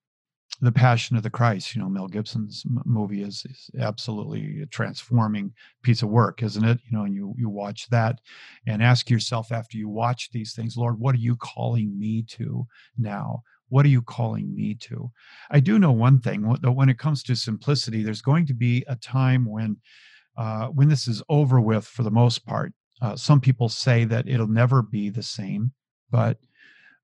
the 0.60 0.72
Passion 0.72 1.16
of 1.16 1.22
the 1.22 1.30
Christ. 1.30 1.74
You 1.74 1.82
know, 1.82 1.88
Mel 1.88 2.08
Gibson's 2.08 2.64
movie 2.84 3.22
is, 3.22 3.44
is 3.48 3.70
absolutely 3.78 4.62
a 4.62 4.66
transforming 4.66 5.52
piece 5.82 6.02
of 6.02 6.08
work, 6.08 6.42
isn't 6.42 6.64
it? 6.64 6.80
You 6.84 6.96
know, 6.96 7.04
and 7.04 7.14
you 7.14 7.34
you 7.38 7.48
watch 7.48 7.88
that 7.90 8.20
and 8.66 8.82
ask 8.82 9.08
yourself 9.08 9.52
after 9.52 9.78
you 9.78 9.88
watch 9.88 10.30
these 10.32 10.54
things, 10.54 10.76
Lord, 10.76 10.98
what 10.98 11.14
are 11.14 11.18
you 11.18 11.36
calling 11.36 11.98
me 11.98 12.22
to 12.30 12.66
now? 12.96 13.42
What 13.68 13.84
are 13.84 13.90
you 13.90 14.02
calling 14.02 14.54
me 14.54 14.74
to? 14.74 15.10
I 15.50 15.60
do 15.60 15.78
know 15.78 15.92
one 15.92 16.20
thing 16.20 16.42
that 16.62 16.72
when 16.72 16.88
it 16.88 16.98
comes 16.98 17.22
to 17.24 17.36
simplicity, 17.36 18.02
there's 18.02 18.22
going 18.22 18.46
to 18.46 18.54
be 18.54 18.84
a 18.88 18.96
time 18.96 19.44
when, 19.44 19.76
uh, 20.36 20.68
when 20.68 20.88
this 20.88 21.06
is 21.06 21.22
over 21.28 21.60
with 21.60 21.84
for 21.84 22.02
the 22.02 22.10
most 22.10 22.46
part. 22.46 22.72
Uh, 23.00 23.14
some 23.14 23.40
people 23.40 23.68
say 23.68 24.04
that 24.04 24.26
it'll 24.26 24.48
never 24.48 24.82
be 24.82 25.10
the 25.10 25.22
same, 25.22 25.72
but 26.10 26.38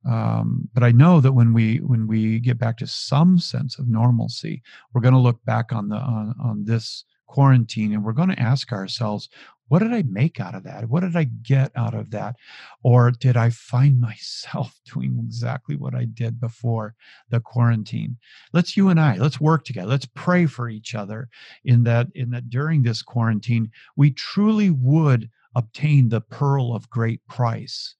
um, 0.07 0.69
but 0.75 0.83
I 0.83 0.91
know 0.91 1.21
that 1.21 1.33
when 1.33 1.53
we 1.53 1.79
when 1.79 2.07
we 2.07 2.39
get 2.39 2.59
back 2.59 2.77
to 2.79 2.87
some 2.87 3.39
sense 3.39 3.79
of 3.79 3.89
normalcy, 3.89 4.63
we're 4.93 5.01
going 5.01 5.15
to 5.15 5.21
look 5.21 5.43
back 5.45 5.73
on 5.73 5.89
the 5.89 5.97
on, 5.97 6.35
on 6.43 6.65
this 6.65 7.05
quarantine 7.27 7.93
and 7.93 8.05
we're 8.05 8.13
going 8.13 8.29
to 8.29 8.39
ask 8.39 8.71
ourselves, 8.71 9.29
what 9.69 9.79
did 9.79 9.95
I 9.95 10.03
make 10.03 10.41
out 10.41 10.55
of 10.55 10.63
that? 10.65 10.89
What 10.89 11.01
did 11.01 11.17
I 11.17 11.25
get 11.25 11.73
out 11.75 11.95
of 11.95 12.11
that? 12.11 12.37
Or 12.83 13.11
did 13.11 13.37
I 13.37 13.49
find 13.49 13.99
myself 14.01 14.79
doing 14.93 15.19
exactly 15.25 15.75
what 15.75 15.95
I 15.95 16.05
did 16.05 16.39
before 16.39 16.95
the 17.31 17.41
quarantine? 17.41 18.19
Let's 18.53 18.77
you 18.77 18.91
and 18.91 19.01
I, 19.01 19.17
let's 19.17 19.41
work 19.41 19.65
together. 19.65 19.89
Let's 19.89 20.09
pray 20.15 20.45
for 20.47 20.69
each 20.69 20.95
other 20.95 21.29
in 21.65 21.85
that 21.85 22.09
in 22.15 22.31
that 22.31 22.51
during 22.51 22.83
this 22.83 23.03
quarantine, 23.03 23.71
we 23.97 24.11
truly 24.11 24.69
would 24.69 25.31
obtain 25.57 26.11
the 26.11 26.21
pearl 26.21 26.75
of 26.75 26.91
great 26.91 27.27
price 27.27 27.95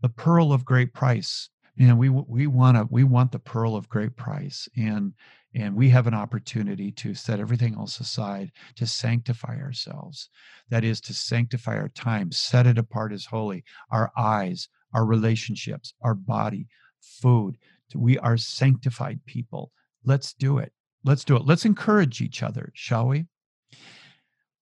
the 0.00 0.08
pearl 0.08 0.52
of 0.52 0.64
great 0.64 0.92
price. 0.92 1.48
You 1.76 1.86
know 1.86 1.96
we 1.96 2.08
we 2.08 2.46
want 2.46 2.76
to 2.76 2.86
we 2.90 3.04
want 3.04 3.32
the 3.32 3.38
pearl 3.38 3.74
of 3.74 3.88
great 3.88 4.16
price 4.16 4.68
and 4.76 5.14
and 5.54 5.74
we 5.74 5.88
have 5.90 6.06
an 6.06 6.14
opportunity 6.14 6.92
to 6.92 7.14
set 7.14 7.40
everything 7.40 7.74
else 7.74 7.98
aside 8.00 8.52
to 8.76 8.86
sanctify 8.86 9.56
ourselves. 9.56 10.28
That 10.68 10.84
is 10.84 11.00
to 11.02 11.14
sanctify 11.14 11.76
our 11.76 11.88
time 11.88 12.32
set 12.32 12.66
it 12.66 12.76
apart 12.78 13.12
as 13.12 13.24
holy 13.24 13.64
our 13.90 14.12
eyes 14.16 14.68
our 14.92 15.06
relationships 15.06 15.94
our 16.02 16.14
body 16.14 16.66
food. 17.00 17.56
We 17.94 18.18
are 18.18 18.36
sanctified 18.36 19.20
people. 19.26 19.72
Let's 20.04 20.34
do 20.34 20.58
it. 20.58 20.72
Let's 21.02 21.24
do 21.24 21.36
it. 21.36 21.46
Let's 21.46 21.64
encourage 21.64 22.20
each 22.20 22.42
other 22.42 22.72
shall 22.74 23.06
we? 23.06 23.26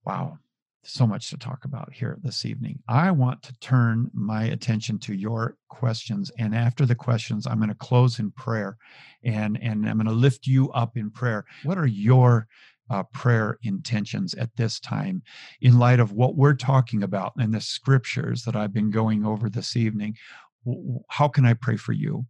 Wow 0.05 0.39
so 0.89 1.07
much 1.07 1.31
to 1.31 1.37
talk 1.37 1.65
about 1.65 1.93
here 1.93 2.19
this 2.23 2.45
evening. 2.45 2.79
I 2.89 3.11
want 3.11 3.43
to 3.43 3.53
turn 3.61 4.11
my 4.15 4.45
attention 4.45 4.99
to 5.01 5.15
your 5.15 5.57
questions. 5.69 6.31
And 6.39 6.55
after 6.55 6.87
the 6.87 6.95
questions, 6.95 7.47
I'm 7.47 7.59
going 7.59 7.69
to 7.69 7.75
close 7.75 8.19
in 8.19 8.31
prayer 8.31 8.77
and, 9.23 9.59
and 9.63 9.89
I'm 9.89 9.97
going 9.97 10.07
to 10.07 10.13
lift 10.13 10.47
you 10.47 10.71
up 10.73 10.97
in 10.97 11.11
prayer. 11.11 11.45
What 11.63 11.79
are 11.79 11.87
your 11.87 12.47
uh, 12.91 13.03
prayer 13.13 13.59
intentions 13.63 14.35
at 14.35 14.57
this 14.57 14.81
time 14.81 15.23
in 15.61 15.79
light 15.79 16.01
of 16.01 16.13
what 16.13 16.37
we're 16.37 16.55
talking 16.55 17.03
about 17.03 17.35
and 17.37 17.53
the 17.53 17.61
scriptures 17.61 18.45
that 18.45 18.57
I've 18.57 18.73
been 18.73 18.91
going 18.91 19.27
over 19.27 19.51
this 19.51 19.77
evening? 19.77 20.17
How 21.09 21.29
can 21.29 21.45
I 21.45 21.55
pray 21.55 21.77
for 21.77 21.93
you? 21.93 22.27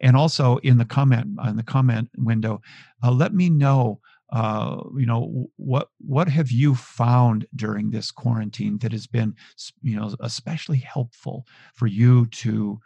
And 0.00 0.16
also 0.16 0.58
in 0.58 0.78
the 0.78 0.84
comment 0.84 1.38
in 1.46 1.56
the 1.56 1.62
comment 1.62 2.10
window, 2.16 2.60
uh, 3.02 3.10
let 3.10 3.34
me 3.34 3.50
know 3.50 4.00
uh, 4.30 4.82
you 4.96 5.06
know 5.06 5.48
what 5.56 5.88
what 5.98 6.28
have 6.28 6.50
you 6.50 6.74
found 6.74 7.46
during 7.54 7.90
this 7.90 8.10
quarantine 8.10 8.78
that 8.78 8.92
has 8.92 9.06
been 9.06 9.34
you 9.82 9.96
know 9.96 10.14
especially 10.20 10.78
helpful 10.78 11.46
for 11.74 11.86
you 11.86 12.26
to 12.26 12.80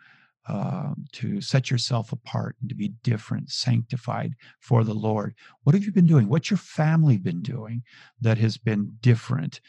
uh, 0.49 0.95
to 1.13 1.41
set 1.41 1.71
yourself 1.71 2.13
apart 2.13 2.57
and 2.61 2.69
to 2.69 2.75
be 2.75 2.89
different 3.03 3.51
sanctified 3.51 4.35
for 4.61 4.85
the 4.85 4.95
lord? 4.95 5.35
What 5.63 5.75
have 5.75 5.85
you 5.85 5.93
been 5.93 6.07
doing? 6.07 6.29
What's 6.29 6.51
your 6.51 6.59
family 6.59 7.17
been 7.17 7.41
doing 7.41 7.83
that 8.21 8.39
has 8.39 8.59
been 8.59 8.93
different 9.01 9.61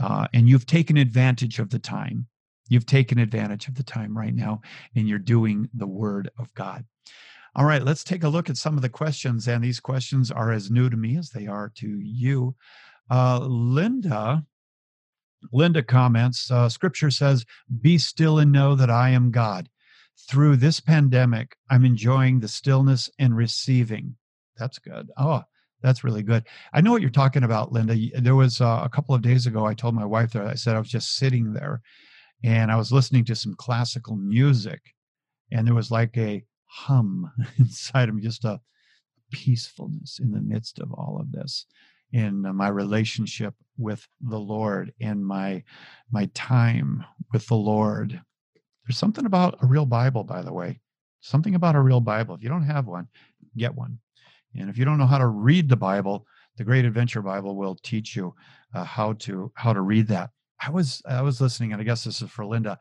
uh, 0.00 0.26
and 0.32 0.48
you've 0.48 0.66
taken 0.66 0.96
advantage 0.96 1.58
of 1.58 1.70
the 1.70 1.78
time? 1.78 2.26
You've 2.68 2.86
taken 2.86 3.18
advantage 3.18 3.68
of 3.68 3.74
the 3.74 3.82
time 3.82 4.16
right 4.16 4.34
now 4.34 4.62
and 4.96 5.08
you're 5.08 5.18
doing 5.18 5.68
the 5.74 5.88
word 5.88 6.30
of 6.38 6.52
god 6.54 6.84
all 7.56 7.64
right, 7.64 7.82
let's 7.82 8.04
take 8.04 8.22
a 8.22 8.28
look 8.28 8.48
at 8.48 8.56
some 8.56 8.76
of 8.76 8.82
the 8.82 8.88
questions. 8.88 9.48
And 9.48 9.62
these 9.62 9.80
questions 9.80 10.30
are 10.30 10.52
as 10.52 10.70
new 10.70 10.88
to 10.88 10.96
me 10.96 11.16
as 11.16 11.30
they 11.30 11.46
are 11.46 11.70
to 11.76 11.88
you. 11.88 12.54
Uh, 13.10 13.40
Linda, 13.40 14.44
Linda 15.52 15.82
comments, 15.82 16.50
uh, 16.50 16.68
scripture 16.68 17.10
says, 17.10 17.44
Be 17.80 17.98
still 17.98 18.38
and 18.38 18.52
know 18.52 18.74
that 18.74 18.90
I 18.90 19.10
am 19.10 19.30
God. 19.30 19.68
Through 20.28 20.56
this 20.56 20.80
pandemic, 20.80 21.56
I'm 21.70 21.84
enjoying 21.84 22.40
the 22.40 22.48
stillness 22.48 23.10
and 23.18 23.36
receiving. 23.36 24.16
That's 24.56 24.78
good. 24.78 25.10
Oh, 25.16 25.42
that's 25.82 26.04
really 26.04 26.22
good. 26.22 26.44
I 26.72 26.82
know 26.82 26.92
what 26.92 27.00
you're 27.00 27.10
talking 27.10 27.42
about, 27.42 27.72
Linda. 27.72 27.96
There 28.20 28.34
was 28.34 28.60
uh, 28.60 28.82
a 28.84 28.88
couple 28.88 29.14
of 29.14 29.22
days 29.22 29.46
ago, 29.46 29.64
I 29.64 29.74
told 29.74 29.94
my 29.94 30.04
wife 30.04 30.32
that 30.32 30.46
I 30.46 30.54
said 30.54 30.76
I 30.76 30.78
was 30.78 30.90
just 30.90 31.16
sitting 31.16 31.54
there 31.54 31.80
and 32.44 32.70
I 32.70 32.76
was 32.76 32.92
listening 32.92 33.24
to 33.26 33.34
some 33.34 33.54
classical 33.54 34.16
music, 34.16 34.80
and 35.52 35.66
there 35.66 35.74
was 35.74 35.90
like 35.90 36.16
a 36.16 36.44
hum 36.70 37.30
inside 37.58 38.08
of 38.08 38.14
me, 38.14 38.22
just 38.22 38.44
a 38.44 38.60
peacefulness 39.32 40.18
in 40.18 40.32
the 40.32 40.40
midst 40.40 40.78
of 40.78 40.92
all 40.92 41.18
of 41.20 41.32
this. 41.32 41.66
In 42.12 42.42
my 42.56 42.68
relationship 42.68 43.54
with 43.78 44.06
the 44.20 44.38
lord 44.38 44.92
and 45.00 45.24
my 45.24 45.62
my 46.10 46.28
time 46.34 47.04
with 47.32 47.46
the 47.46 47.54
lord. 47.54 48.20
There's 48.84 48.98
something 48.98 49.26
about 49.26 49.62
a 49.62 49.66
real 49.66 49.86
bible 49.86 50.24
by 50.24 50.42
the 50.42 50.52
way. 50.52 50.80
Something 51.20 51.54
about 51.54 51.76
a 51.76 51.80
real 51.80 52.00
bible. 52.00 52.34
If 52.34 52.42
you 52.42 52.48
don't 52.48 52.64
have 52.64 52.86
one 52.86 53.06
get 53.56 53.74
one. 53.74 53.98
And 54.56 54.68
if 54.68 54.76
you 54.76 54.84
don't 54.84 54.98
know 54.98 55.06
how 55.06 55.18
to 55.18 55.28
read 55.28 55.68
the 55.68 55.76
bible 55.76 56.26
the 56.56 56.64
great 56.64 56.84
adventure 56.84 57.22
bible 57.22 57.56
will 57.56 57.74
teach 57.76 58.14
you 58.14 58.34
uh, 58.74 58.84
how 58.84 59.14
to 59.14 59.50
how 59.54 59.72
to 59.72 59.80
read 59.80 60.08
that. 60.08 60.30
I 60.60 60.70
was 60.70 61.00
i 61.06 61.22
was 61.22 61.40
listening 61.40 61.72
and 61.72 61.80
i 61.80 61.84
guess 61.84 62.04
this 62.04 62.20
is 62.20 62.28
for 62.28 62.44
linda 62.44 62.78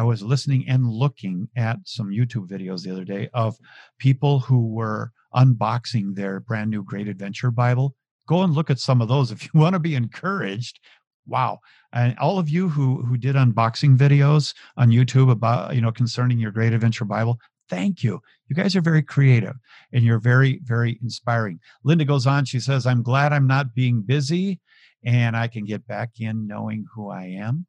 I 0.00 0.02
was 0.02 0.22
listening 0.22 0.64
and 0.66 0.88
looking 0.88 1.50
at 1.56 1.76
some 1.84 2.08
YouTube 2.08 2.48
videos 2.48 2.82
the 2.84 2.90
other 2.90 3.04
day 3.04 3.28
of 3.34 3.58
people 3.98 4.40
who 4.40 4.68
were 4.68 5.12
unboxing 5.34 6.14
their 6.14 6.40
brand 6.40 6.70
new 6.70 6.82
Great 6.82 7.06
Adventure 7.06 7.50
Bible. 7.50 7.94
Go 8.26 8.40
and 8.42 8.54
look 8.54 8.70
at 8.70 8.78
some 8.78 9.02
of 9.02 9.08
those 9.08 9.30
if 9.30 9.44
you 9.44 9.50
want 9.60 9.74
to 9.74 9.78
be 9.78 9.94
encouraged. 9.94 10.80
Wow. 11.26 11.58
And 11.92 12.16
all 12.18 12.38
of 12.38 12.48
you 12.48 12.70
who 12.70 13.02
who 13.02 13.18
did 13.18 13.36
unboxing 13.36 13.98
videos 13.98 14.54
on 14.78 14.88
YouTube 14.88 15.30
about, 15.30 15.74
you 15.74 15.82
know, 15.82 15.92
concerning 15.92 16.38
your 16.38 16.50
Great 16.50 16.72
Adventure 16.72 17.04
Bible, 17.04 17.38
thank 17.68 18.02
you. 18.02 18.22
You 18.48 18.56
guys 18.56 18.74
are 18.74 18.80
very 18.80 19.02
creative 19.02 19.56
and 19.92 20.02
you're 20.02 20.18
very, 20.18 20.60
very 20.62 20.98
inspiring. 21.02 21.60
Linda 21.84 22.06
goes 22.06 22.26
on, 22.26 22.46
she 22.46 22.58
says, 22.58 22.86
I'm 22.86 23.02
glad 23.02 23.34
I'm 23.34 23.46
not 23.46 23.74
being 23.74 24.00
busy 24.00 24.60
and 25.04 25.36
I 25.36 25.46
can 25.46 25.66
get 25.66 25.86
back 25.86 26.12
in 26.20 26.46
knowing 26.46 26.86
who 26.94 27.10
I 27.10 27.24
am 27.38 27.66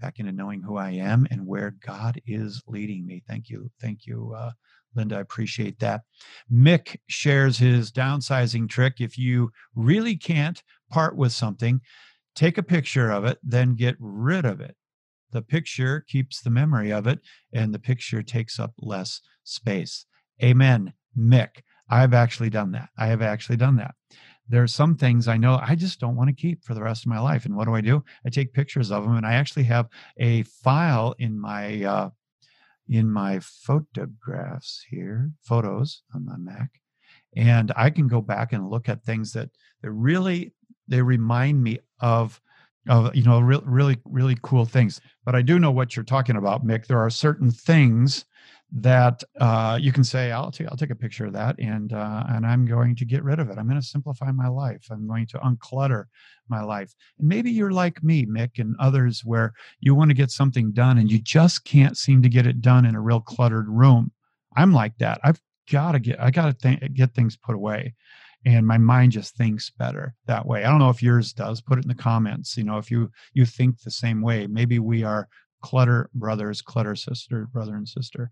back 0.00 0.18
into 0.18 0.32
knowing 0.32 0.62
who 0.62 0.76
I 0.76 0.90
am 0.90 1.26
and 1.30 1.46
where 1.46 1.74
God 1.84 2.20
is 2.26 2.62
leading 2.66 3.06
me. 3.06 3.22
Thank 3.26 3.48
you. 3.48 3.70
Thank 3.80 4.06
you, 4.06 4.34
uh, 4.36 4.52
Linda. 4.94 5.16
I 5.16 5.20
appreciate 5.20 5.78
that. 5.80 6.02
Mick 6.52 6.96
shares 7.08 7.58
his 7.58 7.92
downsizing 7.92 8.68
trick. 8.68 9.00
If 9.00 9.18
you 9.18 9.50
really 9.74 10.16
can't 10.16 10.62
part 10.90 11.16
with 11.16 11.32
something, 11.32 11.80
take 12.34 12.58
a 12.58 12.62
picture 12.62 13.10
of 13.10 13.24
it, 13.24 13.38
then 13.42 13.74
get 13.74 13.96
rid 13.98 14.44
of 14.44 14.60
it. 14.60 14.76
The 15.30 15.42
picture 15.42 16.04
keeps 16.08 16.40
the 16.40 16.50
memory 16.50 16.90
of 16.90 17.06
it, 17.06 17.20
and 17.52 17.74
the 17.74 17.78
picture 17.78 18.22
takes 18.22 18.58
up 18.58 18.72
less 18.78 19.20
space. 19.44 20.06
Amen, 20.42 20.94
Mick. 21.18 21.62
I've 21.90 22.14
actually 22.14 22.50
done 22.50 22.72
that. 22.72 22.90
I 22.96 23.06
have 23.06 23.22
actually 23.22 23.56
done 23.56 23.76
that 23.76 23.94
there 24.48 24.62
are 24.62 24.68
some 24.68 24.96
things 24.96 25.28
I 25.28 25.36
know 25.36 25.60
I 25.62 25.74
just 25.74 26.00
don't 26.00 26.16
want 26.16 26.28
to 26.28 26.34
keep 26.34 26.64
for 26.64 26.74
the 26.74 26.82
rest 26.82 27.04
of 27.04 27.10
my 27.10 27.20
life. 27.20 27.44
And 27.44 27.54
what 27.54 27.66
do 27.66 27.74
I 27.74 27.80
do? 27.80 28.02
I 28.24 28.30
take 28.30 28.52
pictures 28.52 28.90
of 28.90 29.04
them, 29.04 29.16
and 29.16 29.26
I 29.26 29.34
actually 29.34 29.64
have 29.64 29.88
a 30.18 30.42
file 30.42 31.14
in 31.18 31.38
my 31.38 31.84
uh, 31.84 32.10
in 32.88 33.10
my 33.10 33.40
photographs 33.40 34.84
here, 34.88 35.30
photos 35.42 36.02
on 36.14 36.24
my 36.24 36.36
Mac, 36.36 36.70
and 37.36 37.72
I 37.76 37.90
can 37.90 38.08
go 38.08 38.20
back 38.20 38.52
and 38.52 38.70
look 38.70 38.88
at 38.88 39.04
things 39.04 39.32
that 39.34 39.50
that 39.82 39.90
really 39.90 40.54
they 40.88 41.02
remind 41.02 41.62
me 41.62 41.78
of 42.00 42.40
of 42.88 43.14
you 43.14 43.24
know 43.24 43.40
re- 43.40 43.60
really 43.64 43.98
really 44.04 44.38
cool 44.42 44.64
things. 44.64 45.00
But 45.24 45.34
I 45.34 45.42
do 45.42 45.58
know 45.58 45.70
what 45.70 45.94
you're 45.94 46.04
talking 46.04 46.36
about, 46.36 46.66
Mick. 46.66 46.86
There 46.86 47.00
are 47.00 47.10
certain 47.10 47.50
things 47.50 48.24
that 48.70 49.24
uh, 49.40 49.78
you 49.80 49.92
can 49.92 50.04
say, 50.04 50.30
"I'll 50.30 50.50
take 50.50 50.68
I'll 50.68 50.76
take 50.76 50.90
a 50.90 50.94
picture 50.94 51.26
of 51.26 51.32
that," 51.32 51.58
and 51.58 51.92
uh, 51.92 52.24
and 52.28 52.46
I'm 52.46 52.66
going 52.66 52.94
to 52.96 53.04
get 53.04 53.24
rid 53.24 53.38
of 53.38 53.48
it. 53.48 53.58
I'm 53.58 53.68
going 53.68 53.80
to 53.80 53.86
simplify 53.86 54.30
my 54.30 54.48
life. 54.48 54.86
I'm 54.90 55.06
going 55.06 55.26
to 55.28 55.38
unclutter 55.38 56.04
my 56.48 56.62
life. 56.62 56.94
And 57.18 57.28
maybe 57.28 57.50
you're 57.50 57.70
like 57.70 58.02
me, 58.02 58.26
Mick, 58.26 58.58
and 58.58 58.76
others, 58.78 59.22
where 59.24 59.54
you 59.80 59.94
want 59.94 60.10
to 60.10 60.14
get 60.14 60.30
something 60.30 60.72
done 60.72 60.98
and 60.98 61.10
you 61.10 61.18
just 61.18 61.64
can't 61.64 61.96
seem 61.96 62.22
to 62.22 62.28
get 62.28 62.46
it 62.46 62.60
done 62.60 62.84
in 62.84 62.94
a 62.94 63.00
real 63.00 63.20
cluttered 63.20 63.68
room. 63.68 64.12
I'm 64.56 64.72
like 64.72 64.96
that. 64.98 65.20
I've 65.24 65.40
got 65.70 65.92
to 65.92 65.98
get 65.98 66.20
I 66.20 66.30
got 66.30 66.46
to 66.46 66.52
th- 66.54 66.94
get 66.94 67.14
things 67.14 67.36
put 67.36 67.54
away 67.54 67.94
and 68.44 68.66
my 68.66 68.78
mind 68.78 69.12
just 69.12 69.36
thinks 69.36 69.70
better 69.70 70.14
that 70.26 70.46
way 70.46 70.64
i 70.64 70.70
don't 70.70 70.78
know 70.78 70.90
if 70.90 71.02
yours 71.02 71.32
does 71.32 71.60
put 71.60 71.78
it 71.78 71.84
in 71.84 71.88
the 71.88 71.94
comments 71.94 72.56
you 72.56 72.64
know 72.64 72.78
if 72.78 72.90
you 72.90 73.10
you 73.34 73.44
think 73.44 73.80
the 73.80 73.90
same 73.90 74.22
way 74.22 74.46
maybe 74.46 74.78
we 74.78 75.02
are 75.02 75.28
clutter 75.62 76.10
brothers, 76.14 76.62
clutter 76.62 76.96
sister, 76.96 77.48
brother 77.52 77.76
and 77.76 77.88
sister. 77.88 78.30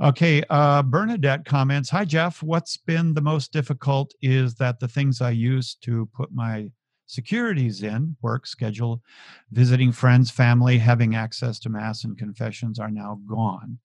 Okay, 0.00 0.44
uh, 0.48 0.82
Bernadette 0.82 1.44
comments 1.44 1.90
Hi, 1.90 2.04
Jeff. 2.04 2.42
What's 2.42 2.76
been 2.76 3.14
the 3.14 3.20
most 3.20 3.52
difficult 3.52 4.14
is 4.22 4.54
that 4.54 4.78
the 4.78 4.86
things 4.88 5.20
I 5.20 5.30
used 5.30 5.82
to 5.82 6.08
put 6.14 6.32
my 6.32 6.70
securities 7.06 7.82
in 7.82 8.16
work, 8.22 8.46
schedule, 8.46 9.02
visiting 9.50 9.90
friends, 9.90 10.30
family, 10.30 10.78
having 10.78 11.16
access 11.16 11.58
to 11.60 11.68
Mass 11.68 12.04
and 12.04 12.16
confessions 12.16 12.78
are 12.78 12.90
now 12.90 13.18
gone. 13.26 13.78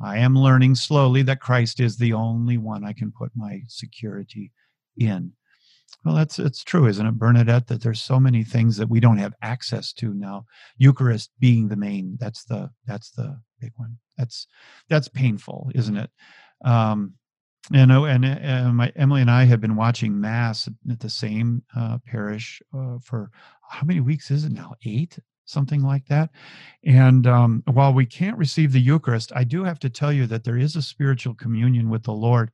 I 0.00 0.18
am 0.18 0.36
learning 0.36 0.74
slowly 0.74 1.22
that 1.22 1.40
Christ 1.40 1.78
is 1.78 1.96
the 1.96 2.12
only 2.12 2.58
one 2.58 2.82
I 2.84 2.92
can 2.92 3.12
put 3.12 3.30
my 3.36 3.62
security 3.68 4.50
in. 4.96 5.32
Well, 6.04 6.16
that's 6.16 6.38
it's 6.38 6.64
true, 6.64 6.86
isn't 6.86 7.06
it, 7.06 7.18
Bernadette? 7.18 7.68
That 7.68 7.82
there's 7.82 8.02
so 8.02 8.18
many 8.18 8.42
things 8.42 8.76
that 8.76 8.88
we 8.88 8.98
don't 8.98 9.18
have 9.18 9.34
access 9.42 9.92
to 9.94 10.12
now. 10.12 10.46
Eucharist 10.76 11.30
being 11.38 11.68
the 11.68 11.76
main. 11.76 12.16
That's 12.18 12.44
the 12.44 12.70
that's 12.86 13.10
the 13.10 13.40
big 13.60 13.72
one. 13.76 13.98
That's 14.18 14.46
that's 14.88 15.08
painful, 15.08 15.70
isn't 15.74 15.96
it? 15.96 16.10
Um, 16.64 17.14
and 17.72 17.92
and, 17.92 18.24
and 18.24 18.76
my 18.76 18.92
Emily 18.96 19.20
and 19.20 19.30
I 19.30 19.44
have 19.44 19.60
been 19.60 19.76
watching 19.76 20.20
Mass 20.20 20.68
at 20.90 21.00
the 21.00 21.10
same 21.10 21.62
uh, 21.76 21.98
parish 22.04 22.60
uh, 22.76 22.98
for 23.02 23.30
how 23.68 23.86
many 23.86 24.00
weeks 24.00 24.30
is 24.30 24.44
it 24.44 24.52
now? 24.52 24.74
Eight, 24.84 25.18
something 25.44 25.82
like 25.82 26.06
that. 26.06 26.30
And 26.84 27.26
um, 27.28 27.62
while 27.70 27.94
we 27.94 28.06
can't 28.06 28.36
receive 28.36 28.72
the 28.72 28.80
Eucharist, 28.80 29.32
I 29.36 29.44
do 29.44 29.62
have 29.62 29.78
to 29.80 29.90
tell 29.90 30.12
you 30.12 30.26
that 30.26 30.42
there 30.42 30.58
is 30.58 30.74
a 30.74 30.82
spiritual 30.82 31.34
communion 31.34 31.88
with 31.88 32.02
the 32.02 32.12
Lord 32.12 32.50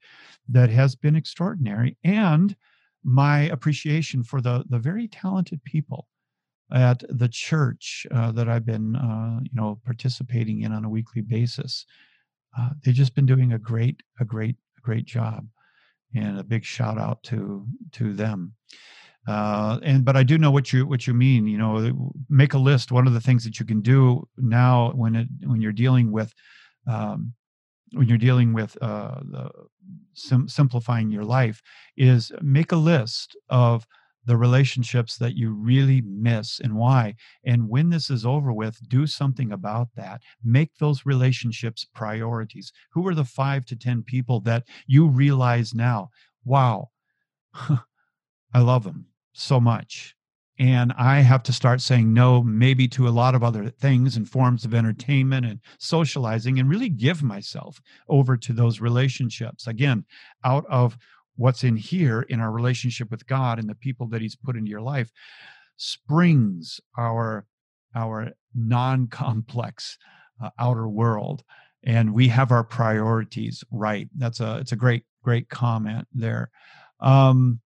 that 0.50 0.68
has 0.68 0.94
been 0.94 1.16
extraordinary, 1.16 1.96
and 2.04 2.54
my 3.04 3.42
appreciation 3.42 4.22
for 4.22 4.40
the 4.40 4.64
the 4.68 4.78
very 4.78 5.08
talented 5.08 5.62
people 5.64 6.08
at 6.72 7.02
the 7.08 7.28
church 7.28 8.06
uh, 8.10 8.30
that 8.32 8.48
I've 8.48 8.66
been, 8.66 8.94
uh, 8.96 9.40
you 9.42 9.50
know, 9.54 9.80
participating 9.84 10.62
in 10.62 10.72
on 10.72 10.84
a 10.84 10.90
weekly 10.90 11.22
basis. 11.22 11.86
Uh, 12.58 12.70
they've 12.84 12.94
just 12.94 13.14
been 13.14 13.26
doing 13.26 13.52
a 13.52 13.58
great, 13.58 14.02
a 14.20 14.24
great, 14.24 14.56
great 14.82 15.06
job, 15.06 15.46
and 16.14 16.38
a 16.38 16.44
big 16.44 16.64
shout 16.64 16.98
out 16.98 17.22
to 17.24 17.66
to 17.92 18.12
them. 18.12 18.54
Uh, 19.26 19.78
and 19.82 20.04
but 20.04 20.16
I 20.16 20.22
do 20.22 20.38
know 20.38 20.50
what 20.50 20.72
you 20.72 20.86
what 20.86 21.06
you 21.06 21.14
mean. 21.14 21.46
You 21.46 21.58
know, 21.58 22.10
make 22.28 22.54
a 22.54 22.58
list. 22.58 22.92
One 22.92 23.06
of 23.06 23.14
the 23.14 23.20
things 23.20 23.44
that 23.44 23.60
you 23.60 23.66
can 23.66 23.80
do 23.80 24.26
now 24.36 24.92
when 24.92 25.16
it 25.16 25.28
when 25.44 25.60
you're 25.60 25.72
dealing 25.72 26.10
with 26.12 26.32
um, 26.86 27.34
when 27.92 28.08
you're 28.08 28.18
dealing 28.18 28.52
with 28.52 28.76
uh, 28.82 29.20
the 29.30 29.50
sim- 30.14 30.48
simplifying 30.48 31.10
your 31.10 31.24
life 31.24 31.62
is 31.96 32.32
make 32.42 32.72
a 32.72 32.76
list 32.76 33.36
of 33.48 33.86
the 34.24 34.36
relationships 34.36 35.16
that 35.16 35.36
you 35.36 35.52
really 35.52 36.02
miss 36.02 36.60
and 36.60 36.76
why. 36.76 37.14
And 37.44 37.68
when 37.68 37.88
this 37.88 38.10
is 38.10 38.26
over 38.26 38.52
with, 38.52 38.78
do 38.88 39.06
something 39.06 39.52
about 39.52 39.88
that. 39.96 40.20
Make 40.44 40.76
those 40.76 41.06
relationships 41.06 41.86
priorities. 41.94 42.70
Who 42.92 43.08
are 43.08 43.14
the 43.14 43.24
five 43.24 43.64
to 43.66 43.76
10 43.76 44.02
people 44.02 44.40
that 44.40 44.64
you 44.86 45.08
realize 45.08 45.72
now, 45.72 46.10
wow, 46.44 46.90
I 47.54 48.60
love 48.60 48.84
them 48.84 49.06
so 49.32 49.60
much? 49.60 50.14
And 50.58 50.92
I 50.98 51.20
have 51.20 51.42
to 51.44 51.52
start 51.52 51.80
saying 51.80 52.12
no, 52.12 52.42
maybe 52.42 52.88
to 52.88 53.06
a 53.06 53.10
lot 53.10 53.34
of 53.34 53.44
other 53.44 53.68
things 53.68 54.16
and 54.16 54.28
forms 54.28 54.64
of 54.64 54.74
entertainment 54.74 55.46
and 55.46 55.60
socializing, 55.78 56.58
and 56.58 56.68
really 56.68 56.88
give 56.88 57.22
myself 57.22 57.80
over 58.08 58.36
to 58.36 58.52
those 58.52 58.80
relationships. 58.80 59.66
Again, 59.66 60.04
out 60.44 60.66
of 60.68 60.98
what's 61.36 61.62
in 61.62 61.76
here 61.76 62.22
in 62.22 62.40
our 62.40 62.50
relationship 62.50 63.10
with 63.10 63.26
God 63.26 63.58
and 63.60 63.68
the 63.68 63.74
people 63.76 64.08
that 64.08 64.20
He's 64.20 64.36
put 64.36 64.56
into 64.56 64.70
your 64.70 64.80
life, 64.80 65.10
springs 65.76 66.80
our 66.98 67.46
our 67.94 68.32
non-complex 68.54 69.96
uh, 70.42 70.50
outer 70.58 70.88
world, 70.88 71.42
and 71.84 72.12
we 72.12 72.28
have 72.28 72.50
our 72.50 72.64
priorities 72.64 73.62
right. 73.70 74.08
That's 74.16 74.40
a 74.40 74.58
it's 74.58 74.72
a 74.72 74.76
great 74.76 75.04
great 75.22 75.48
comment 75.48 76.08
there. 76.12 76.50
Um, 77.00 77.60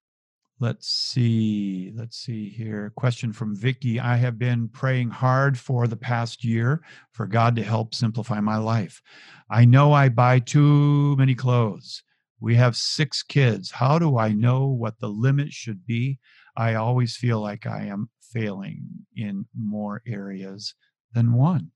Let's 0.62 0.90
see. 0.90 1.92
Let's 1.96 2.18
see 2.18 2.48
here. 2.48 2.92
Question 2.96 3.34
from 3.34 3.56
Vicky. 3.56 4.00
I 4.00 4.16
have 4.18 4.38
been 4.38 4.70
praying 4.70 5.10
hard 5.10 5.58
for 5.58 5.88
the 5.88 5.98
past 5.98 6.46
year 6.46 6.84
for 7.14 7.26
God 7.26 7.56
to 7.56 7.64
help 7.64 7.96
simplify 7.96 8.40
my 8.40 8.58
life. 8.58 9.02
I 9.50 9.66
know 9.66 9.92
I 9.92 10.10
buy 10.10 10.38
too 10.38 11.16
many 11.16 11.34
clothes. 11.34 12.04
We 12.40 12.54
have 12.58 12.78
six 12.78 13.24
kids. 13.24 13.72
How 13.72 13.98
do 13.98 14.20
I 14.20 14.34
know 14.34 14.68
what 14.68 15.00
the 15.00 15.08
limit 15.08 15.52
should 15.52 15.84
be? 15.88 16.20
I 16.56 16.76
always 16.76 17.16
feel 17.16 17.42
like 17.42 17.66
I 17.66 17.86
am 17.86 18.12
failing 18.22 18.86
in 19.16 19.48
more 19.58 20.04
areas 20.06 20.76
than 21.12 21.34
one. 21.34 21.72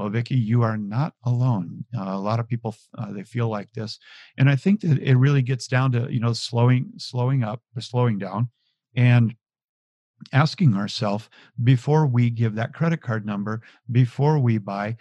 Well, 0.00 0.08
Vicki, 0.08 0.34
you 0.34 0.62
are 0.62 0.78
not 0.78 1.12
alone. 1.24 1.84
Uh, 1.94 2.04
a 2.04 2.18
lot 2.18 2.40
of 2.40 2.48
people 2.48 2.74
uh, 2.96 3.12
they 3.12 3.22
feel 3.22 3.48
like 3.48 3.70
this, 3.74 3.98
and 4.38 4.48
I 4.48 4.56
think 4.56 4.80
that 4.80 4.98
it 4.98 5.16
really 5.16 5.42
gets 5.42 5.66
down 5.66 5.92
to 5.92 6.10
you 6.10 6.20
know 6.20 6.32
slowing, 6.32 6.92
slowing 6.96 7.44
up, 7.44 7.60
or 7.76 7.82
slowing 7.82 8.16
down, 8.16 8.48
and 8.96 9.34
asking 10.32 10.74
ourselves 10.74 11.28
before 11.64 12.06
we 12.06 12.30
give 12.30 12.54
that 12.54 12.72
credit 12.72 13.02
card 13.02 13.26
number, 13.26 13.60
before 13.92 14.38
we 14.38 14.56
buy, 14.56 14.96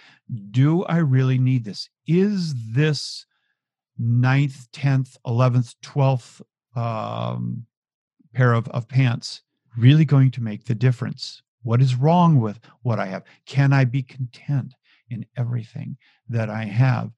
do 0.51 0.83
I 0.83 0.97
really 0.97 1.37
need 1.37 1.63
this? 1.63 1.87
Is 2.05 2.53
this 2.73 3.25
ninth, 3.97 4.67
tenth, 4.73 5.15
eleventh, 5.25 5.75
twelfth 5.81 6.41
um, 6.75 7.65
pair 8.33 8.51
of, 8.51 8.67
of 8.67 8.89
pants 8.89 9.43
really 9.77 10.03
going 10.03 10.31
to 10.31 10.43
make 10.43 10.65
the 10.65 10.75
difference? 10.75 11.41
What 11.63 11.81
is 11.81 11.95
wrong 11.95 12.41
with 12.41 12.59
what 12.81 12.99
I 12.99 13.05
have? 13.05 13.23
Can 13.45 13.71
I 13.71 13.85
be 13.85 14.03
content? 14.03 14.73
In 15.09 15.25
everything 15.37 15.97
that 16.27 16.49
I 16.49 16.65
have. 16.65 17.11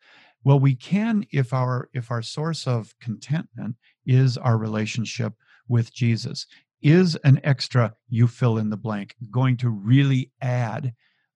Well, 0.44 0.60
we 0.60 0.76
can 0.76 1.26
if 1.32 1.54
our 1.54 1.90
if 1.94 2.10
our 2.12 2.22
source 2.22 2.68
of 2.68 2.96
contentment 3.00 3.76
is 4.06 4.38
our 4.38 4.58
relationship 4.58 5.34
with 5.68 5.94
Jesus. 5.94 6.48
Is 6.82 7.16
an 7.24 7.40
extra 7.44 7.94
you 8.10 8.28
fill 8.28 8.58
in 8.58 8.72
the 8.72 8.78
blank 8.78 9.16
going 9.30 9.56
to 9.58 9.70
really 9.70 10.32
add 10.42 10.94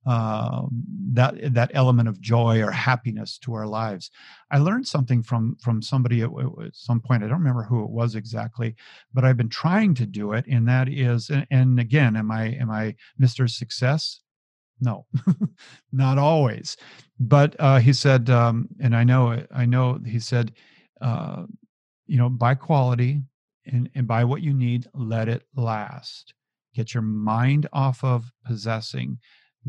um, 0.07 0.69
that 1.13 1.53
that 1.53 1.71
element 1.73 2.07
of 2.07 2.21
joy 2.21 2.61
or 2.61 2.71
happiness 2.71 3.37
to 3.39 3.53
our 3.53 3.65
lives. 3.65 4.11
I 4.51 4.59
learned 4.59 4.87
something 4.87 5.23
from 5.23 5.55
from 5.59 5.81
somebody 5.81 6.21
at, 6.21 6.29
at, 6.29 6.75
some 6.75 6.99
point. 6.99 7.23
I 7.23 7.27
don't 7.27 7.39
remember 7.39 7.63
who 7.63 7.83
it 7.83 7.89
was 7.89 8.15
exactly, 8.15 8.75
but 9.13 9.25
I've 9.25 9.37
been 9.37 9.49
trying 9.49 9.95
to 9.95 10.05
do 10.05 10.33
it, 10.33 10.45
and 10.47 10.67
that 10.67 10.89
is, 10.89 11.29
and, 11.29 11.47
and 11.49 11.79
again, 11.79 12.15
am 12.15 12.31
I 12.31 12.49
am 12.49 12.69
I 12.69 12.95
Mr. 13.19 13.49
Success? 13.49 14.21
No, 14.79 15.05
not 15.91 16.17
always. 16.17 16.77
But 17.19 17.55
uh, 17.59 17.79
he 17.79 17.93
said, 17.93 18.29
um, 18.29 18.67
and 18.79 18.95
I 18.95 19.03
know, 19.03 19.43
I 19.51 19.65
know, 19.65 19.99
he 20.05 20.19
said, 20.19 20.51
uh, 21.01 21.45
you 22.07 22.17
know, 22.17 22.29
buy 22.29 22.55
quality 22.55 23.21
and, 23.65 23.89
and 23.95 24.07
buy 24.07 24.23
what 24.23 24.41
you 24.41 24.53
need, 24.53 24.87
let 24.93 25.29
it 25.29 25.43
last. 25.55 26.33
Get 26.73 26.93
your 26.93 27.03
mind 27.03 27.67
off 27.71 28.03
of 28.03 28.31
possessing, 28.45 29.17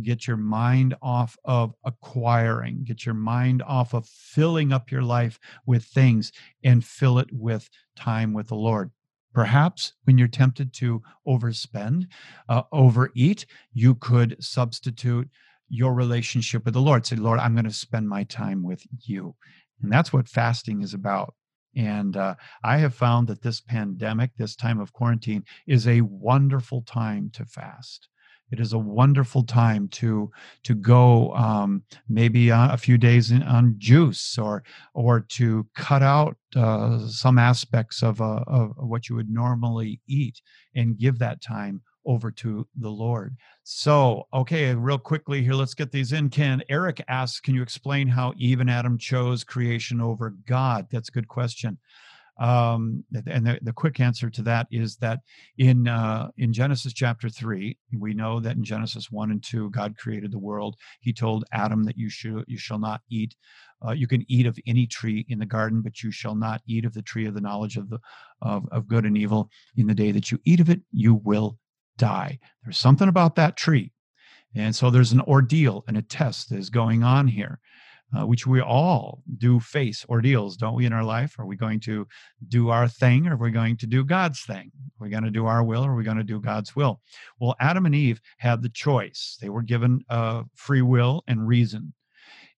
get 0.03 0.27
your 0.27 0.37
mind 0.37 0.95
off 1.01 1.37
of 1.45 1.75
acquiring, 1.85 2.83
get 2.85 3.07
your 3.07 3.15
mind 3.15 3.63
off 3.63 3.95
of 3.95 4.07
filling 4.09 4.73
up 4.73 4.91
your 4.91 5.03
life 5.03 5.39
with 5.67 5.85
things 5.85 6.33
and 6.65 6.85
fill 6.85 7.19
it 7.19 7.29
with 7.33 7.71
time 7.95 8.33
with 8.33 8.49
the 8.49 8.57
Lord. 8.57 8.91
Perhaps 9.37 9.93
when 10.05 10.17
you're 10.17 10.29
tempted 10.29 10.73
to 10.73 11.03
overspend, 11.29 12.07
uh, 12.49 12.63
overeat, 12.73 13.45
you 13.75 13.95
could 13.97 14.35
substitute 14.43 15.29
your 15.69 15.93
relationship 15.93 16.65
with 16.65 16.73
the 16.73 16.81
Lord. 16.81 17.05
Say, 17.05 17.17
Lord, 17.17 17.39
I'm 17.39 17.53
going 17.53 17.67
to 17.67 17.71
spend 17.71 18.09
my 18.09 18.25
time 18.25 18.63
with 18.63 18.83
you. 19.03 19.35
And 19.83 19.93
that's 19.93 20.11
what 20.11 20.27
fasting 20.27 20.81
is 20.81 20.95
about. 20.95 21.35
And 21.77 22.17
uh, 22.17 22.37
I 22.65 22.79
have 22.79 22.95
found 22.95 23.29
that 23.29 23.43
this 23.43 23.61
pandemic, 23.61 24.31
this 24.39 24.57
time 24.57 24.81
of 24.81 24.95
quarantine, 24.95 25.45
is 25.67 25.87
a 25.87 26.01
wonderful 26.01 26.81
time 26.81 27.29
to 27.35 27.45
fast 27.45 28.09
it 28.51 28.61
is 28.61 28.73
a 28.73 28.79
wonderful 28.79 29.43
time 29.43 29.89
to 29.89 30.31
to 30.65 30.75
go 30.75 31.33
um, 31.35 31.83
maybe 32.09 32.51
uh, 32.51 32.73
a 32.73 32.77
few 32.77 32.97
days 32.99 33.31
in, 33.31 33.43
on 33.43 33.75
juice 33.79 34.39
or 34.39 34.63
or 34.95 35.21
to 35.21 35.67
cut 35.75 36.03
out 36.03 36.37
uh, 36.55 37.07
some 37.07 37.39
aspects 37.39 38.03
of, 38.03 38.21
uh, 38.21 38.43
of 38.47 38.73
what 38.77 39.09
you 39.09 39.17
would 39.17 39.29
normally 39.29 40.01
eat 40.07 40.41
and 40.75 40.99
give 40.99 41.19
that 41.19 41.43
time 41.43 41.83
over 42.07 42.31
to 42.31 42.67
the 42.77 42.89
Lord. 42.89 43.37
So, 43.65 44.27
okay, 44.33 44.75
real 44.75 44.99
quickly 44.99 45.43
here, 45.43 45.55
let's 45.55 45.75
get 45.75 45.91
these 45.91 46.13
in. 46.13 46.31
Can 46.31 46.63
Eric 46.69 47.03
asks, 47.09 47.41
can 47.41 47.55
you 47.55 47.63
explain 47.63 48.07
how 48.07 48.33
Eve 48.37 48.61
and 48.61 48.71
Adam 48.71 48.97
chose 48.97 49.45
creation 49.45 50.01
over 50.01 50.37
God? 50.47 50.87
That's 50.91 51.09
a 51.09 51.13
good 51.13 51.29
question. 51.29 51.79
Um, 52.39 53.05
and 53.27 53.47
the, 53.47 53.59
the 53.63 53.73
quick 53.73 53.99
answer 53.99 54.29
to 54.29 54.43
that 54.43 54.67
is 54.71 54.97
that 54.97 55.21
in 55.57 55.89
uh, 55.89 56.29
in 56.37 56.53
Genesis 56.53 56.93
chapter 56.93 57.29
three, 57.31 57.79
we 57.99 58.13
know 58.13 58.41
that 58.41 58.57
in 58.57 58.65
Genesis 58.65 59.11
one 59.11 59.31
and 59.31 59.43
two, 59.43 59.71
God 59.71 59.97
created 59.97 60.33
the 60.33 60.39
world. 60.39 60.77
He 61.01 61.13
told 61.13 61.45
Adam 61.53 61.85
that 61.85 61.97
you 61.97 62.11
should 62.11 62.45
you 62.47 62.59
shall 62.59 62.79
not 62.79 63.01
eat. 63.11 63.35
Uh, 63.87 63.93
you 63.93 64.07
can 64.07 64.25
eat 64.29 64.47
of 64.47 64.59
any 64.67 64.87
tree 64.87 65.25
in 65.29 65.39
the 65.39 65.47
garden, 65.47 65.81
but 65.83 66.03
you 66.03 66.11
shall 66.11 66.35
not 66.35 66.61
eat 66.67 66.85
of 66.85 66.95
the 66.95 67.03
tree 67.03 67.27
of 67.27 67.35
the 67.35 67.41
knowledge 67.41 67.77
of 67.77 67.89
the 67.89 67.99
of, 68.43 68.65
of 68.71 68.89
good 68.89 69.05
and 69.07 69.17
evil. 69.17 69.49
In 69.77 69.87
the 69.87 69.95
day 69.95 70.13
that 70.13 70.31
you 70.31 70.39
eat 70.45 70.61
of 70.61 70.69
it, 70.69 70.81
you 70.93 71.15
will 71.15 71.59
die. 71.97 72.39
There's 72.65 72.79
something 72.79 73.09
about 73.09 73.37
that 73.37 73.57
tree. 73.57 73.93
And 74.55 74.75
so 74.75 74.91
there's 74.91 75.13
an 75.13 75.21
ordeal 75.23 75.85
and 75.87 75.97
a 75.97 76.03
test 76.03 76.49
that 76.49 76.59
is 76.59 76.71
going 76.71 77.03
on 77.03 77.29
here 77.29 77.61
uh, 78.15 78.27
which 78.27 78.47
we 78.47 78.61
all 78.61 79.23
do 79.39 79.59
face 79.59 80.05
ordeals, 80.09 80.57
don't 80.57 80.75
we, 80.75 80.87
in 80.87 80.93
our 80.93 81.05
life? 81.05 81.39
Are 81.39 81.47
we 81.47 81.57
going 81.57 81.81
to 81.81 82.07
do 82.49 82.71
our 82.71 82.89
thing 82.89 83.27
or 83.27 83.35
are 83.35 83.37
we 83.37 83.51
going 83.51 83.77
to 83.79 83.87
do 83.87 84.05
God's 84.05 84.41
thing? 84.43 84.71
Are 85.01 85.05
we 85.05 85.11
going 85.11 85.25
to 85.25 85.31
do 85.31 85.47
our 85.47 85.65
will 85.65 85.85
or 85.85 85.93
are 85.93 85.97
we 85.97 86.05
going 86.05 86.17
to 86.17 86.23
do 86.23 86.41
God's 86.41 86.77
will? 86.77 87.01
Well, 87.41 87.57
Adam 87.59 87.87
and 87.87 87.95
Eve 87.95 88.21
had 88.39 88.63
the 88.63 88.69
choice. 88.69 89.39
They 89.41 89.49
were 89.49 89.63
given 89.63 90.05
uh, 90.09 90.45
free 90.55 90.83
will 90.83 91.25
and 91.27 91.49
reason. 91.49 91.95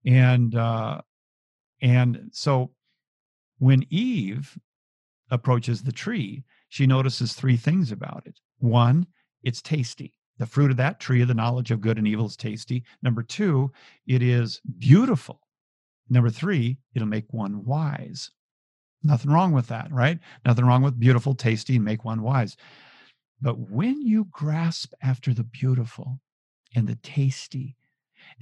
And 0.06 0.56
uh, 0.56 1.02
And 1.82 2.30
so 2.32 2.72
when 3.60 3.86
Eve 3.90 4.58
approaches 5.30 5.84
the 5.84 5.92
tree, 5.92 6.44
she 6.70 6.88
notices 6.88 7.34
three 7.34 7.58
things 7.58 7.92
about 7.92 8.24
it. 8.26 8.40
One, 8.60 9.08
it's 9.44 9.62
tasty. 9.62 10.17
The 10.40 10.46
fruit 10.46 10.72
of 10.72 10.78
that 10.78 11.00
tree 11.00 11.22
of 11.22 11.28
the 11.28 11.34
knowledge 11.34 11.72
of 11.72 11.82
good 11.82 11.98
and 11.98 12.08
evil 12.08 12.28
is 12.28 12.38
tasty. 12.38 12.84
Number 13.02 13.24
two, 13.24 13.72
it 14.06 14.22
is 14.22 14.62
beautiful. 14.78 15.42
Number 16.10 16.30
three, 16.30 16.78
it'll 16.94 17.08
make 17.08 17.34
one 17.34 17.66
wise. 17.66 18.32
Nothing 19.04 19.32
wrong 19.32 19.52
with 19.52 19.68
that, 19.68 19.92
right? 19.92 20.20
Nothing 20.46 20.66
wrong 20.66 20.82
with 20.82 21.00
beautiful, 21.00 21.34
tasty, 21.34 21.76
and 21.76 21.86
make 21.86 22.06
one 22.06 22.22
wise. 22.22 22.58
But 23.42 23.60
when 23.60 24.02
you 24.02 24.26
grasp 24.32 24.94
after 25.02 25.34
the 25.34 25.44
beautiful 25.44 26.20
and 26.76 26.88
the 26.88 26.96
tasty 26.96 27.76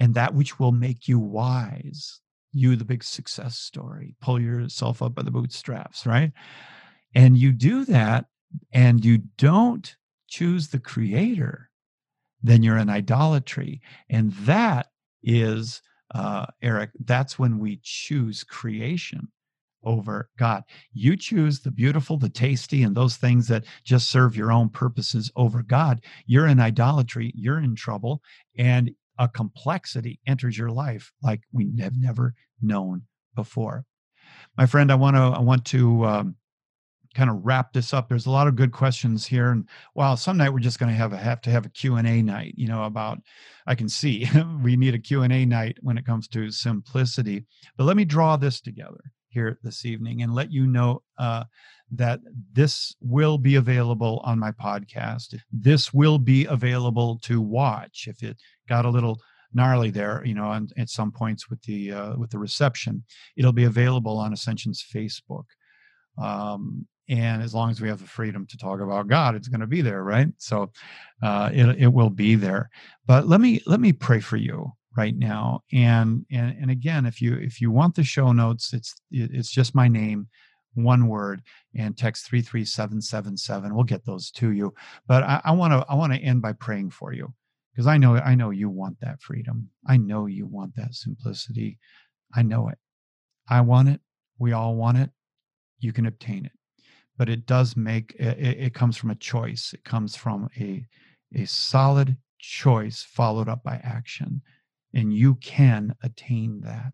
and 0.00 0.14
that 0.14 0.34
which 0.34 0.58
will 0.58 0.72
make 0.72 1.08
you 1.08 1.18
wise, 1.18 2.20
you, 2.52 2.76
the 2.76 2.84
big 2.84 3.04
success 3.04 3.58
story, 3.58 4.14
pull 4.20 4.40
yourself 4.40 5.02
up 5.02 5.14
by 5.14 5.22
the 5.22 5.30
bootstraps, 5.30 6.06
right? 6.06 6.32
And 7.14 7.36
you 7.36 7.52
do 7.52 7.84
that 7.84 8.26
and 8.72 9.04
you 9.04 9.18
don't 9.36 9.96
choose 10.28 10.68
the 10.68 10.78
creator, 10.78 11.65
then 12.42 12.62
you're 12.62 12.78
in 12.78 12.90
idolatry. 12.90 13.80
And 14.10 14.32
that 14.32 14.88
is, 15.22 15.82
uh, 16.14 16.46
Eric, 16.62 16.90
that's 17.04 17.38
when 17.38 17.58
we 17.58 17.80
choose 17.82 18.44
creation 18.44 19.28
over 19.82 20.28
God. 20.36 20.64
You 20.92 21.16
choose 21.16 21.60
the 21.60 21.70
beautiful, 21.70 22.18
the 22.18 22.28
tasty, 22.28 22.82
and 22.82 22.94
those 22.94 23.16
things 23.16 23.48
that 23.48 23.64
just 23.84 24.10
serve 24.10 24.36
your 24.36 24.52
own 24.52 24.68
purposes 24.68 25.30
over 25.36 25.62
God. 25.62 26.02
You're 26.26 26.48
in 26.48 26.60
idolatry, 26.60 27.32
you're 27.34 27.60
in 27.60 27.76
trouble, 27.76 28.22
and 28.58 28.90
a 29.18 29.28
complexity 29.28 30.20
enters 30.26 30.58
your 30.58 30.70
life 30.70 31.12
like 31.22 31.42
we 31.52 31.72
have 31.78 31.96
never 31.96 32.34
known 32.60 33.02
before. 33.34 33.84
My 34.56 34.66
friend, 34.66 34.90
I 34.90 34.96
want 34.96 35.16
to 35.16 35.22
I 35.22 35.40
want 35.40 35.64
to 35.66 36.04
um, 36.04 36.36
kind 37.16 37.30
of 37.30 37.44
wrap 37.44 37.72
this 37.72 37.94
up 37.94 38.08
there's 38.08 38.26
a 38.26 38.30
lot 38.30 38.46
of 38.46 38.56
good 38.56 38.72
questions 38.72 39.26
here 39.26 39.50
and 39.50 39.68
well 39.94 40.16
some 40.16 40.36
night 40.36 40.52
we're 40.52 40.58
just 40.58 40.78
going 40.78 40.90
to 40.90 40.96
have 40.96 41.12
a 41.12 41.16
have 41.16 41.40
to 41.40 41.50
have 41.50 41.66
a 41.66 41.70
q&a 41.70 42.22
night 42.22 42.52
you 42.56 42.68
know 42.68 42.84
about 42.84 43.18
i 43.66 43.74
can 43.74 43.88
see 43.88 44.28
we 44.62 44.76
need 44.76 44.94
a 44.94 44.98
q&a 44.98 45.44
night 45.46 45.76
when 45.80 45.98
it 45.98 46.06
comes 46.06 46.28
to 46.28 46.50
simplicity 46.50 47.44
but 47.76 47.84
let 47.84 47.96
me 47.96 48.04
draw 48.04 48.36
this 48.36 48.60
together 48.60 49.00
here 49.36 49.58
this 49.62 49.84
evening 49.84 50.22
and 50.22 50.34
let 50.34 50.50
you 50.50 50.66
know 50.66 51.02
uh, 51.18 51.44
that 51.92 52.20
this 52.52 52.96
will 53.00 53.36
be 53.36 53.56
available 53.56 54.20
on 54.24 54.38
my 54.38 54.50
podcast. 54.50 55.38
This 55.52 55.92
will 55.92 56.18
be 56.18 56.46
available 56.46 57.18
to 57.24 57.40
watch 57.40 58.08
if 58.08 58.22
it 58.22 58.38
got 58.66 58.86
a 58.86 58.90
little 58.90 59.20
gnarly 59.52 59.90
there, 59.90 60.22
you 60.24 60.34
know, 60.34 60.52
and 60.52 60.72
at 60.76 60.88
some 60.88 61.12
points 61.12 61.48
with 61.48 61.60
the 61.62 61.92
uh, 61.92 62.16
with 62.16 62.30
the 62.30 62.38
reception, 62.38 63.04
it'll 63.36 63.52
be 63.52 63.64
available 63.64 64.18
on 64.18 64.32
Ascension's 64.32 64.84
Facebook. 64.94 65.44
Um, 66.18 66.86
and 67.08 67.42
as 67.42 67.54
long 67.54 67.70
as 67.70 67.80
we 67.80 67.88
have 67.88 68.00
the 68.00 68.06
freedom 68.06 68.46
to 68.46 68.58
talk 68.58 68.80
about 68.80 69.06
God, 69.06 69.34
it's 69.34 69.48
going 69.48 69.60
to 69.60 69.66
be 69.66 69.80
there, 69.80 70.02
right? 70.02 70.28
So 70.38 70.72
uh, 71.22 71.50
it 71.52 71.82
it 71.82 71.92
will 71.92 72.10
be 72.10 72.34
there. 72.34 72.70
But 73.06 73.28
let 73.28 73.40
me 73.40 73.62
let 73.66 73.80
me 73.80 73.92
pray 73.92 74.20
for 74.20 74.36
you 74.36 74.72
right 74.96 75.16
now 75.16 75.62
and 75.72 76.24
and 76.30 76.56
and 76.58 76.70
again 76.70 77.04
if 77.04 77.20
you 77.20 77.34
if 77.34 77.60
you 77.60 77.70
want 77.70 77.94
the 77.94 78.02
show 78.02 78.32
notes 78.32 78.72
it's 78.72 78.94
it's 79.10 79.50
just 79.50 79.74
my 79.74 79.86
name 79.86 80.26
one 80.74 81.06
word 81.06 81.42
and 81.74 81.96
text 81.96 82.26
33777 82.26 83.74
we'll 83.74 83.84
get 83.84 84.04
those 84.04 84.30
to 84.30 84.50
you. 84.52 84.74
But 85.06 85.22
i 85.22 85.50
want 85.50 85.72
to 85.72 85.84
i 85.88 85.94
want 85.94 86.12
to 86.12 86.18
end 86.18 86.42
by 86.42 86.52
praying 86.54 86.90
for 86.90 87.12
you 87.12 87.32
because 87.72 87.86
i 87.86 87.96
know 87.98 88.16
i 88.16 88.34
know 88.34 88.50
you 88.50 88.70
want 88.70 88.98
that 89.00 89.20
freedom. 89.20 89.70
I 89.86 89.96
know 89.96 90.26
you 90.26 90.46
want 90.46 90.74
that 90.76 90.94
simplicity. 90.94 91.78
I 92.34 92.42
know 92.42 92.68
it. 92.68 92.78
I 93.48 93.60
want 93.60 93.88
it. 93.88 94.00
We 94.38 94.52
all 94.52 94.74
want 94.74 94.98
it. 94.98 95.10
You 95.78 95.92
can 95.92 96.06
obtain 96.06 96.46
it 96.46 96.52
but 97.18 97.28
it 97.28 97.46
does 97.46 97.76
make 97.76 98.14
it, 98.18 98.38
it 98.38 98.74
comes 98.74 98.96
from 98.96 99.10
a 99.10 99.14
choice 99.14 99.72
it 99.72 99.84
comes 99.84 100.16
from 100.16 100.48
a 100.58 100.84
a 101.34 101.44
solid 101.44 102.16
choice 102.38 103.02
followed 103.02 103.48
up 103.48 103.62
by 103.62 103.80
action 103.82 104.40
and 104.96 105.12
you 105.12 105.34
can 105.36 105.94
attain 106.02 106.62
that. 106.62 106.92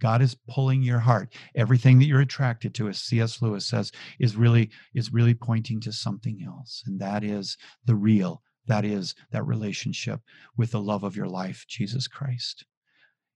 God 0.00 0.22
is 0.22 0.36
pulling 0.48 0.82
your 0.82 0.98
heart. 0.98 1.34
Everything 1.54 1.98
that 1.98 2.06
you're 2.06 2.22
attracted 2.22 2.74
to, 2.74 2.88
as 2.88 2.98
C.S. 2.98 3.42
Lewis 3.42 3.66
says, 3.66 3.92
is 4.18 4.36
really 4.36 4.70
is 4.94 5.12
really 5.12 5.34
pointing 5.34 5.80
to 5.82 5.92
something 5.92 6.42
else, 6.44 6.82
and 6.86 6.98
that 6.98 7.22
is 7.22 7.58
the 7.84 7.94
real. 7.94 8.42
That 8.66 8.86
is 8.86 9.14
that 9.32 9.46
relationship 9.46 10.20
with 10.56 10.70
the 10.70 10.80
love 10.80 11.02
of 11.02 11.16
your 11.16 11.28
life, 11.28 11.66
Jesus 11.68 12.08
Christ. 12.08 12.64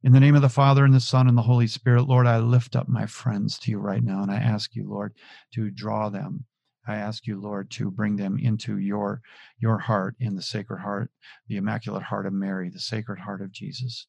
In 0.05 0.13
the 0.13 0.21
name 0.21 0.37
of 0.37 0.43
the 0.43 0.49
Father 0.49 0.85
and 0.85 0.95
the 0.95 1.01
Son 1.01 1.29
and 1.29 1.37
the 1.37 1.43
Holy 1.43 1.67
Spirit, 1.67 2.03
Lord, 2.03 2.27
I 2.27 2.39
lift 2.39 2.77
up 2.77 2.89
my 2.89 3.07
friends 3.07 3.59
to 3.61 3.71
you 3.73 3.79
right 3.79 4.05
now, 4.05 4.23
and 4.23 4.31
I 4.31 4.37
ask 4.37 4.77
you, 4.77 4.89
Lord, 4.89 5.15
to 5.55 5.71
draw 5.71 6.11
them 6.11 6.45
I 6.87 6.97
ask 6.97 7.27
you, 7.27 7.41
Lord, 7.41 7.71
to 7.73 7.91
bring 7.91 8.17
them 8.17 8.39
into 8.39 8.79
your 8.79 9.23
your 9.59 9.79
heart 9.79 10.17
in 10.21 10.37
the 10.37 10.43
Sacred 10.43 10.81
Heart, 10.81 11.11
the 11.49 11.57
Immaculate 11.57 12.03
Heart 12.03 12.27
of 12.27 12.33
Mary, 12.33 12.69
the 12.69 12.81
Sacred 12.81 13.21
Heart 13.21 13.41
of 13.41 13.53
Jesus. 13.53 14.07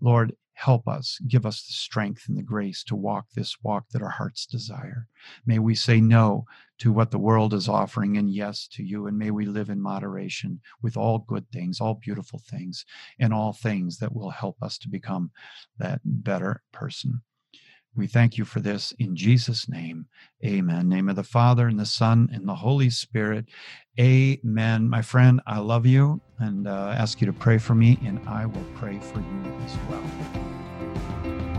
Lord, 0.00 0.34
help 0.54 0.88
us, 0.88 1.18
give 1.28 1.44
us 1.44 1.66
the 1.66 1.72
strength 1.72 2.24
and 2.28 2.36
the 2.36 2.42
grace 2.42 2.82
to 2.84 2.96
walk 2.96 3.26
this 3.34 3.56
walk 3.62 3.88
that 3.90 4.02
our 4.02 4.10
hearts 4.10 4.46
desire. 4.46 5.06
May 5.44 5.58
we 5.58 5.74
say 5.74 6.00
no 6.00 6.46
to 6.78 6.92
what 6.92 7.10
the 7.10 7.18
world 7.18 7.54
is 7.54 7.68
offering 7.68 8.16
and 8.16 8.30
yes 8.30 8.66
to 8.72 8.82
you, 8.82 9.06
and 9.06 9.18
may 9.18 9.30
we 9.30 9.46
live 9.46 9.70
in 9.70 9.80
moderation 9.80 10.60
with 10.82 10.96
all 10.96 11.18
good 11.18 11.48
things, 11.50 11.80
all 11.80 11.94
beautiful 11.94 12.40
things, 12.48 12.84
and 13.18 13.32
all 13.32 13.52
things 13.52 13.98
that 13.98 14.14
will 14.14 14.30
help 14.30 14.62
us 14.62 14.78
to 14.78 14.88
become 14.88 15.30
that 15.78 16.00
better 16.04 16.62
person. 16.72 17.22
We 17.96 18.06
thank 18.06 18.36
you 18.36 18.44
for 18.44 18.60
this 18.60 18.92
in 18.98 19.14
Jesus' 19.14 19.68
name. 19.68 20.06
Amen. 20.44 20.88
Name 20.88 21.08
of 21.08 21.16
the 21.16 21.22
Father 21.22 21.68
and 21.68 21.78
the 21.78 21.86
Son 21.86 22.28
and 22.32 22.48
the 22.48 22.54
Holy 22.54 22.90
Spirit. 22.90 23.46
Amen. 24.00 24.88
My 24.88 25.02
friend, 25.02 25.40
I 25.46 25.58
love 25.58 25.86
you 25.86 26.20
and 26.38 26.66
uh, 26.66 26.94
ask 26.96 27.20
you 27.20 27.26
to 27.26 27.32
pray 27.32 27.58
for 27.58 27.74
me, 27.74 27.98
and 28.04 28.20
I 28.28 28.46
will 28.46 28.66
pray 28.74 28.98
for 28.98 29.20
you 29.20 29.54
as 29.64 29.76
well. 29.88 31.53